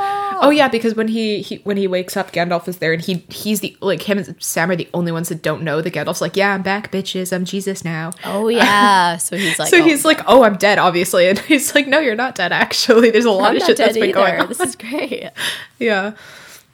Oh 0.42 0.50
yeah, 0.50 0.68
because 0.68 0.94
when 0.94 1.08
he, 1.08 1.40
he 1.40 1.62
when 1.64 1.78
he 1.78 1.86
wakes 1.86 2.14
up, 2.14 2.30
Gandalf 2.30 2.68
is 2.68 2.76
there, 2.76 2.92
and 2.92 3.00
he 3.00 3.24
he's 3.30 3.60
the 3.60 3.74
like 3.80 4.02
him 4.02 4.18
and 4.18 4.36
Sam 4.38 4.70
are 4.70 4.76
the 4.76 4.86
only 4.92 5.12
ones 5.12 5.30
that 5.30 5.40
don't 5.40 5.62
know 5.62 5.80
that 5.80 5.94
Gandalf's 5.94 6.20
like, 6.20 6.36
"Yeah, 6.36 6.52
I'm 6.52 6.60
back, 6.60 6.92
bitches. 6.92 7.32
I'm 7.32 7.46
Jesus 7.46 7.86
now." 7.86 8.10
Oh 8.22 8.48
yeah. 8.48 9.16
So 9.16 9.38
he's 9.38 9.58
like, 9.58 9.70
so 9.70 9.78
oh, 9.78 9.82
he's 9.82 10.04
like, 10.04 10.20
"Oh, 10.26 10.42
I'm 10.42 10.56
dead, 10.58 10.76
obviously," 10.76 11.26
and 11.26 11.38
he's 11.48 11.74
like, 11.74 11.86
"No, 11.86 11.98
you're 11.98 12.14
not 12.14 12.34
dead. 12.34 12.52
Actually, 12.52 13.10
there's 13.10 13.24
a 13.24 13.30
lot 13.30 13.52
I'm 13.52 13.56
of 13.56 13.62
shit 13.62 13.78
that's 13.78 13.96
been 13.96 14.12
going 14.12 14.40
on." 14.40 14.48
This 14.48 14.60
is 14.60 14.76
great. 14.76 15.30
yeah 15.78 16.12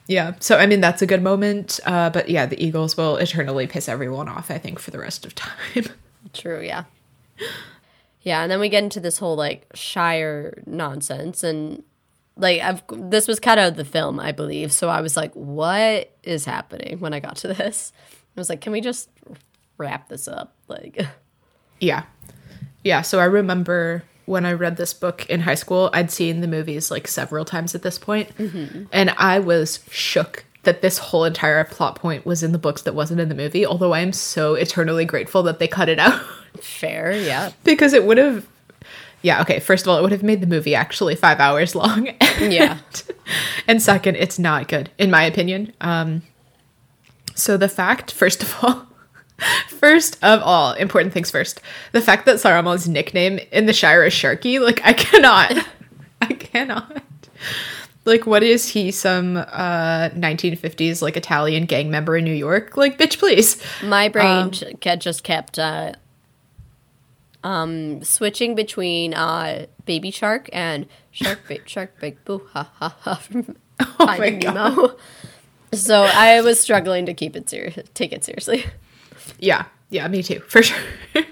yeah 0.07 0.33
so 0.39 0.57
i 0.57 0.67
mean 0.67 0.81
that's 0.81 1.01
a 1.01 1.07
good 1.07 1.23
moment 1.23 1.79
uh 1.87 2.11
but 2.11 2.29
yeah 2.29 2.45
the 2.45 2.63
eagles 2.63 2.95
will 2.95 3.17
eternally 3.17 3.65
piss 3.65 3.89
everyone 3.89 4.29
off 4.29 4.51
i 4.51 4.57
think 4.59 4.77
for 4.77 4.91
the 4.91 4.99
rest 4.99 5.25
of 5.25 5.33
time 5.33 5.85
True, 6.33 6.61
yeah. 6.61 6.83
Yeah, 8.21 8.41
and 8.41 8.51
then 8.51 8.59
we 8.59 8.69
get 8.69 8.83
into 8.83 8.99
this 8.99 9.17
whole 9.17 9.35
like 9.35 9.67
Shire 9.75 10.63
nonsense 10.65 11.43
and 11.43 11.83
like 12.37 12.61
I've 12.61 12.81
this 12.91 13.27
was 13.27 13.39
kind 13.39 13.59
of 13.59 13.75
the 13.75 13.85
film, 13.85 14.19
I 14.19 14.31
believe. 14.31 14.71
So 14.71 14.89
I 14.89 15.01
was 15.01 15.15
like, 15.15 15.33
what 15.33 16.11
is 16.23 16.45
happening 16.45 16.99
when 16.99 17.13
I 17.13 17.19
got 17.19 17.37
to 17.37 17.49
this? 17.49 17.93
I 18.09 18.39
was 18.39 18.49
like, 18.49 18.61
can 18.61 18.71
we 18.71 18.81
just 18.81 19.09
wrap 19.77 20.09
this 20.09 20.27
up? 20.27 20.55
Like 20.67 21.05
yeah 21.79 22.03
yeah 22.83 23.01
so 23.01 23.19
i 23.19 23.25
remember 23.25 24.03
when 24.25 24.45
i 24.45 24.51
read 24.51 24.77
this 24.77 24.93
book 24.93 25.25
in 25.29 25.41
high 25.41 25.55
school 25.55 25.89
i'd 25.93 26.11
seen 26.11 26.41
the 26.41 26.47
movies 26.47 26.89
like 26.89 27.07
several 27.07 27.45
times 27.45 27.75
at 27.75 27.81
this 27.81 27.97
point 27.97 28.35
mm-hmm. 28.37 28.83
and 28.91 29.09
i 29.17 29.39
was 29.39 29.83
shook 29.91 30.45
that 30.65 30.81
this 30.81 30.97
whole 30.97 31.23
entire 31.23 31.63
plot 31.63 31.95
point 31.95 32.25
was 32.25 32.43
in 32.43 32.51
the 32.51 32.57
books 32.57 32.81
that 32.83 32.93
wasn't 32.93 33.19
in 33.19 33.29
the 33.29 33.35
movie 33.35 33.65
although 33.65 33.93
i 33.93 33.99
am 33.99 34.11
so 34.13 34.53
eternally 34.55 35.05
grateful 35.05 35.41
that 35.43 35.59
they 35.59 35.67
cut 35.67 35.89
it 35.89 35.99
out 35.99 36.21
fair, 36.61 37.11
yeah. 37.13 37.51
because 37.63 37.93
it 37.93 38.05
would 38.05 38.17
have 38.17 38.45
yeah 39.21 39.41
okay 39.41 39.59
first 39.59 39.85
of 39.85 39.89
all 39.89 39.97
it 39.97 40.01
would 40.01 40.11
have 40.11 40.23
made 40.23 40.41
the 40.41 40.47
movie 40.47 40.75
actually 40.75 41.15
five 41.15 41.39
hours 41.39 41.73
long 41.75 42.09
Yeah. 42.39 42.77
and 43.67 43.81
second, 43.81 44.17
it's 44.17 44.37
not 44.37 44.67
good, 44.67 44.89
in 44.97 45.09
my 45.09 45.23
opinion. 45.23 45.71
Um, 45.79 46.21
so 47.33 47.55
the 47.57 47.69
fact, 47.69 48.11
first 48.11 48.43
of 48.43 48.53
all, 48.61 48.85
first 49.67 50.17
of 50.21 50.41
all, 50.43 50.73
important 50.73 51.13
things 51.13 51.31
first. 51.31 51.61
The 51.93 52.01
fact 52.01 52.25
that 52.25 52.35
Saruman's 52.35 52.87
nickname 52.89 53.39
in 53.53 53.65
the 53.67 53.73
Shire 53.73 54.03
is 54.03 54.13
Sharky, 54.13 54.59
like 54.59 54.81
I 54.85 54.91
cannot, 54.93 55.65
I 56.21 56.33
cannot. 56.33 57.01
Like, 58.05 58.25
what 58.27 58.43
is 58.43 58.69
he? 58.69 58.91
Some 58.91 59.37
uh 59.37 60.09
1950s 60.09 61.01
like 61.01 61.17
Italian 61.17 61.65
gang 61.65 61.89
member 61.89 62.15
in 62.15 62.23
New 62.23 62.33
York? 62.33 62.77
Like, 62.77 62.97
bitch, 62.97 63.17
please. 63.19 63.61
My 63.83 64.09
brain 64.09 64.51
ke- 64.51 64.99
just 64.99 65.23
kept 65.23 65.59
uh 65.59 65.93
um 67.43 68.03
switching 68.03 68.55
between 68.55 69.13
uh 69.13 69.65
baby 69.85 70.11
shark 70.11 70.49
and 70.53 70.87
shark 71.11 71.41
big 71.47 71.67
shark 71.69 71.99
big 71.99 72.23
boo 72.25 72.41
ha 72.53 72.69
ha 72.79 72.95
ha 73.01 73.15
from 73.15 73.55
Oh 73.79 73.95
my 73.99 74.17
Finding 74.17 74.39
god. 74.39 74.53
Nemo. 74.75 74.95
So 75.73 76.03
I 76.03 76.41
was 76.41 76.59
struggling 76.59 77.05
to 77.07 77.13
keep 77.13 77.35
it 77.35 77.49
serious, 77.49 77.77
take 77.93 78.13
it 78.13 78.23
seriously. 78.23 78.65
Yeah, 79.39 79.65
yeah, 79.89 80.07
me 80.07 80.23
too, 80.23 80.39
for 80.41 80.63
sure. 80.63 80.77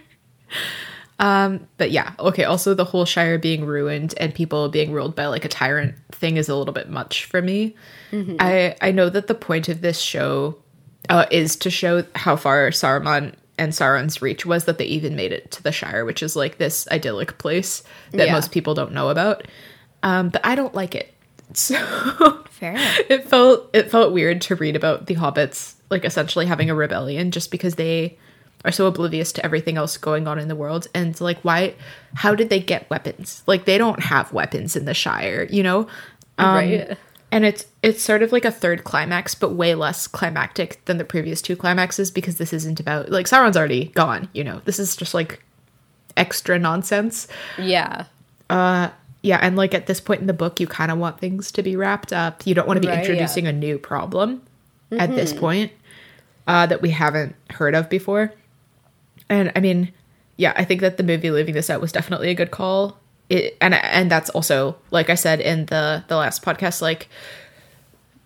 um, 1.24 1.68
but 1.78 1.90
yeah, 1.92 2.14
okay. 2.20 2.44
Also, 2.44 2.74
the 2.74 2.84
whole 2.84 3.06
Shire 3.06 3.38
being 3.38 3.64
ruined 3.66 4.14
and 4.18 4.36
people 4.36 4.68
being 4.68 4.92
ruled 4.92 5.16
by 5.16 5.28
like 5.28 5.46
a 5.46 5.50
tyrant 5.50 5.96
thing 6.12 6.36
is 6.36 6.50
a 6.50 6.56
little 6.56 6.74
bit 6.74 6.90
much 6.90 7.26
for 7.26 7.42
me. 7.42 7.76
I 8.12 8.76
I 8.82 8.92
know 8.92 9.10
that 9.10 9.28
the 9.28 9.34
point 9.36 9.70
of 9.70 9.80
this 9.82 10.00
show 10.00 10.58
uh, 11.10 11.26
is 11.32 11.56
to 11.58 11.70
show 11.70 12.04
how 12.16 12.36
far 12.36 12.70
Saruman 12.72 13.34
and 13.58 13.72
Sauron's 13.72 14.22
reach 14.22 14.46
was 14.46 14.66
that 14.66 14.78
they 14.78 14.86
even 14.86 15.16
made 15.16 15.32
it 15.32 15.50
to 15.52 15.64
the 15.64 15.72
Shire, 15.72 16.04
which 16.06 16.22
is 16.22 16.36
like 16.36 16.58
this 16.58 16.88
idyllic 16.92 17.38
place 17.38 17.84
that 18.12 18.28
Yeah. 18.28 18.34
most 18.34 18.52
people 18.52 18.74
don't 18.74 18.92
know 18.94 19.10
about. 19.10 19.48
um, 20.04 20.30
but 20.30 20.46
I 20.46 20.56
don't 20.56 20.76
like 20.76 20.94
it. 20.96 21.14
So 21.54 21.76
Fair. 22.50 22.76
it 23.10 23.28
felt 23.30 23.70
it 23.74 23.92
felt 23.92 24.12
weird 24.14 24.42
to 24.42 24.56
read 24.56 24.76
about 24.76 25.06
the 25.06 25.16
hobbits 25.16 25.76
like 25.92 26.04
essentially 26.06 26.46
having 26.48 26.70
a 26.70 26.76
rebellion 26.76 27.30
just 27.32 27.52
because 27.52 27.76
they 27.76 28.18
are 28.66 28.72
so 28.72 28.88
oblivious 28.88 29.32
to 29.34 29.46
everything 29.46 29.78
else 29.78 29.98
going 29.98 30.28
on 30.28 30.40
in 30.40 30.48
the 30.48 30.56
world 30.56 30.88
and 30.94 31.20
like 31.22 31.40
why 31.42 31.74
how 32.16 32.34
did 32.36 32.50
they 32.50 32.60
get 32.60 32.90
weapons 32.90 33.44
like 33.46 33.66
they 33.66 33.78
don't 33.78 34.02
have 34.04 34.32
weapons 34.34 34.76
in 34.76 34.86
the 34.86 34.94
shire 34.94 35.48
you 35.50 35.62
know 35.64 35.88
um, 36.38 36.56
Right. 36.56 36.98
and 37.32 37.46
it's 37.46 37.66
it's 37.82 38.02
sort 38.02 38.24
of 38.24 38.32
like 38.32 38.46
a 38.46 38.52
third 38.52 38.84
climax 38.84 39.36
but 39.36 39.54
way 39.54 39.76
less 39.76 40.08
climactic 40.08 40.84
than 40.86 40.98
the 40.98 41.04
previous 41.06 41.42
two 41.42 41.56
climaxes 41.56 42.10
because 42.12 42.38
this 42.38 42.54
isn't 42.54 42.80
about 42.80 43.10
like 43.10 43.26
sauron's 43.28 43.58
already 43.58 43.86
gone 43.90 44.30
you 44.34 44.44
know 44.44 44.62
this 44.66 44.80
is 44.80 44.96
just 44.96 45.14
like 45.14 45.44
extra 46.16 46.58
nonsense 46.60 47.28
Yeah. 47.58 48.06
Uh 48.50 48.90
yeah, 49.26 49.40
and 49.42 49.56
like 49.56 49.74
at 49.74 49.88
this 49.88 50.02
point 50.02 50.20
in 50.20 50.28
the 50.28 50.34
book, 50.34 50.60
you 50.60 50.68
kind 50.68 50.92
of 50.92 50.98
want 50.98 51.18
things 51.18 51.50
to 51.54 51.64
be 51.64 51.78
wrapped 51.78 52.12
up. 52.12 52.46
You 52.46 52.54
don't 52.54 52.68
want 52.68 52.76
to 52.76 52.82
be 52.82 52.88
Right, 52.88 52.96
yeah. 52.96 53.00
introducing 53.00 53.48
a 53.48 53.54
new 53.54 53.78
problem 53.80 54.42
at 54.92 55.16
this 55.16 55.32
point 55.32 55.72
uh, 56.46 56.66
that 56.66 56.82
we 56.82 56.90
haven't 56.90 57.34
heard 57.52 57.74
of 57.74 57.90
before. 57.90 58.34
And 59.30 59.52
I 59.56 59.60
mean, 59.60 59.94
yeah, 60.38 60.54
I 60.56 60.64
think 60.64 60.82
that 60.82 60.98
the 60.98 61.04
movie 61.04 61.32
leaving 61.32 61.54
this 61.54 61.70
out 61.70 61.82
was 61.82 61.92
definitely 61.92 62.30
a 62.30 62.36
good 62.36 62.52
call. 62.52 62.98
It 63.30 63.58
and 63.62 63.74
and 63.74 64.12
that's 64.12 64.30
also 64.32 64.78
like 64.92 65.10
I 65.10 65.16
said 65.16 65.40
in 65.40 65.66
the 65.68 66.04
the 66.08 66.18
last 66.18 66.44
podcast, 66.44 66.82
like 66.82 67.08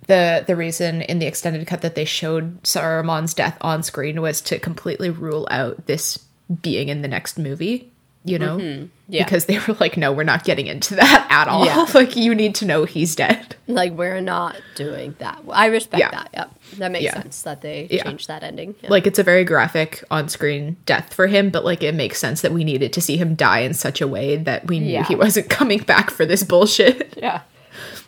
the 0.08 0.44
the 0.48 0.56
reason 0.56 1.02
in 1.04 1.20
the 1.20 1.28
extended 1.28 1.66
cut 1.68 1.82
that 1.82 1.96
they 1.96 2.06
showed 2.06 2.62
Saruman's 2.64 3.34
death 3.34 3.58
on 3.62 3.84
screen 3.84 4.22
was 4.22 4.42
to 4.42 4.60
completely 4.60 5.10
rule 5.10 5.48
out 5.52 5.86
this 5.86 6.26
being 6.62 6.90
in 6.90 7.02
the 7.02 7.08
next 7.08 7.38
movie. 7.38 7.92
You 8.28 8.40
know, 8.40 8.88
Yeah. 9.08 9.24
because 9.24 9.46
they 9.46 9.58
were 9.60 9.76
like, 9.80 9.96
no, 9.98 10.12
we're 10.12 10.24
not 10.24 10.44
getting 10.44 10.68
into 10.68 10.96
that 10.96 11.28
at 11.30 11.48
all. 11.48 11.66
Yeah. 11.66 11.86
like, 11.94 12.16
you 12.16 12.36
need 12.36 12.56
to 12.56 12.66
know 12.66 12.84
he's 12.86 13.16
dead. 13.16 13.56
Like 13.68 13.94
we're 13.94 14.20
not 14.22 14.56
doing 14.76 15.16
that. 15.20 15.42
I 15.50 15.68
respect 15.68 16.00
Yeah. 16.00 16.12
that. 16.12 16.30
Yep. 16.34 16.52
That 16.80 16.92
makes 16.92 17.14
sense 17.14 17.42
that 17.44 17.62
they 17.62 17.88
changed 18.04 18.28
that 18.28 18.44
ending. 18.44 18.76
Like, 18.88 19.08
it's 19.08 19.18
a 19.20 19.24
very 19.24 19.44
graphic 19.46 20.04
on 20.12 20.28
screen 20.30 20.76
death 20.86 21.14
for 21.14 21.28
him, 21.28 21.50
but 21.50 21.64
like, 21.64 21.84
it 21.84 21.96
makes 21.96 22.20
sense 22.20 22.42
that 22.42 22.52
we 22.52 22.64
needed 22.64 22.92
to 22.94 23.02
see 23.02 23.18
him 23.18 23.36
die 23.36 23.60
in 23.60 23.74
such 23.74 24.02
a 24.02 24.08
way 24.08 24.36
that 24.36 24.68
we 24.68 24.80
knew 24.80 25.04
he 25.04 25.16
wasn't 25.16 25.50
coming 25.60 25.80
back 25.80 26.10
for 26.12 26.26
this 26.26 26.44
bullshit. 26.44 27.14
yeah. 27.22 27.42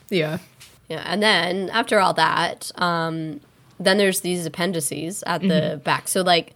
yeah. 0.10 0.40
Yeah, 0.90 1.04
and 1.06 1.22
then 1.22 1.70
after 1.70 2.00
all 2.00 2.14
that, 2.16 2.72
um, 2.76 3.42
then 3.80 3.98
there's 4.00 4.22
these 4.22 4.46
appendices 4.46 5.24
at 5.28 5.42
the 5.42 5.48
Mm-hmm. 5.48 5.80
back. 5.84 6.08
So 6.08 6.22
like, 6.24 6.56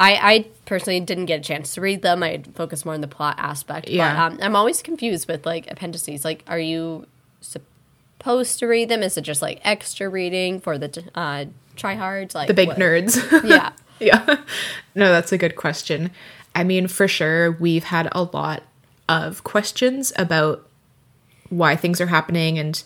I, 0.00 0.32
I 0.32 0.46
personally 0.64 0.98
didn't 1.00 1.26
get 1.26 1.40
a 1.40 1.42
chance 1.42 1.74
to 1.74 1.80
read 1.80 2.02
them. 2.02 2.22
I 2.22 2.42
focus 2.54 2.84
more 2.84 2.94
on 2.94 3.02
the 3.02 3.06
plot 3.08 3.34
aspect. 3.38 3.88
Yeah. 3.88 4.14
But 4.14 4.32
um, 4.34 4.38
I'm 4.42 4.56
always 4.56 4.82
confused 4.82 5.28
with 5.28 5.44
like 5.46 5.70
appendices. 5.70 6.24
Like, 6.24 6.42
are 6.48 6.58
you 6.58 7.06
supposed 7.40 8.58
to 8.58 8.66
read 8.66 8.88
them? 8.88 9.02
Is 9.02 9.16
it 9.16 9.22
just 9.22 9.42
like 9.42 9.60
extra 9.64 10.08
reading 10.08 10.60
for 10.60 10.78
the 10.78 11.04
uh, 11.14 11.44
tryhards? 11.76 12.34
Like 12.34 12.48
The 12.48 12.54
big 12.54 12.68
what- 12.68 12.78
nerds. 12.78 13.18
Yeah. 13.48 13.72
yeah. 13.98 14.36
No, 14.94 15.10
that's 15.12 15.32
a 15.32 15.38
good 15.38 15.56
question. 15.56 16.10
I 16.54 16.64
mean, 16.64 16.88
for 16.88 17.06
sure, 17.06 17.52
we've 17.52 17.84
had 17.84 18.08
a 18.12 18.22
lot 18.24 18.62
of 19.08 19.44
questions 19.44 20.12
about 20.16 20.66
why 21.48 21.76
things 21.76 22.00
are 22.00 22.06
happening 22.06 22.58
and 22.58 22.82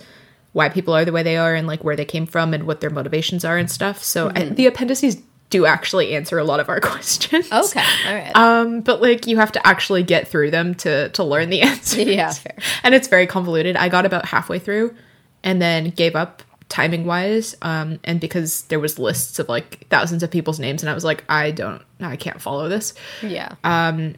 why 0.52 0.68
people 0.68 0.94
are 0.94 1.04
the 1.04 1.12
way 1.12 1.22
they 1.22 1.36
are 1.36 1.54
and 1.54 1.66
like 1.66 1.84
where 1.84 1.96
they 1.96 2.04
came 2.04 2.26
from 2.26 2.54
and 2.54 2.64
what 2.66 2.80
their 2.80 2.90
motivations 2.90 3.44
are 3.44 3.58
and 3.58 3.70
stuff. 3.70 4.02
So 4.02 4.30
I, 4.34 4.44
the 4.48 4.66
appendices 4.66 5.20
do 5.54 5.66
actually 5.66 6.16
answer 6.16 6.38
a 6.38 6.44
lot 6.44 6.58
of 6.60 6.68
our 6.68 6.80
questions. 6.90 7.46
Okay. 7.52 7.84
All 8.08 8.14
right. 8.14 8.34
Um, 8.36 8.80
but 8.80 9.00
like 9.00 9.26
you 9.28 9.36
have 9.36 9.52
to 9.52 9.64
actually 9.66 10.02
get 10.02 10.26
through 10.28 10.50
them 10.50 10.74
to 10.76 11.08
to 11.10 11.22
learn 11.22 11.50
the 11.50 11.62
answers. 11.70 12.06
Yeah, 12.06 12.32
fair. 12.32 12.56
And 12.82 12.94
it's 12.94 13.06
very 13.08 13.26
convoluted. 13.26 13.76
I 13.76 13.88
got 13.88 14.04
about 14.04 14.26
halfway 14.26 14.58
through 14.58 14.94
and 15.42 15.62
then 15.62 15.90
gave 15.90 16.16
up 16.16 16.42
timing 16.68 17.04
wise. 17.06 17.54
Um, 17.62 18.00
and 18.04 18.18
because 18.20 18.62
there 18.62 18.80
was 18.80 18.98
lists 18.98 19.38
of 19.38 19.48
like 19.48 19.86
thousands 19.90 20.22
of 20.24 20.30
people's 20.30 20.58
names 20.58 20.82
and 20.82 20.90
I 20.90 20.94
was 20.94 21.04
like, 21.04 21.22
I 21.28 21.50
don't 21.52 21.82
I 22.00 22.16
can't 22.16 22.40
follow 22.42 22.68
this. 22.68 22.94
yeah. 23.22 23.54
um 23.62 24.14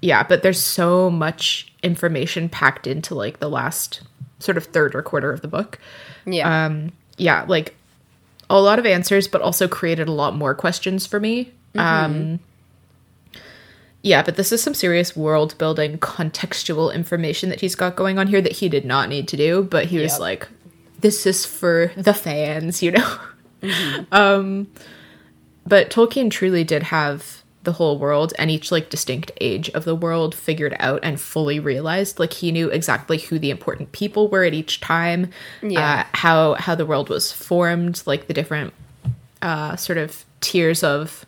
Yeah, 0.00 0.22
but 0.22 0.42
there's 0.42 0.60
so 0.62 1.10
much 1.10 1.70
information 1.82 2.48
packed 2.48 2.86
into 2.86 3.14
like 3.14 3.40
the 3.40 3.50
last 3.50 4.00
sort 4.38 4.56
of 4.56 4.64
third 4.64 4.94
or 4.94 5.02
quarter 5.02 5.32
of 5.32 5.42
the 5.42 5.48
book. 5.48 5.78
yeah. 6.24 6.66
Um, 6.66 6.92
yeah, 7.18 7.44
like 7.48 7.74
a 8.50 8.60
lot 8.60 8.78
of 8.78 8.86
answers, 8.86 9.28
but 9.28 9.42
also 9.42 9.68
created 9.68 10.08
a 10.08 10.12
lot 10.12 10.34
more 10.34 10.54
questions 10.54 11.06
for 11.06 11.20
me. 11.20 11.52
Um, 11.74 12.40
yeah, 14.02 14.22
but 14.22 14.36
this 14.36 14.52
is 14.52 14.62
some 14.62 14.74
serious 14.74 15.16
world 15.16 15.56
building, 15.58 15.98
contextual 15.98 16.94
information 16.94 17.50
that 17.50 17.60
he's 17.60 17.74
got 17.74 17.96
going 17.96 18.18
on 18.18 18.28
here 18.28 18.40
that 18.40 18.52
he 18.52 18.68
did 18.68 18.84
not 18.84 19.08
need 19.08 19.28
to 19.28 19.36
do, 19.36 19.62
but 19.64 19.86
he 19.86 19.98
was 19.98 20.18
like, 20.18 20.48
this 21.00 21.26
is 21.26 21.44
for 21.44 21.92
the 21.96 22.14
fans, 22.14 22.82
you 22.82 22.92
know? 22.92 23.18
um, 24.12 24.68
but 25.66 25.90
Tolkien 25.90 26.30
truly 26.30 26.64
did 26.64 26.84
have 26.84 27.37
the 27.68 27.72
whole 27.78 27.98
world 27.98 28.32
and 28.38 28.50
each 28.50 28.72
like 28.72 28.88
distinct 28.88 29.30
age 29.42 29.68
of 29.76 29.84
the 29.84 29.94
world 29.94 30.34
figured 30.34 30.74
out 30.80 31.00
and 31.02 31.20
fully 31.20 31.58
realized 31.60 32.18
like 32.18 32.32
he 32.32 32.50
knew 32.50 32.68
exactly 32.70 33.18
who 33.18 33.38
the 33.38 33.50
important 33.50 33.92
people 33.92 34.28
were 34.32 34.44
at 34.44 34.54
each 34.54 34.80
time 34.80 35.20
Yeah. 35.62 35.80
uh, 36.00 36.16
how 36.24 36.54
how 36.54 36.74
the 36.74 36.86
world 36.86 37.08
was 37.10 37.30
formed 37.30 38.02
like 38.06 38.26
the 38.26 38.34
different 38.40 38.72
uh 39.42 39.76
sort 39.76 39.98
of 39.98 40.24
tiers 40.40 40.82
of 40.82 41.26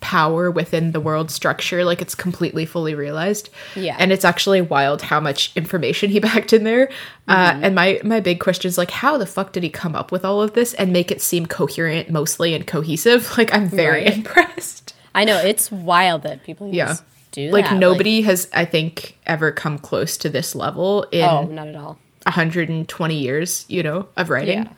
power 0.00 0.50
within 0.50 0.90
the 0.90 0.98
world 1.00 1.30
structure 1.30 1.84
like 1.84 2.02
it's 2.02 2.16
completely 2.16 2.66
fully 2.66 2.92
realized 2.94 3.48
Yeah. 3.76 3.96
and 4.00 4.10
it's 4.12 4.24
actually 4.24 4.60
wild 4.60 5.00
how 5.00 5.20
much 5.20 5.52
information 5.54 6.10
he 6.10 6.20
packed 6.30 6.52
in 6.52 6.64
there 6.64 6.90
uh, 7.28 7.54
and 7.62 7.74
my 7.76 8.00
my 8.02 8.18
big 8.18 8.40
question 8.40 8.68
is 8.68 8.76
like 8.76 8.90
how 8.90 9.16
the 9.16 9.26
fuck 9.26 9.52
did 9.52 9.62
he 9.62 9.70
come 9.70 9.94
up 9.94 10.10
with 10.10 10.24
all 10.24 10.42
of 10.42 10.54
this 10.54 10.74
and 10.74 10.92
make 10.92 11.12
it 11.12 11.22
seem 11.22 11.46
coherent 11.46 12.10
mostly 12.10 12.52
and 12.52 12.66
cohesive 12.66 13.22
like 13.38 13.54
i'm 13.54 13.68
very 13.68 14.02
Right. 14.04 14.16
impressed 14.18 14.94
I 15.14 15.24
know 15.24 15.36
it's 15.38 15.70
wild 15.70 16.22
that 16.22 16.42
people 16.42 16.72
yeah 16.72 16.96
do 17.32 17.50
like 17.50 17.64
that. 17.66 17.78
nobody 17.78 18.20
has 18.22 18.48
i 18.52 18.64
think 18.64 19.16
ever 19.26 19.50
come 19.52 19.78
close 19.78 20.16
to 20.18 20.28
this 20.28 20.54
level 20.54 21.04
in 21.12 21.24
oh, 21.24 21.44
not 21.46 21.66
at 21.68 21.74
all. 21.76 21.98
120 22.24 23.14
years 23.14 23.64
you 23.68 23.82
know 23.82 24.06
of 24.16 24.28
writing 24.30 24.68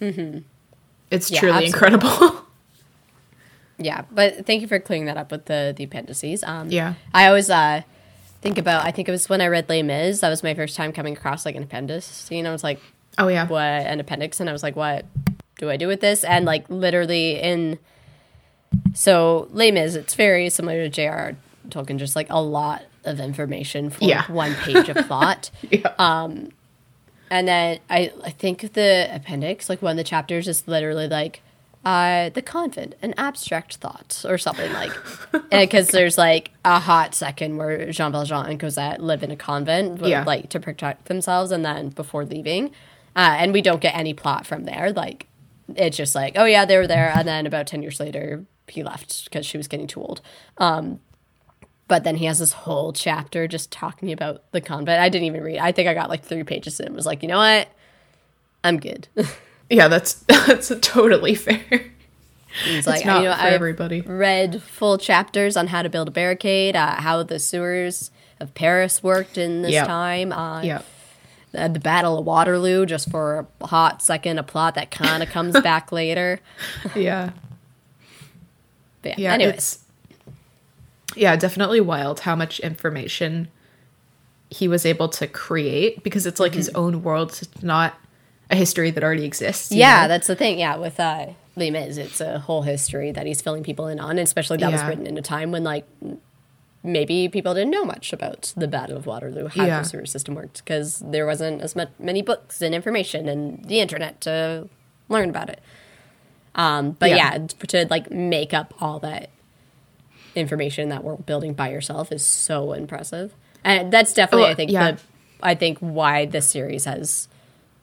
Yeah. 0.00 0.40
it's 1.10 1.30
Yeah, 1.30 1.40
truly 1.40 1.66
absolutely. 1.66 1.66
incredible 1.98 2.40
Yeah, 3.76 4.02
but 4.12 4.46
thank 4.46 4.62
you 4.62 4.68
for 4.68 4.78
clearing 4.78 5.06
that 5.06 5.16
up 5.16 5.32
with 5.32 5.46
the 5.46 5.74
the 5.76 5.82
appendices. 5.84 6.44
Um, 6.44 6.70
Yeah. 6.70 6.94
I 7.12 7.26
always 7.26 7.50
uh, 7.50 7.82
think 8.40 8.56
about. 8.56 8.84
I 8.86 8.92
think 8.92 9.08
it 9.08 9.10
was 9.10 9.28
when 9.28 9.40
I 9.40 9.48
read 9.48 9.68
Les 9.68 9.82
Mis. 9.82 10.20
That 10.20 10.28
was 10.30 10.44
my 10.44 10.54
first 10.54 10.76
time 10.76 10.92
coming 10.92 11.16
across 11.16 11.44
like 11.44 11.56
an 11.56 11.64
appendix. 11.64 12.28
You 12.30 12.44
know, 12.44 12.50
I 12.50 12.52
was 12.52 12.62
like, 12.62 12.78
oh 13.18 13.26
yeah 13.26 13.48
what 13.48 13.62
an 13.64 13.98
appendix, 13.98 14.38
and 14.38 14.48
I 14.48 14.52
was 14.52 14.62
like, 14.62 14.76
what 14.76 15.04
do 15.58 15.70
I 15.70 15.76
do 15.76 15.88
with 15.88 16.00
this? 16.00 16.22
And 16.22 16.44
like 16.44 16.70
literally 16.70 17.40
in 17.40 17.80
so 18.94 19.48
Les 19.52 19.70
Mis, 19.70 19.94
it's 19.94 20.14
very 20.14 20.48
similar 20.50 20.82
to 20.84 20.88
J.R.R. 20.88 21.36
Tolkien, 21.68 21.98
just 21.98 22.14
like 22.16 22.28
a 22.30 22.40
lot 22.40 22.82
of 23.04 23.20
information 23.20 23.90
for 23.90 24.04
Yeah. 24.04 24.30
one 24.30 24.54
page 24.54 24.88
of 24.88 24.96
plot. 25.06 25.50
yeah 25.70 25.88
And 27.30 27.48
then 27.48 27.80
I, 27.90 28.12
I 28.22 28.30
think 28.30 28.72
the 28.74 29.08
appendix, 29.12 29.68
like 29.68 29.82
one 29.82 29.92
of 29.92 29.96
the 29.96 30.04
chapters, 30.04 30.46
is 30.46 30.66
literally 30.68 31.08
like 31.08 31.42
uh, 31.84 32.30
the 32.30 32.40
convent, 32.42 32.94
an 33.02 33.12
abstract 33.18 33.76
thought, 33.76 34.24
or 34.26 34.38
something 34.38 34.72
like. 34.72 34.90
Because 35.50 35.88
there's 35.88 36.16
like 36.16 36.50
a 36.64 36.78
hot 36.80 37.14
second 37.14 37.56
where 37.58 37.90
Jean 37.92 38.12
Valjean 38.12 38.46
and 38.46 38.58
Cosette 38.60 39.02
live 39.02 39.22
in 39.22 39.30
a 39.30 39.36
convent, 39.36 39.98
but, 40.00 40.08
Yeah. 40.08 40.24
like 40.24 40.48
to 40.50 40.60
protect 40.60 41.06
themselves, 41.06 41.50
and 41.50 41.62
then 41.64 41.88
before 41.90 42.24
leaving, 42.24 42.66
uh, 43.16 43.36
and 43.38 43.52
we 43.52 43.60
don't 43.60 43.80
get 43.82 43.94
any 43.96 44.14
plot 44.14 44.46
from 44.46 44.64
there. 44.64 44.92
Like 44.92 45.26
it's 45.76 45.96
just 45.96 46.14
like, 46.14 46.34
oh 46.36 46.44
yeah, 46.46 46.64
they 46.64 46.76
were 46.78 46.86
there, 46.86 47.10
and 47.14 47.26
then 47.28 47.46
about 47.46 47.66
ten 47.66 47.82
years 47.82 48.00
later, 48.00 48.44
he 48.68 48.82
left 48.82 49.24
because 49.24 49.44
she 49.46 49.56
was 49.56 49.68
getting 49.68 49.86
too 49.86 50.00
old. 50.00 50.20
Um, 50.58 51.00
but 51.86 52.02
then 52.04 52.16
he 52.16 52.24
has 52.24 52.38
this 52.38 52.52
whole 52.52 52.92
chapter 52.92 53.46
just 53.46 53.70
talking 53.70 54.10
about 54.12 54.42
the 54.52 54.60
convent. 54.60 55.00
I 55.00 55.08
didn't 55.08 55.26
even 55.26 55.42
read. 55.42 55.58
I 55.58 55.72
think 55.72 55.88
I 55.88 55.94
got 55.94 56.08
like 56.08 56.22
three 56.24 56.42
pages 56.44 56.80
in. 56.80 56.86
and 56.86 56.96
Was 56.96 57.06
like, 57.06 57.22
you 57.22 57.28
know 57.28 57.38
what? 57.38 57.68
I'm 58.62 58.78
good. 58.78 59.08
yeah 59.70 59.88
that's 59.88 60.12
that's 60.46 60.70
totally 60.82 61.34
fair 61.34 61.90
He's 62.64 62.86
it's 62.86 63.04
not 63.04 63.22
you 63.22 63.28
know, 63.28 63.34
for 63.34 63.40
I've 63.40 63.52
everybody 63.54 64.02
read 64.02 64.62
full 64.62 64.98
chapters 64.98 65.56
on 65.56 65.66
how 65.68 65.82
to 65.82 65.88
build 65.88 66.06
a 66.08 66.10
barricade, 66.10 66.76
uh, 66.76 66.96
how 67.00 67.22
the 67.22 67.38
sewers 67.38 68.10
of 68.40 68.54
Paris 68.54 69.02
worked 69.02 69.38
in 69.38 69.62
this 69.62 69.72
Yep. 69.72 69.86
time. 69.86 70.32
Uh, 70.32 70.62
yeah 70.62 70.82
the, 71.52 71.68
the 71.68 71.80
Battle 71.80 72.18
of 72.18 72.26
Waterloo, 72.26 72.84
just 72.86 73.10
for 73.10 73.46
a 73.60 73.66
hot 73.66 74.02
second, 74.02 74.38
a 74.38 74.42
plot 74.42 74.74
that 74.74 74.90
kind 74.90 75.22
of 75.22 75.28
comes 75.30 75.58
back 75.62 75.92
later. 75.92 76.40
yeah 76.94 77.30
But 79.04 79.18
yeah 79.18 79.32
anyways, 79.34 79.54
it's 79.54 79.78
yeah 81.16 81.36
definitely 81.36 81.80
wild 81.80 82.20
how 82.20 82.34
much 82.34 82.58
information 82.60 83.48
he 84.50 84.66
was 84.68 84.84
able 84.86 85.08
to 85.08 85.26
create 85.26 86.02
because 86.02 86.26
it's 86.26 86.40
like 86.40 86.54
his 86.54 86.68
own 86.70 87.02
world 87.02 87.30
it's 87.42 87.62
not 87.62 87.94
a 88.50 88.56
history 88.56 88.90
that 88.90 89.02
already 89.02 89.24
exists 89.24 89.70
Mm-hmm. 89.70 89.78
yeah, 89.80 90.02
know? 90.02 90.08
that's 90.08 90.26
the 90.26 90.36
thing. 90.36 90.58
Yeah, 90.58 90.76
with 90.76 91.00
uh, 91.00 91.26
Les 91.56 91.70
Mis, 91.70 91.96
it's 91.96 92.20
a 92.20 92.38
whole 92.40 92.62
history 92.62 93.10
that 93.12 93.26
he's 93.26 93.40
filling 93.40 93.62
people 93.62 93.86
in 93.88 93.98
on, 93.98 94.10
and 94.10 94.20
especially 94.20 94.58
that 94.58 94.70
was 94.70 94.82
written 94.84 95.06
in 95.06 95.16
a 95.16 95.22
time 95.22 95.50
when 95.50 95.64
like 95.64 95.86
maybe 96.82 97.28
people 97.30 97.54
didn't 97.54 97.70
know 97.70 97.84
much 97.84 98.12
about 98.12 98.52
the 98.56 98.68
Battle 98.68 98.96
of 98.98 99.06
Waterloo, 99.06 99.48
how 99.48 99.64
Yeah. 99.64 99.78
the 99.80 99.88
sewer 99.88 100.04
system 100.04 100.34
worked, 100.34 100.58
because 100.62 100.98
there 100.98 101.24
wasn't 101.26 101.62
as 101.62 101.74
much, 101.74 101.88
many 101.98 102.20
books 102.20 102.60
and 102.60 102.74
information 102.74 103.26
and 103.28 103.64
the 103.64 103.80
internet 103.80 104.20
to 104.22 104.68
learn 105.08 105.30
about 105.30 105.48
it. 105.48 105.60
Um, 106.54 106.92
but 106.92 107.10
Yeah. 107.10 107.16
yeah. 107.16 107.46
to 107.68 107.86
like 107.90 108.10
make 108.10 108.54
up 108.54 108.74
all 108.80 108.98
that 109.00 109.30
information 110.34 110.88
that 110.88 111.04
we're 111.04 111.16
building 111.16 111.52
by 111.54 111.70
yourself 111.70 112.10
is 112.12 112.24
so 112.24 112.72
impressive, 112.72 113.34
and 113.64 113.92
that's 113.92 114.12
definitely 114.12 114.46
Oh, 114.48 114.50
I 114.50 114.54
think 114.54 114.70
yeah. 114.70 114.92
the 114.92 115.00
I 115.42 115.54
think 115.54 115.78
why 115.78 116.26
this 116.26 116.48
series 116.48 116.84
has 116.86 117.28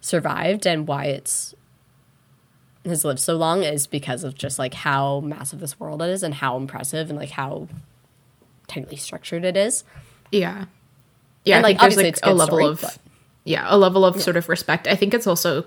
survived 0.02 0.66
and 0.66 0.88
why 0.88 1.06
it's 1.06 1.54
has 2.86 3.06
lived 3.06 3.20
so 3.20 3.36
long 3.36 3.64
is 3.64 3.86
because 3.86 4.24
of 4.24 4.34
just 4.36 4.58
like 4.58 4.74
how 4.74 5.20
massive 5.20 5.60
this 5.60 5.80
world 5.80 6.02
is 6.02 6.24
and 6.24 6.34
how 6.36 6.58
impressive 6.58 7.10
and 7.10 7.20
like 7.20 7.30
how 7.32 7.68
tightly 8.68 8.98
structured 8.98 9.46
it 9.46 9.56
is. 9.56 9.84
Yeah. 10.32 10.66
Yeah, 11.44 11.58
And, 11.58 11.64
like, 11.64 11.78
there's 11.80 11.94
obviously 11.94 12.04
like 12.06 12.14
it's 12.14 12.22
a 12.24 12.34
level 12.34 12.46
story, 12.58 12.66
of 12.66 12.82
but- 12.82 12.98
yeah, 13.44 13.66
a 13.68 13.78
level 13.78 14.04
of 14.06 14.20
sort 14.22 14.38
of 14.38 14.50
respect. 14.50 14.88
I 14.88 14.96
think 14.96 15.14
it's 15.14 15.28
also 15.28 15.66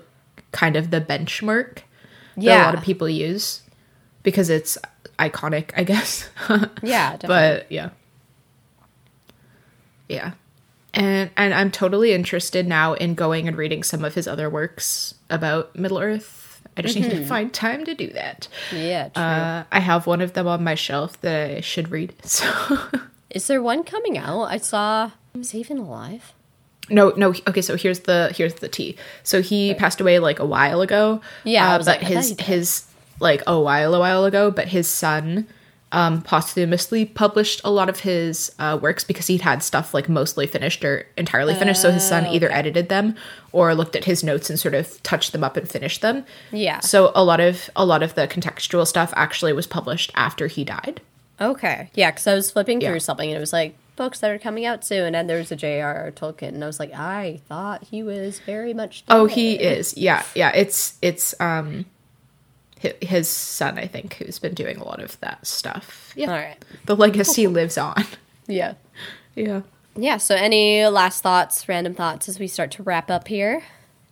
kind 0.51 0.75
of 0.75 0.91
the 0.91 0.99
benchmark 1.01 1.79
that 2.37 2.61
a 2.63 2.65
lot 2.65 2.75
of 2.75 2.81
people 2.83 3.07
use 3.09 3.61
because 4.23 4.49
it's 4.49 4.77
iconic, 5.19 5.71
I 5.75 5.83
guess. 5.83 6.29
Yeah, 6.83 7.17
definitely. 7.17 7.27
but 7.27 7.71
yeah. 7.71 7.89
Yeah. 10.07 10.33
And 10.93 11.29
and 11.35 11.53
I'm 11.53 11.71
totally 11.71 12.13
interested 12.13 12.67
now 12.67 12.93
in 12.93 13.15
going 13.15 13.47
and 13.47 13.57
reading 13.57 13.83
some 13.83 14.05
of 14.05 14.13
his 14.13 14.27
other 14.27 14.49
works 14.49 15.15
about 15.29 15.75
Middle 15.75 15.99
Earth. 15.99 16.61
I 16.77 16.81
just 16.81 16.95
need 16.99 17.09
to 17.11 17.25
find 17.25 17.53
time 17.53 17.85
to 17.85 17.95
do 17.95 18.07
that. 18.11 18.47
yeah, 18.73 19.07
true. 19.09 19.23
Uh, 19.23 19.63
I 19.71 19.79
have 19.79 20.07
one 20.07 20.19
of 20.21 20.33
them 20.33 20.45
on 20.47 20.63
my 20.63 20.75
shelf 20.75 21.19
that 21.21 21.51
I 21.51 21.61
should 21.61 21.89
read. 21.89 22.13
So 22.23 22.45
is 23.29 23.47
there 23.47 23.61
one 23.61 23.83
coming 23.83 24.17
out? 24.17 24.43
I 24.43 24.57
saw. 24.57 25.11
Is 25.33 25.51
he 25.51 25.59
even 25.59 25.77
alive? 25.77 26.33
No, 26.89 27.09
no. 27.17 27.33
Okay, 27.47 27.61
so 27.61 27.75
here's 27.75 28.01
the 28.01 28.31
here's 28.35 28.55
the 28.55 28.69
tea. 28.69 28.95
So 29.23 29.41
he 29.41 29.73
passed 29.73 29.99
away 30.01 30.19
like 30.19 30.39
a 30.39 30.45
while 30.45 30.81
ago. 30.81 31.21
Yeah, 31.43 31.73
uh, 31.73 31.77
but 31.79 31.87
like, 31.87 32.01
his 32.01 32.35
his 32.39 32.85
like 33.19 33.41
a 33.47 33.59
while 33.59 33.93
a 33.95 33.99
while 33.99 34.25
ago. 34.25 34.51
But 34.51 34.67
his 34.67 34.87
son 34.87 35.47
um, 35.91 36.21
posthumously 36.21 37.05
published 37.05 37.61
a 37.63 37.71
lot 37.71 37.89
of 37.89 38.01
his 38.01 38.53
uh, 38.59 38.77
works 38.81 39.03
because 39.03 39.27
he'd 39.27 39.41
had 39.41 39.63
stuff 39.63 39.93
like 39.93 40.09
mostly 40.09 40.45
finished 40.45 40.83
or 40.83 41.07
entirely 41.15 41.55
finished. 41.55 41.81
so 41.81 41.89
his 41.91 42.05
son 42.05 42.25
Oh, 42.27 42.33
either 42.33 42.51
edited 42.51 42.89
them 42.89 43.15
or 43.53 43.73
looked 43.73 43.95
at 43.95 44.03
his 44.03 44.23
notes 44.23 44.49
and 44.49 44.59
sort 44.59 44.73
of 44.73 45.01
touched 45.03 45.31
them 45.31 45.43
up 45.43 45.55
and 45.55 45.69
finished 45.69 46.01
them. 46.01 46.25
Yeah. 46.51 46.81
So 46.81 47.11
a 47.15 47.23
lot 47.23 47.39
of 47.39 47.69
a 47.75 47.85
lot 47.85 48.03
of 48.03 48.13
the 48.15 48.27
contextual 48.27 48.85
stuff 48.85 49.13
actually 49.15 49.53
was 49.53 49.67
published 49.67 50.11
after 50.15 50.47
he 50.47 50.63
died. 50.65 51.01
Okay. 51.39 51.89
Yeah, 51.93 52.11
because 52.11 52.27
I 52.27 52.33
was 52.35 52.51
flipping 52.51 52.79
through 52.81 52.99
something 52.99 53.29
and 53.29 53.37
it 53.37 53.39
was 53.41 53.53
like 53.53 53.75
books 53.95 54.19
that 54.19 54.31
are 54.31 54.39
coming 54.39 54.65
out 54.65 54.83
soon, 54.83 55.15
and 55.15 55.29
there's 55.29 55.51
a 55.51 55.55
J.R.R. 55.55 56.11
Tolkien, 56.11 56.49
and 56.49 56.63
I 56.63 56.67
was 56.67 56.79
like, 56.79 56.93
I 56.93 57.41
thought 57.47 57.83
he 57.85 58.03
was 58.03 58.39
very 58.39 58.73
much. 58.73 59.03
Oh, 59.09 59.25
he 59.25 59.55
is. 59.55 59.97
Yeah, 59.97 60.23
yeah. 60.35 60.51
It's 60.55 60.97
it's 61.01 61.33
um 61.39 61.85
his 63.01 63.27
son, 63.27 63.79
I 63.79 63.87
think, 63.87 64.15
who's 64.15 64.37
been 64.39 64.53
doing 64.53 64.77
a 64.77 64.83
lot 64.83 65.01
of 65.01 65.19
that 65.21 65.47
stuff. 65.47 66.13
Yeah, 66.15 66.31
All 66.31 66.37
right. 66.37 66.63
the 66.85 66.95
legacy 66.95 67.47
lives 67.47 67.77
on. 67.77 68.03
Yeah. 68.47 68.75
Yeah. 69.35 69.61
Yeah. 69.95 70.17
So, 70.17 70.35
any 70.35 70.85
last 70.85 71.23
thoughts, 71.23 71.67
random 71.67 71.95
thoughts, 71.95 72.29
as 72.29 72.37
we 72.39 72.47
start 72.47 72.71
to 72.71 72.83
wrap 72.83 73.09
up 73.09 73.27
here? 73.27 73.63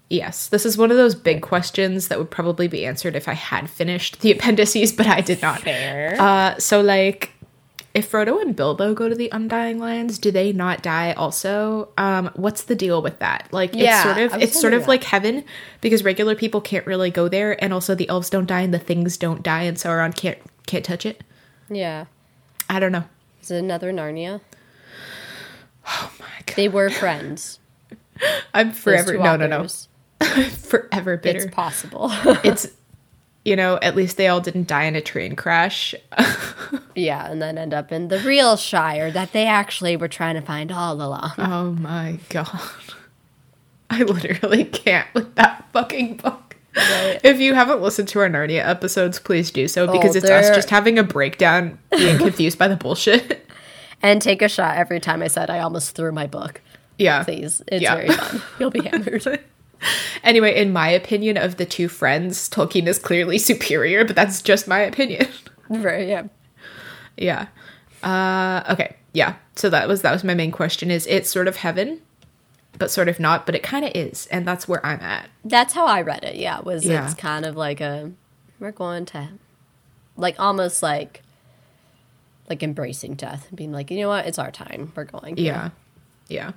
Yes, 0.09 0.47
this 0.47 0.65
is 0.65 0.77
one 0.77 0.91
of 0.91 0.97
those 0.97 1.15
big 1.15 1.41
questions 1.41 2.07
that 2.07 2.19
would 2.19 2.29
probably 2.29 2.67
be 2.67 2.85
answered 2.85 3.15
if 3.15 3.27
I 3.27 3.33
had 3.33 3.69
finished 3.69 4.21
the 4.21 4.31
appendices, 4.35 4.91
but 4.91 5.07
I 5.07 5.21
did 5.21 5.41
not. 5.41 5.61
Fair. 5.61 6.15
Uh, 6.19 6.57
so 6.57 6.81
like, 6.81 7.32
if 7.93 8.11
Frodo 8.11 8.41
and 8.41 8.55
Bilbo 8.55 8.93
go 8.95 9.07
to 9.07 9.13
the 9.15 9.29
Undying 9.31 9.77
Lands, 9.79 10.17
do 10.17 10.31
they 10.31 10.51
not 10.51 10.81
die 10.81 11.13
also? 11.13 11.89
Um, 11.97 12.31
what's 12.35 12.63
the 12.63 12.75
deal 12.75 13.01
with 13.01 13.19
that? 13.19 13.47
Like, 13.51 13.73
Yeah, 13.75 13.95
it's 13.95 14.03
sort 14.03 14.17
of 14.17 14.41
it's 14.41 14.59
sort 14.61 14.73
of 14.73 14.81
wondering 14.81 14.87
like 14.87 15.03
heaven 15.03 15.43
because 15.81 16.03
regular 16.03 16.35
people 16.35 16.59
can't 16.61 16.85
really 16.87 17.11
go 17.11 17.27
there, 17.27 17.61
and 17.63 17.71
also 17.73 17.93
the 17.95 18.09
elves 18.09 18.29
don't 18.29 18.47
die 18.47 18.61
and 18.61 18.73
the 18.73 18.79
things 18.79 19.17
don't 19.17 19.43
die, 19.43 19.63
and 19.63 19.77
Sauron 19.77 20.15
can't 20.15 20.39
can't 20.65 20.83
touch 20.85 21.05
it. 21.05 21.23
yeah. 21.69 22.05
I 22.69 22.79
don't 22.79 22.91
know. 22.93 23.03
Is 23.41 23.51
it 23.51 23.57
another 23.57 23.91
Narnia? 23.91 24.39
Oh 25.85 26.11
my 26.19 26.25
god, 26.45 26.55
They 26.55 26.69
were 26.69 26.89
friends. 26.89 27.59
I'm 28.53 28.71
forever 28.71 29.17
no 29.17 29.35
no 29.35 29.47
no 29.47 29.67
forever 30.49 31.17
bitter. 31.17 31.39
It's 31.45 31.53
possible. 31.53 32.09
it's 32.43 32.67
you 33.45 33.55
know 33.55 33.77
at 33.81 33.95
least 33.95 34.17
they 34.17 34.27
all 34.27 34.41
didn't 34.41 34.67
die 34.67 34.83
in 34.85 34.95
a 34.95 35.01
train 35.01 35.35
crash. 35.35 35.93
yeah, 36.95 37.29
and 37.29 37.41
then 37.41 37.57
end 37.57 37.73
up 37.73 37.91
in 37.91 38.07
the 38.07 38.19
real 38.19 38.55
Shire 38.57 39.11
that 39.11 39.31
they 39.33 39.45
actually 39.47 39.95
were 39.97 40.07
trying 40.07 40.35
to 40.35 40.41
find 40.41 40.71
all 40.71 40.93
along. 40.95 41.31
Oh 41.37 41.71
my 41.71 42.19
god. 42.29 42.59
I 43.89 44.03
literally 44.03 44.65
can't 44.65 45.07
with 45.13 45.35
that 45.35 45.65
fucking 45.71 46.17
book. 46.17 46.55
Right. 46.75 47.19
If 47.23 47.39
you 47.39 47.53
haven't 47.53 47.81
listened 47.83 48.07
to 48.09 48.19
our 48.19 48.29
Narnia 48.29 48.65
episodes, 48.67 49.19
please 49.19 49.51
do 49.51 49.67
so 49.67 49.85
because 49.91 50.15
Oh, 50.15 50.17
it's 50.19 50.29
us 50.29 50.55
just 50.55 50.71
having 50.71 50.97
a 50.97 51.03
breakdown, 51.03 51.77
being 51.91 52.17
confused 52.17 52.57
by 52.57 52.67
the 52.67 52.75
bullshit. 52.75 53.39
And 54.05 54.21
take 54.21 54.41
a 54.41 54.49
shot 54.49 54.75
every 54.75 54.99
time 54.99 55.21
I 55.23 55.27
said 55.27 55.49
I 55.49 55.59
almost 55.59 55.95
threw 55.95 56.11
my 56.11 56.27
book. 56.27 56.59
Yeah. 56.97 57.23
Please. 57.23 57.61
It's 57.67 57.81
Yeah. 57.81 57.95
very 57.95 58.09
fun. 58.09 58.41
You'll 58.59 58.69
be 58.69 58.81
hammered. 58.85 59.39
Anyway, 60.23 60.55
in 60.55 60.71
my 60.71 60.87
opinion 60.89 61.35
of 61.37 61.57
the 61.57 61.65
two 61.65 61.89
friends, 61.89 62.49
Tolkien 62.49 62.87
is 62.87 62.97
clearly 62.97 63.37
superior, 63.51 64.05
but 64.05 64.15
that's 64.15 64.41
just 64.41 64.67
my 64.67 64.79
opinion. 64.79 65.27
Right, 65.69 66.07
yeah. 66.07 66.23
yeah. 67.17 67.47
Uh 68.03 68.63
okay. 68.73 68.95
Yeah. 69.13 69.35
So 69.55 69.69
that 69.69 69.87
was 69.87 70.01
that 70.01 70.11
was 70.11 70.23
my 70.23 70.33
main 70.33 70.51
question 70.51 70.91
is 70.91 71.07
it's 71.07 71.29
sort 71.31 71.47
of 71.47 71.55
heaven, 71.57 72.01
but 72.77 72.91
sort 72.91 73.07
of 73.07 73.19
not, 73.19 73.45
but 73.45 73.55
it 73.55 73.63
kind 73.63 73.83
of 73.85 73.91
is, 73.95 74.27
and 74.27 74.45
that's 74.47 74.67
where 74.67 74.85
I'm 74.85 74.99
at. 74.99 75.29
That's 75.43 75.73
how 75.73 75.85
I 75.87 76.01
read 76.01 76.23
it. 76.23 76.35
Yeah, 76.35 76.59
was 76.59 76.85
Yeah. 76.85 77.05
it's 77.05 77.13
kind 77.15 77.45
of 77.45 77.55
like 77.55 77.79
a 77.81 78.11
we're 78.59 78.71
going 78.71 79.05
to 79.05 79.29
like 80.17 80.39
almost 80.39 80.83
like 80.83 81.21
like 82.49 82.61
embracing 82.61 83.15
death 83.15 83.47
and 83.49 83.57
being 83.57 83.71
like, 83.71 83.89
you 83.89 83.99
know 84.01 84.09
what, 84.09 84.25
it's 84.27 84.37
our 84.37 84.51
time. 84.51 84.91
We're 84.95 85.05
going. 85.05 85.37
Yeah. 85.37 85.69
Yeah. 86.27 86.51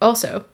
Also, 0.00 0.46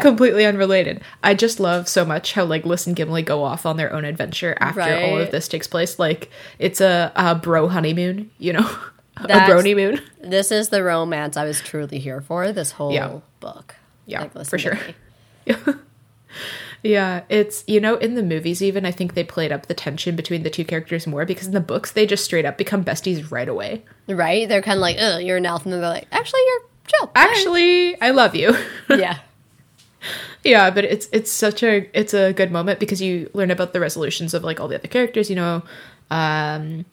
completely 0.00 0.44
unrelated. 0.44 1.00
I 1.22 1.34
just 1.34 1.60
love 1.60 1.88
so 1.88 2.04
much 2.04 2.32
how 2.34 2.44
like 2.44 2.64
Liz 2.66 2.86
and 2.86 2.94
Gimli 2.96 3.22
go 3.22 3.42
off 3.42 3.64
on 3.66 3.76
their 3.76 3.92
own 3.92 4.04
adventure 4.04 4.56
after 4.60 4.80
all 4.82 5.18
of 5.18 5.30
this 5.30 5.48
takes 5.48 5.66
place. 5.66 5.98
Like 5.98 6.30
it's 6.58 6.80
a, 6.80 7.12
a 7.16 7.34
bro 7.34 7.68
honeymoon, 7.68 8.30
you 8.38 8.52
know, 8.52 8.68
a 9.16 9.26
That's- 9.26 9.50
brony 9.50 9.74
moon. 9.74 10.00
This 10.20 10.50
is 10.52 10.68
the 10.68 10.82
romance 10.82 11.36
I 11.36 11.44
was 11.44 11.60
truly 11.60 11.98
here 11.98 12.20
for. 12.20 12.52
This 12.52 12.72
whole 12.72 12.92
Yeah. 12.92 13.20
book. 13.40 13.74
Yeah, 14.06 14.28
listen 14.34 14.44
for 14.50 14.58
sure. 14.58 14.78
me. 15.46 15.54
Yeah, 16.84 17.22
it's 17.28 17.62
you 17.68 17.78
know 17.78 17.94
in 17.96 18.16
the 18.16 18.24
movies 18.24 18.60
even 18.60 18.84
I 18.84 18.90
think 18.90 19.14
they 19.14 19.22
played 19.22 19.52
up 19.52 19.66
the 19.66 19.74
tension 19.74 20.16
between 20.16 20.42
the 20.42 20.50
two 20.50 20.64
characters 20.64 21.06
more 21.06 21.24
because 21.24 21.46
in 21.46 21.52
the 21.52 21.60
books 21.60 21.92
they 21.92 22.06
just 22.06 22.24
straight 22.24 22.44
up 22.44 22.58
become 22.58 22.84
besties 22.84 23.30
right 23.30 23.48
away. 23.48 23.84
Right? 24.08 24.48
They're 24.48 24.62
kind 24.62 24.78
of 24.78 24.80
like, 24.80 24.96
"Oh, 24.98 25.18
you're 25.18 25.36
an 25.36 25.46
elf," 25.46 25.64
and 25.64 25.72
they're 25.72 25.80
like, 25.80 26.08
"Actually, 26.10 26.40
you're 26.44 26.60
chill." 26.88 27.12
Actually, 27.14 28.00
I 28.00 28.10
love 28.10 28.34
you. 28.34 28.56
yeah, 28.90 29.18
Yeah, 30.44 30.70
but 30.70 30.84
it's 30.84 31.08
it's 31.12 31.30
such 31.30 31.62
a 31.62 31.88
it's 31.98 32.14
a 32.14 32.32
good 32.32 32.50
moment 32.50 32.80
because 32.80 33.00
you 33.00 33.30
learn 33.32 33.50
about 33.50 33.72
the 33.72 33.80
resolutions 33.80 34.34
of 34.34 34.42
like 34.42 34.58
all 34.60 34.68
the 34.68 34.74
other 34.74 34.88
characters. 34.88 35.30
You 35.30 35.36
know, 35.36 35.62
um, 36.10 36.84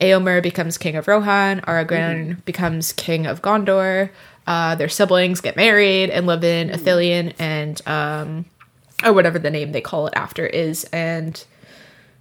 Eomer 0.00 0.42
becomes 0.42 0.78
king 0.78 0.96
of 0.96 1.06
Rohan. 1.06 1.60
Aragorn 1.62 2.44
becomes 2.44 2.92
king 2.92 3.26
of 3.26 3.42
Gondor. 3.42 4.10
Uh, 4.46 4.74
their 4.74 4.88
siblings 4.88 5.40
get 5.40 5.56
married 5.56 6.10
and 6.10 6.26
live 6.26 6.42
in 6.42 6.70
Ithilien 6.70 7.34
and 7.38 7.80
um, 7.86 8.46
or 9.04 9.12
whatever 9.12 9.38
the 9.38 9.50
name 9.50 9.72
they 9.72 9.80
call 9.80 10.06
it 10.06 10.14
after 10.16 10.46
is, 10.46 10.84
and 10.84 11.44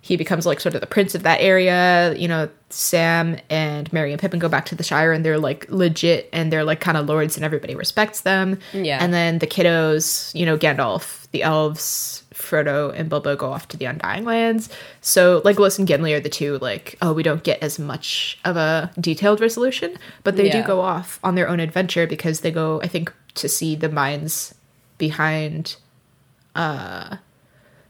he 0.07 0.15
becomes 0.15 0.45
like 0.45 0.61
sort 0.61 0.73
of 0.73 0.79
the 0.79 0.87
prince 0.87 1.15
of 1.15 1.23
that 1.23 1.41
area. 1.41 2.15
You 2.15 2.29
know, 2.29 2.49
Sam 2.69 3.37
and 3.49 3.91
Merry 3.91 4.13
and 4.13 4.21
Pippin 4.21 4.39
go 4.39 4.47
back 4.47 4.65
to 4.67 4.75
the 4.75 4.83
Shire 4.83 5.11
and 5.11 5.25
they're 5.25 5.37
like 5.37 5.69
legit 5.69 6.29
and 6.31 6.49
they're 6.49 6.63
like 6.63 6.79
kind 6.79 6.95
of 6.95 7.07
lords 7.07 7.35
and 7.35 7.43
everybody 7.43 7.75
respects 7.75 8.21
them. 8.21 8.57
Yeah. 8.71 9.03
And 9.03 9.13
then 9.13 9.39
the 9.39 9.47
kiddos, 9.47 10.33
you 10.33 10.45
know, 10.45 10.57
Gandalf, 10.57 11.29
the 11.31 11.43
elves, 11.43 12.23
Frodo 12.33 12.93
and 12.95 13.09
Bilbo 13.09 13.35
go 13.35 13.51
off 13.51 13.67
to 13.67 13.77
the 13.77 13.83
Undying 13.83 14.23
Lands. 14.23 14.69
So 15.01 15.41
like 15.43 15.59
Liz 15.59 15.77
and 15.77 15.85
Gimli 15.85 16.13
are 16.13 16.21
the 16.21 16.29
two 16.29 16.57
like, 16.59 16.95
oh, 17.01 17.11
we 17.11 17.21
don't 17.21 17.43
get 17.43 17.61
as 17.61 17.77
much 17.77 18.39
of 18.45 18.55
a 18.55 18.89
detailed 18.97 19.41
resolution, 19.41 19.97
but 20.23 20.37
they 20.37 20.49
do 20.49 20.63
go 20.63 20.79
off 20.79 21.19
on 21.21 21.35
their 21.35 21.49
own 21.49 21.59
adventure 21.59 22.07
because 22.07 22.41
they 22.41 22.51
go, 22.51 22.81
I 22.81 22.87
think, 22.87 23.11
to 23.35 23.49
see 23.49 23.75
the 23.75 23.89
mines 23.89 24.55
behind 24.97 25.75
uh 26.55 27.17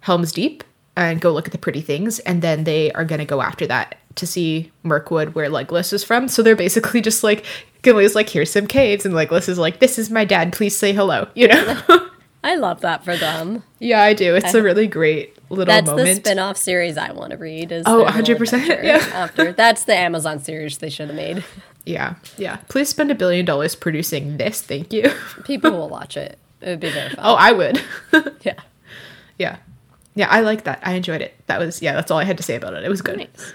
Helm's 0.01 0.31
Deep 0.31 0.63
and 0.97 1.21
go 1.21 1.31
look 1.31 1.45
at 1.47 1.51
the 1.53 1.57
pretty 1.57 1.79
things, 1.81 2.19
and 2.19 2.41
then 2.41 2.65
they 2.65 2.91
are 2.91 3.05
gonna 3.05 3.23
go 3.25 3.41
after 3.41 3.65
that 3.67 3.95
to 4.15 4.27
see 4.27 4.71
Mirkwood, 4.83 5.35
where 5.35 5.49
Legolas 5.49 5.93
is 5.93 6.03
from. 6.03 6.27
So 6.27 6.41
they're 6.41 6.55
basically 6.55 6.99
just 7.01 7.23
like 7.23 7.45
Gimli's 7.83 8.15
like, 8.15 8.27
here's 8.27 8.51
some 8.51 8.67
caves, 8.67 9.05
and 9.05 9.13
Legolas 9.15 9.47
is 9.47 9.57
like, 9.59 9.79
this 9.79 9.97
is 9.99 10.09
my 10.09 10.25
dad, 10.25 10.51
please 10.51 10.77
say 10.77 10.91
hello. 10.91 11.27
You 11.35 11.47
know? 11.49 11.81
I 12.43 12.55
love 12.55 12.81
that 12.81 13.03
for 13.03 13.15
them. 13.17 13.63
yeah, 13.79 14.01
I 14.01 14.13
do. 14.13 14.35
It's 14.35 14.53
a 14.53 14.61
really 14.63 14.87
great 14.87 15.35
little 15.49 15.65
That's 15.65 15.87
moment. 15.87 16.07
the 16.23 16.29
spin-off 16.29 16.55
series 16.57 16.97
I 16.97 17.11
want 17.11 17.31
to 17.31 17.37
read. 17.37 17.71
Is 17.71 17.83
Oh, 17.85 17.99
their 18.09 18.23
100%, 18.23 18.41
adventure 18.53 18.79
yeah. 18.83 18.95
After 19.13 19.51
that's 19.53 19.83
the 19.85 19.95
Amazon 19.95 20.39
series 20.39 20.77
they 20.77 20.89
should 20.89 21.07
have 21.07 21.15
made. 21.15 21.43
Yeah, 21.85 22.15
yeah. 22.37 22.57
Please 22.69 22.89
spend 22.89 23.11
a 23.11 23.15
billion 23.15 23.45
dollars 23.45 23.75
producing 23.75 24.37
this. 24.37 24.61
Thank 24.61 24.93
you. 24.93 25.11
People 25.45 25.71
will 25.77 25.89
watch 25.89 26.15
it. 26.17 26.37
It 26.61 26.69
would 26.69 26.79
be 26.79 26.89
very 26.89 27.09
fun. 27.09 27.19
oh, 27.19 27.35
I 27.35 27.51
would. 27.51 27.81
yeah. 28.41 28.59
yeah, 29.37 29.57
yeah. 30.17 30.27
I 30.29 30.41
like 30.41 30.63
that. 30.65 30.79
I 30.83 30.93
enjoyed 30.93 31.21
it. 31.21 31.35
That 31.47 31.59
was 31.59 31.81
yeah. 31.81 31.93
That's 31.93 32.11
all 32.11 32.19
I 32.19 32.23
had 32.25 32.37
to 32.37 32.43
say 32.43 32.55
about 32.55 32.73
it. 32.73 32.83
It 32.83 32.89
was 32.89 33.01
good. 33.01 33.17
Nice. 33.17 33.53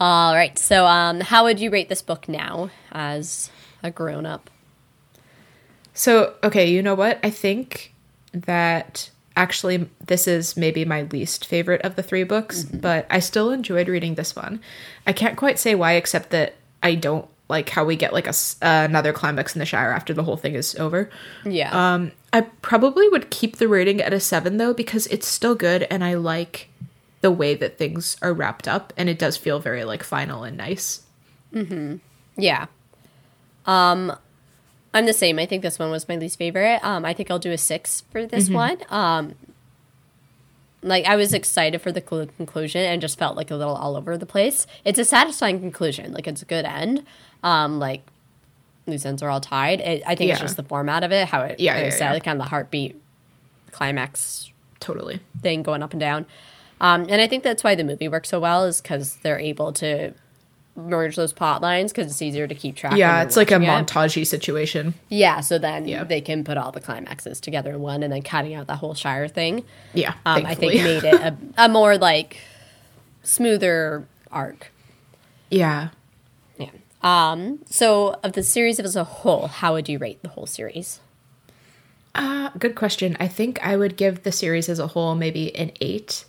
All 0.00 0.34
right. 0.34 0.58
So, 0.58 0.86
um, 0.86 1.20
how 1.20 1.44
would 1.44 1.58
you 1.60 1.70
rate 1.70 1.88
this 1.88 2.02
book 2.02 2.28
now 2.28 2.70
as 2.92 3.50
a 3.82 3.90
grown 3.90 4.26
up? 4.26 4.50
So, 5.94 6.34
okay, 6.42 6.68
you 6.68 6.82
know 6.82 6.94
what? 6.94 7.18
I 7.22 7.30
think 7.30 7.94
that 8.32 9.10
actually 9.36 9.88
this 10.04 10.26
is 10.28 10.56
maybe 10.56 10.84
my 10.84 11.02
least 11.02 11.46
favorite 11.46 11.82
of 11.82 11.96
the 11.96 12.02
three 12.02 12.24
books, 12.24 12.64
but 12.64 13.06
I 13.10 13.20
still 13.20 13.50
enjoyed 13.50 13.88
reading 13.88 14.14
this 14.14 14.36
one. 14.36 14.60
I 15.06 15.12
can't 15.12 15.36
quite 15.36 15.58
say 15.58 15.74
why, 15.74 15.92
except 15.92 16.30
that 16.30 16.54
I 16.82 16.94
don't 16.94 17.28
like 17.48 17.68
how 17.68 17.84
we 17.84 17.94
get 17.96 18.12
like 18.12 18.26
a, 18.26 18.30
uh, 18.30 18.84
another 18.88 19.12
climax 19.12 19.54
in 19.54 19.58
the 19.58 19.66
Shire 19.66 19.90
after 19.92 20.14
the 20.14 20.22
whole 20.22 20.36
thing 20.36 20.54
is 20.54 20.74
over. 20.76 21.10
Yeah. 21.44 21.94
Um, 21.94 22.12
I 22.32 22.40
probably 22.40 23.08
would 23.08 23.30
keep 23.30 23.56
the 23.56 23.68
rating 23.68 24.00
at 24.00 24.12
a 24.12 24.20
seven 24.20 24.56
though 24.56 24.72
because 24.74 25.06
it's 25.08 25.26
still 25.26 25.54
good 25.54 25.82
and 25.90 26.02
I 26.02 26.14
like 26.14 26.68
the 27.20 27.30
way 27.30 27.54
that 27.54 27.78
things 27.78 28.16
are 28.22 28.32
wrapped 28.32 28.66
up 28.68 28.92
and 28.96 29.08
it 29.08 29.18
does 29.18 29.36
feel 29.36 29.58
very 29.60 29.84
like 29.84 30.02
final 30.02 30.42
and 30.44 30.56
nice. 30.56 31.02
Mhm. 31.52 32.00
Yeah. 32.36 32.66
Um 33.66 34.12
I'm 34.92 35.06
the 35.06 35.12
same. 35.12 35.38
I 35.38 35.46
think 35.46 35.62
this 35.62 35.78
one 35.78 35.90
was 35.90 36.08
my 36.08 36.16
least 36.16 36.38
favorite. 36.38 36.80
Um 36.84 37.04
I 37.04 37.12
think 37.12 37.30
I'll 37.30 37.38
do 37.38 37.52
a 37.52 37.58
6 37.58 38.02
for 38.10 38.26
this 38.26 38.48
one. 38.50 38.78
Um 38.88 39.34
like 40.84 41.04
I 41.06 41.16
was 41.16 41.32
excited 41.34 41.80
for 41.80 41.90
the 41.90 42.02
cl- 42.08 42.26
conclusion 42.36 42.82
and 42.82 43.00
just 43.02 43.18
felt 43.18 43.36
like 43.36 43.50
a 43.50 43.56
little 43.56 43.74
all 43.74 43.96
over 43.96 44.16
the 44.16 44.26
place. 44.26 44.66
It's 44.84 44.98
a 44.98 45.04
satisfying 45.04 45.58
conclusion. 45.60 46.12
Like 46.12 46.26
it's 46.28 46.42
a 46.42 46.44
good 46.46 46.64
end. 46.64 47.04
Um 47.42 47.78
like 47.80 48.02
loose 48.86 49.04
ends 49.06 49.22
are 49.22 49.30
all 49.30 49.40
tied. 49.40 49.80
It, 49.80 50.02
I 50.06 50.14
think 50.14 50.30
it's 50.30 50.40
just 50.40 50.56
the 50.56 50.62
format 50.62 51.02
of 51.04 51.10
it, 51.12 51.26
how 51.28 51.40
it 51.42 51.58
Yeah, 51.58 51.78
yeah, 51.78 51.90
said, 51.90 52.12
yeah. 52.12 52.18
kind 52.20 52.38
of 52.38 52.44
the 52.44 52.50
heartbeat 52.50 53.00
climax 53.72 54.50
Totally. 54.80 55.20
thing 55.40 55.62
going 55.62 55.82
up 55.82 55.92
and 55.92 56.00
down. 56.00 56.26
Um, 56.80 57.06
and 57.08 57.20
I 57.20 57.26
think 57.26 57.42
that's 57.44 57.64
why 57.64 57.74
the 57.74 57.84
movie 57.84 58.08
works 58.08 58.28
so 58.28 58.40
well 58.40 58.64
is 58.66 58.80
because 58.82 59.16
they're 59.22 59.38
able 59.38 59.72
to 59.74 60.12
merge 60.76 61.14
those 61.16 61.32
plot 61.32 61.62
lines 61.62 61.92
because 61.92 62.10
it's 62.10 62.20
easier 62.20 62.46
to 62.48 62.54
keep 62.54 62.74
track. 62.76 62.96
Yeah, 62.96 63.22
it's 63.22 63.36
like 63.36 63.50
a 63.52 63.56
it. 63.56 63.60
montagey 63.60 64.26
situation. 64.26 64.94
Yeah, 65.08 65.40
so 65.40 65.58
then 65.58 65.86
Yeah. 65.86 66.02
they 66.04 66.20
can 66.20 66.42
put 66.44 66.56
all 66.56 66.72
the 66.72 66.80
climaxes 66.80 67.40
together 67.40 67.70
in 67.74 67.80
one, 67.80 68.02
and 68.02 68.12
then 68.12 68.22
cutting 68.22 68.54
out 68.54 68.66
the 68.66 68.76
whole 68.76 68.94
Shire 68.94 69.28
thing. 69.28 69.64
Yeah, 69.92 70.14
Um, 70.26 70.44
I 70.46 70.54
think 70.54 70.74
made 70.74 71.04
it 71.04 71.14
a, 71.14 71.36
a 71.64 71.68
more 71.68 71.96
like 71.96 72.38
smoother 73.22 74.06
arc. 74.30 74.70
yeah. 75.50 75.88
Yeah. 76.58 76.70
Um. 77.02 77.60
So 77.66 78.18
of 78.22 78.32
the 78.32 78.42
series 78.42 78.80
as 78.80 78.96
a 78.96 79.04
whole, 79.04 79.46
how 79.46 79.74
would 79.74 79.88
you 79.88 79.98
rate 79.98 80.22
the 80.22 80.28
whole 80.30 80.46
series? 80.46 81.00
Uh, 82.14 82.50
good 82.58 82.74
question. 82.76 83.16
I 83.18 83.26
think 83.28 83.64
I 83.64 83.76
would 83.76 83.96
give 83.96 84.22
the 84.22 84.30
series 84.32 84.68
as 84.68 84.78
a 84.78 84.86
whole 84.88 85.14
maybe 85.16 85.54
an 85.56 85.72
eight, 85.80 86.24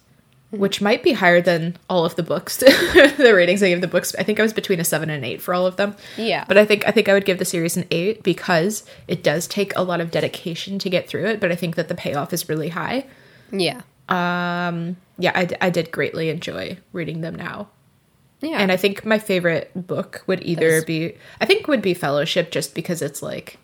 which 0.52 0.82
might 0.82 1.04
be 1.04 1.14
higher 1.14 1.42
than 1.42 1.76
all 1.90 2.06
of 2.06 2.16
the 2.16 2.24
books. 2.24 2.58
the 2.58 3.34
ratings 3.36 3.62
I 3.62 3.70
give 3.70 3.82
the 3.82 3.88
books. 3.88 4.16
I 4.18 4.24
think 4.24 4.40
I 4.40 4.44
was 4.44 4.54
between 4.54 4.80
a 4.80 4.84
seven 4.84 5.10
and 5.10 5.26
eight 5.26 5.42
for 5.42 5.54
all 5.54 5.66
of 5.66 5.76
them. 5.76 5.96
Yeah. 6.18 6.46
But 6.48 6.58
I 6.58 6.66
think 6.66 6.88
I 6.88 6.92
think 6.92 7.10
I 7.10 7.14
would 7.14 7.26
give 7.26 7.40
the 7.40 7.46
series 7.46 7.78
an 7.78 7.86
eight 7.92 8.24
because 8.24 8.84
it 9.08 9.24
does 9.24 9.48
take 9.48 9.76
a 9.76 9.84
lot 9.84 10.02
of 10.02 10.12
dedication 10.12 10.80
to 10.80 10.90
get 10.90 11.08
through 11.08 11.26
it. 11.26 11.40
But 11.40 11.52
I 11.52 11.56
think 11.56 11.76
that 11.76 11.88
the 11.88 11.96
payoff 11.96 12.34
is 12.34 12.50
really 12.50 12.70
high. 12.70 13.06
Yeah. 13.52 13.82
Um. 14.10 14.98
Yeah, 15.18 15.32
I, 15.34 15.46
d- 15.46 15.56
I 15.62 15.70
did 15.70 15.92
greatly 15.92 16.30
enjoy 16.30 16.78
reading 16.92 17.22
them 17.22 17.36
now. 17.36 17.70
Yeah. 18.42 18.58
And 18.58 18.72
I 18.72 18.78
think 18.78 19.06
my 19.06 19.18
favorite 19.18 19.72
book 19.88 20.24
would 20.28 20.44
either 20.44 20.84
be 20.84 21.16
I 21.42 21.46
think 21.46 21.68
would 21.68 21.82
be 21.82 21.94
Fellowship 21.94 22.52
just 22.52 22.76
because 22.76 23.02
it's 23.02 23.22
like 23.24 23.58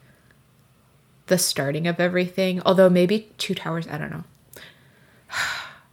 the 1.28 1.38
starting 1.38 1.88
of 1.88 2.00
everything. 2.00 2.62
Although 2.66 2.90
maybe 2.90 3.30
Two 3.38 3.54
Towers, 3.54 3.88
I 3.88 3.98
don't 3.98 4.12
know. 4.12 4.24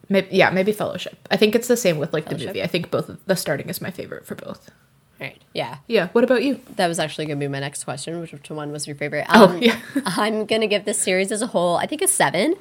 Maybe, 0.08 0.28
yeah, 0.36 0.50
maybe 0.50 0.72
Fellowship. 0.72 1.16
I 1.30 1.36
think 1.36 1.54
it's 1.54 1.68
the 1.68 1.76
same 1.76 1.98
with 1.98 2.12
like 2.12 2.26
the 2.28 2.38
movie. 2.38 2.62
I 2.62 2.66
think 2.66 2.90
both 2.90 3.10
the 3.26 3.36
starting 3.36 3.68
is 3.68 3.80
my 3.80 3.90
favorite 3.90 4.24
for 4.26 4.34
both. 4.34 4.70
right. 5.20 5.40
Yeah. 5.54 5.78
Yeah. 5.86 6.08
What 6.12 6.24
about 6.24 6.42
you? 6.44 6.60
That 6.76 6.86
was 6.88 6.98
actually 6.98 7.26
going 7.26 7.38
to 7.38 7.44
be 7.44 7.48
my 7.50 7.60
next 7.60 7.84
question. 7.84 8.20
Which 8.20 8.32
one 8.50 8.72
was 8.72 8.86
your 8.86 8.96
favorite? 8.96 9.26
Oh, 9.28 9.48
Um, 9.48 9.62
yeah. 9.62 9.78
I'm 10.06 10.46
going 10.46 10.60
to 10.62 10.66
give 10.68 10.84
this 10.84 10.98
series 10.98 11.30
as 11.32 11.42
a 11.42 11.48
whole, 11.48 11.76
I 11.76 11.86
think 11.86 12.00
a 12.02 12.08
seven. 12.08 12.54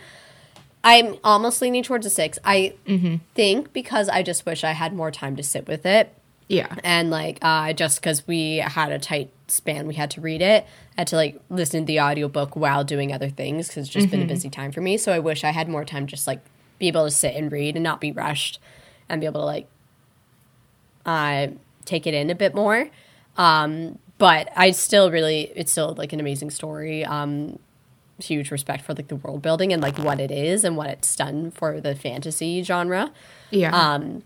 I'm 0.84 1.16
almost 1.24 1.62
leaning 1.62 1.84
towards 1.84 2.06
a 2.06 2.10
six. 2.10 2.39
I 2.45 2.74
Mm-hmm. 2.88 3.16
think 3.36 3.74
because 3.74 4.10
I 4.10 4.24
just 4.24 4.45
wish 4.45 4.64
I 4.64 4.72
had 4.72 4.93
more 4.93 5.12
time 5.12 5.36
to 5.36 5.43
sit 5.43 5.68
with 5.68 5.86
it. 5.86 6.14
Yeah. 6.48 6.74
And 6.84 7.10
like, 7.10 7.39
uh, 7.41 7.74
just 7.74 8.00
because 8.00 8.26
we 8.26 8.58
had 8.58 8.91
a 8.91 9.00
tight 9.00 9.32
span, 9.48 9.86
we 9.88 9.95
had 9.95 10.12
to 10.12 10.22
read 10.22 10.41
it. 10.41 10.66
I 10.98 11.02
had 11.02 11.08
to 11.08 11.16
like 11.18 11.39
listen 11.50 11.82
to 11.82 11.86
the 11.86 12.00
audiobook 12.00 12.56
while 12.56 12.84
doing 12.86 13.14
other 13.14 13.30
things 13.30 13.68
because 13.68 13.84
it's 13.86 13.89
just 13.93 14.08
Mm-hmm. 14.08 14.12
been 14.12 14.22
a 14.24 14.28
busy 14.28 14.50
time 14.50 14.72
for 14.72 14.80
me. 14.82 14.98
So 14.98 15.12
I 15.12 15.20
wish 15.20 15.43
I 15.43 15.52
had 15.52 15.68
more 15.68 15.84
time, 15.84 16.08
just 16.08 16.26
like 16.26 16.39
be 16.80 16.88
able 16.88 17.06
to 17.06 17.12
sit 17.12 17.36
and 17.36 17.52
read 17.52 17.76
and 17.76 17.84
not 17.84 18.00
be 18.02 18.12
rushed 18.12 18.60
and 19.10 19.20
be 19.22 19.26
able 19.28 19.42
to 19.42 19.46
like 19.46 19.68
uh, 21.06 21.48
take 21.86 22.06
it 22.08 22.14
in 22.14 22.30
a 22.30 22.36
bit 22.36 22.54
more. 22.54 22.90
Um, 23.38 24.00
but 24.18 24.50
I 24.56 24.72
still 24.72 25.12
really, 25.12 25.52
it's 25.56 25.72
still 25.72 25.94
like 25.98 26.12
an 26.14 26.20
amazing 26.20 26.50
story. 26.52 27.06
Um, 27.06 27.60
huge 28.20 28.50
respect 28.50 28.84
for 28.84 28.94
like 28.94 29.08
the 29.10 29.16
world 29.16 29.42
building 29.44 29.72
and 29.72 29.82
like 29.82 29.98
what 30.00 30.20
it 30.20 30.32
is 30.32 30.64
and 30.64 30.76
what 30.76 30.90
it's 30.90 31.16
done 31.16 31.52
for 31.52 31.80
the 31.80 31.94
fantasy 31.96 32.64
genre. 32.64 33.12
Yeah. 33.52 33.76
Um, 33.76 34.24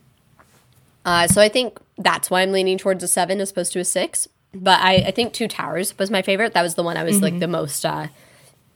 Uh, 1.03 1.27
so 1.27 1.41
I 1.41 1.49
think 1.49 1.79
that's 1.97 2.29
why 2.29 2.41
I'm 2.41 2.51
leaning 2.51 2.77
towards 2.77 3.03
a 3.03 3.07
seven 3.07 3.41
as 3.41 3.51
opposed 3.51 3.73
to 3.73 3.79
a 3.79 3.85
six. 3.85 4.27
But 4.53 4.79
I, 4.81 4.95
I 5.07 5.11
think 5.11 5.33
Two 5.33 5.47
Towers 5.47 5.97
was 5.97 6.11
my 6.11 6.21
favorite. 6.21 6.53
That 6.53 6.61
was 6.61 6.75
the 6.75 6.83
one 6.83 6.95
I 6.95 7.03
was 7.03 7.21
like 7.21 7.39
the 7.39 7.47
most 7.47 7.85
uh, 7.85 8.07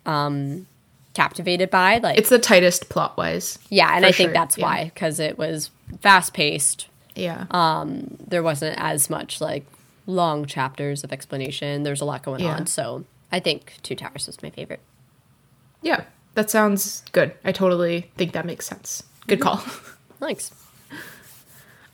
um, 0.05 0.67
captivated 1.15 1.71
by. 1.71 1.97
Like, 1.97 2.17
it's 2.19 2.29
the 2.29 2.37
tightest 2.37 2.89
plot 2.89 3.17
wise. 3.17 3.57
yeah, 3.69 3.95
and 3.95 4.05
I 4.05 4.11
think 4.11 4.27
sure, 4.27 4.33
that's 4.33 4.57
yeah. 4.57 4.65
why 4.65 4.83
because 4.93 5.19
it 5.19 5.37
was 5.39 5.71
fast 6.01 6.33
paced. 6.33 6.87
Yeah. 7.15 7.45
Um, 7.51 8.17
There 8.27 8.43
wasn't 8.43 8.77
as 8.79 9.09
much 9.09 9.41
like 9.41 9.65
long 10.05 10.45
chapters 10.45 11.03
of 11.03 11.11
explanation. 11.11 11.81
There's 11.83 12.01
a 12.01 12.05
lot 12.05 12.21
going 12.23 12.41
Yeah. 12.41 12.55
on. 12.57 12.67
So 12.67 13.05
I 13.31 13.39
think 13.39 13.73
Two 13.81 13.95
Towers 13.95 14.27
was 14.27 14.43
my 14.43 14.51
favorite. 14.51 14.81
yeah. 15.81 16.03
That 16.35 16.49
sounds 16.51 17.01
good. 17.13 17.31
I 17.45 17.53
totally 17.53 18.11
think 18.17 18.33
that 18.33 18.45
makes 18.45 18.67
sense. 18.67 19.03
Good 19.25 19.39
call. 19.39 19.55
Thanks. 20.19 20.51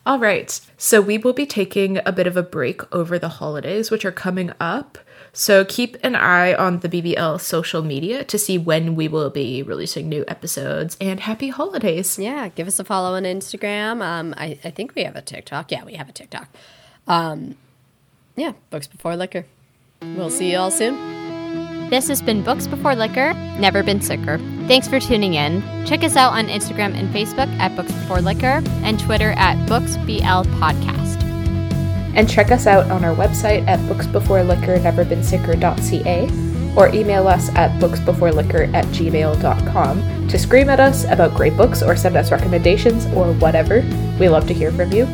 All 0.04 0.18
right. 0.18 0.60
So 0.76 1.00
we 1.00 1.16
will 1.16 1.32
be 1.32 1.46
taking 1.46 2.00
a 2.04 2.10
bit 2.10 2.26
of 2.26 2.36
a 2.36 2.42
break 2.42 2.92
over 2.92 3.20
the 3.20 3.28
holidays, 3.28 3.92
which 3.92 4.04
are 4.04 4.10
coming 4.10 4.52
up. 4.58 4.98
So 5.32 5.64
keep 5.64 5.96
an 6.02 6.14
eye 6.14 6.52
on 6.54 6.80
the 6.80 6.88
BBL 6.88 7.40
social 7.40 7.82
media 7.82 8.22
to 8.24 8.38
see 8.38 8.58
when 8.58 8.94
we 8.94 9.08
will 9.08 9.30
be 9.30 9.62
releasing 9.62 10.08
new 10.08 10.24
episodes. 10.28 10.96
And 11.00 11.20
happy 11.20 11.48
holidays. 11.48 12.18
Yeah, 12.18 12.48
give 12.48 12.68
us 12.68 12.78
a 12.78 12.84
follow 12.84 13.16
on 13.16 13.22
Instagram. 13.22 14.02
Um, 14.02 14.34
I, 14.36 14.58
I 14.62 14.70
think 14.70 14.94
we 14.94 15.04
have 15.04 15.16
a 15.16 15.22
TikTok. 15.22 15.70
Yeah, 15.72 15.84
we 15.84 15.94
have 15.94 16.08
a 16.08 16.12
TikTok. 16.12 16.48
Um, 17.06 17.56
yeah, 18.36 18.52
Books 18.70 18.86
Before 18.86 19.16
Liquor. 19.16 19.46
We'll 20.02 20.30
see 20.30 20.52
you 20.52 20.58
all 20.58 20.70
soon. 20.70 20.96
This 21.88 22.08
has 22.08 22.22
been 22.22 22.42
Books 22.42 22.66
Before 22.66 22.94
Liquor, 22.94 23.34
Never 23.58 23.82
Been 23.82 24.00
Sicker. 24.00 24.38
Thanks 24.66 24.88
for 24.88 24.98
tuning 24.98 25.34
in. 25.34 25.62
Check 25.86 26.02
us 26.02 26.16
out 26.16 26.32
on 26.32 26.46
Instagram 26.46 26.94
and 26.94 27.08
Facebook 27.14 27.48
at 27.58 27.76
Books 27.76 27.92
Before 27.92 28.20
Liquor 28.20 28.62
and 28.82 28.98
Twitter 28.98 29.32
at 29.32 29.56
BooksBL 29.68 30.44
Podcast. 30.58 31.21
And 32.14 32.28
check 32.28 32.50
us 32.50 32.66
out 32.66 32.90
on 32.90 33.02
our 33.04 33.14
website 33.14 33.66
at 33.66 33.78
booksbeforeliquor.neverbeensiccer.ca 33.80 36.52
or 36.76 36.94
email 36.94 37.26
us 37.28 37.48
at 37.50 37.70
booksbeforeliquor 37.80 38.74
at 38.74 38.84
gmail.com 38.86 40.28
to 40.28 40.38
scream 40.38 40.70
at 40.70 40.80
us 40.80 41.04
about 41.04 41.34
great 41.34 41.56
books 41.56 41.82
or 41.82 41.96
send 41.96 42.16
us 42.16 42.32
recommendations 42.32 43.06
or 43.14 43.32
whatever. 43.34 43.82
We 44.18 44.28
love 44.28 44.48
to 44.48 44.54
hear 44.54 44.72
from 44.72 44.92
you. 44.92 45.06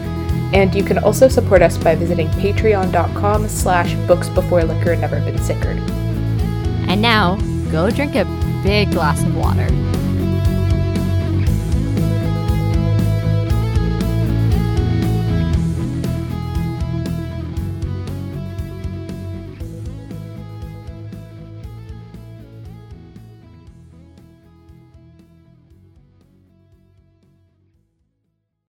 And 0.52 0.74
you 0.74 0.82
can 0.82 0.98
also 0.98 1.28
support 1.28 1.60
us 1.60 1.76
by 1.76 1.94
visiting 1.94 2.28
patreon.com 2.28 3.48
slash 3.48 3.92
booksbeforeliquor 4.06 4.98
never 4.98 5.20
been 5.20 5.36
sicker. 5.38 5.76
And 6.88 7.02
now, 7.02 7.36
go 7.70 7.90
drink 7.90 8.14
a 8.14 8.24
big 8.62 8.92
glass 8.92 9.22
of 9.22 9.36
water. 9.36 9.68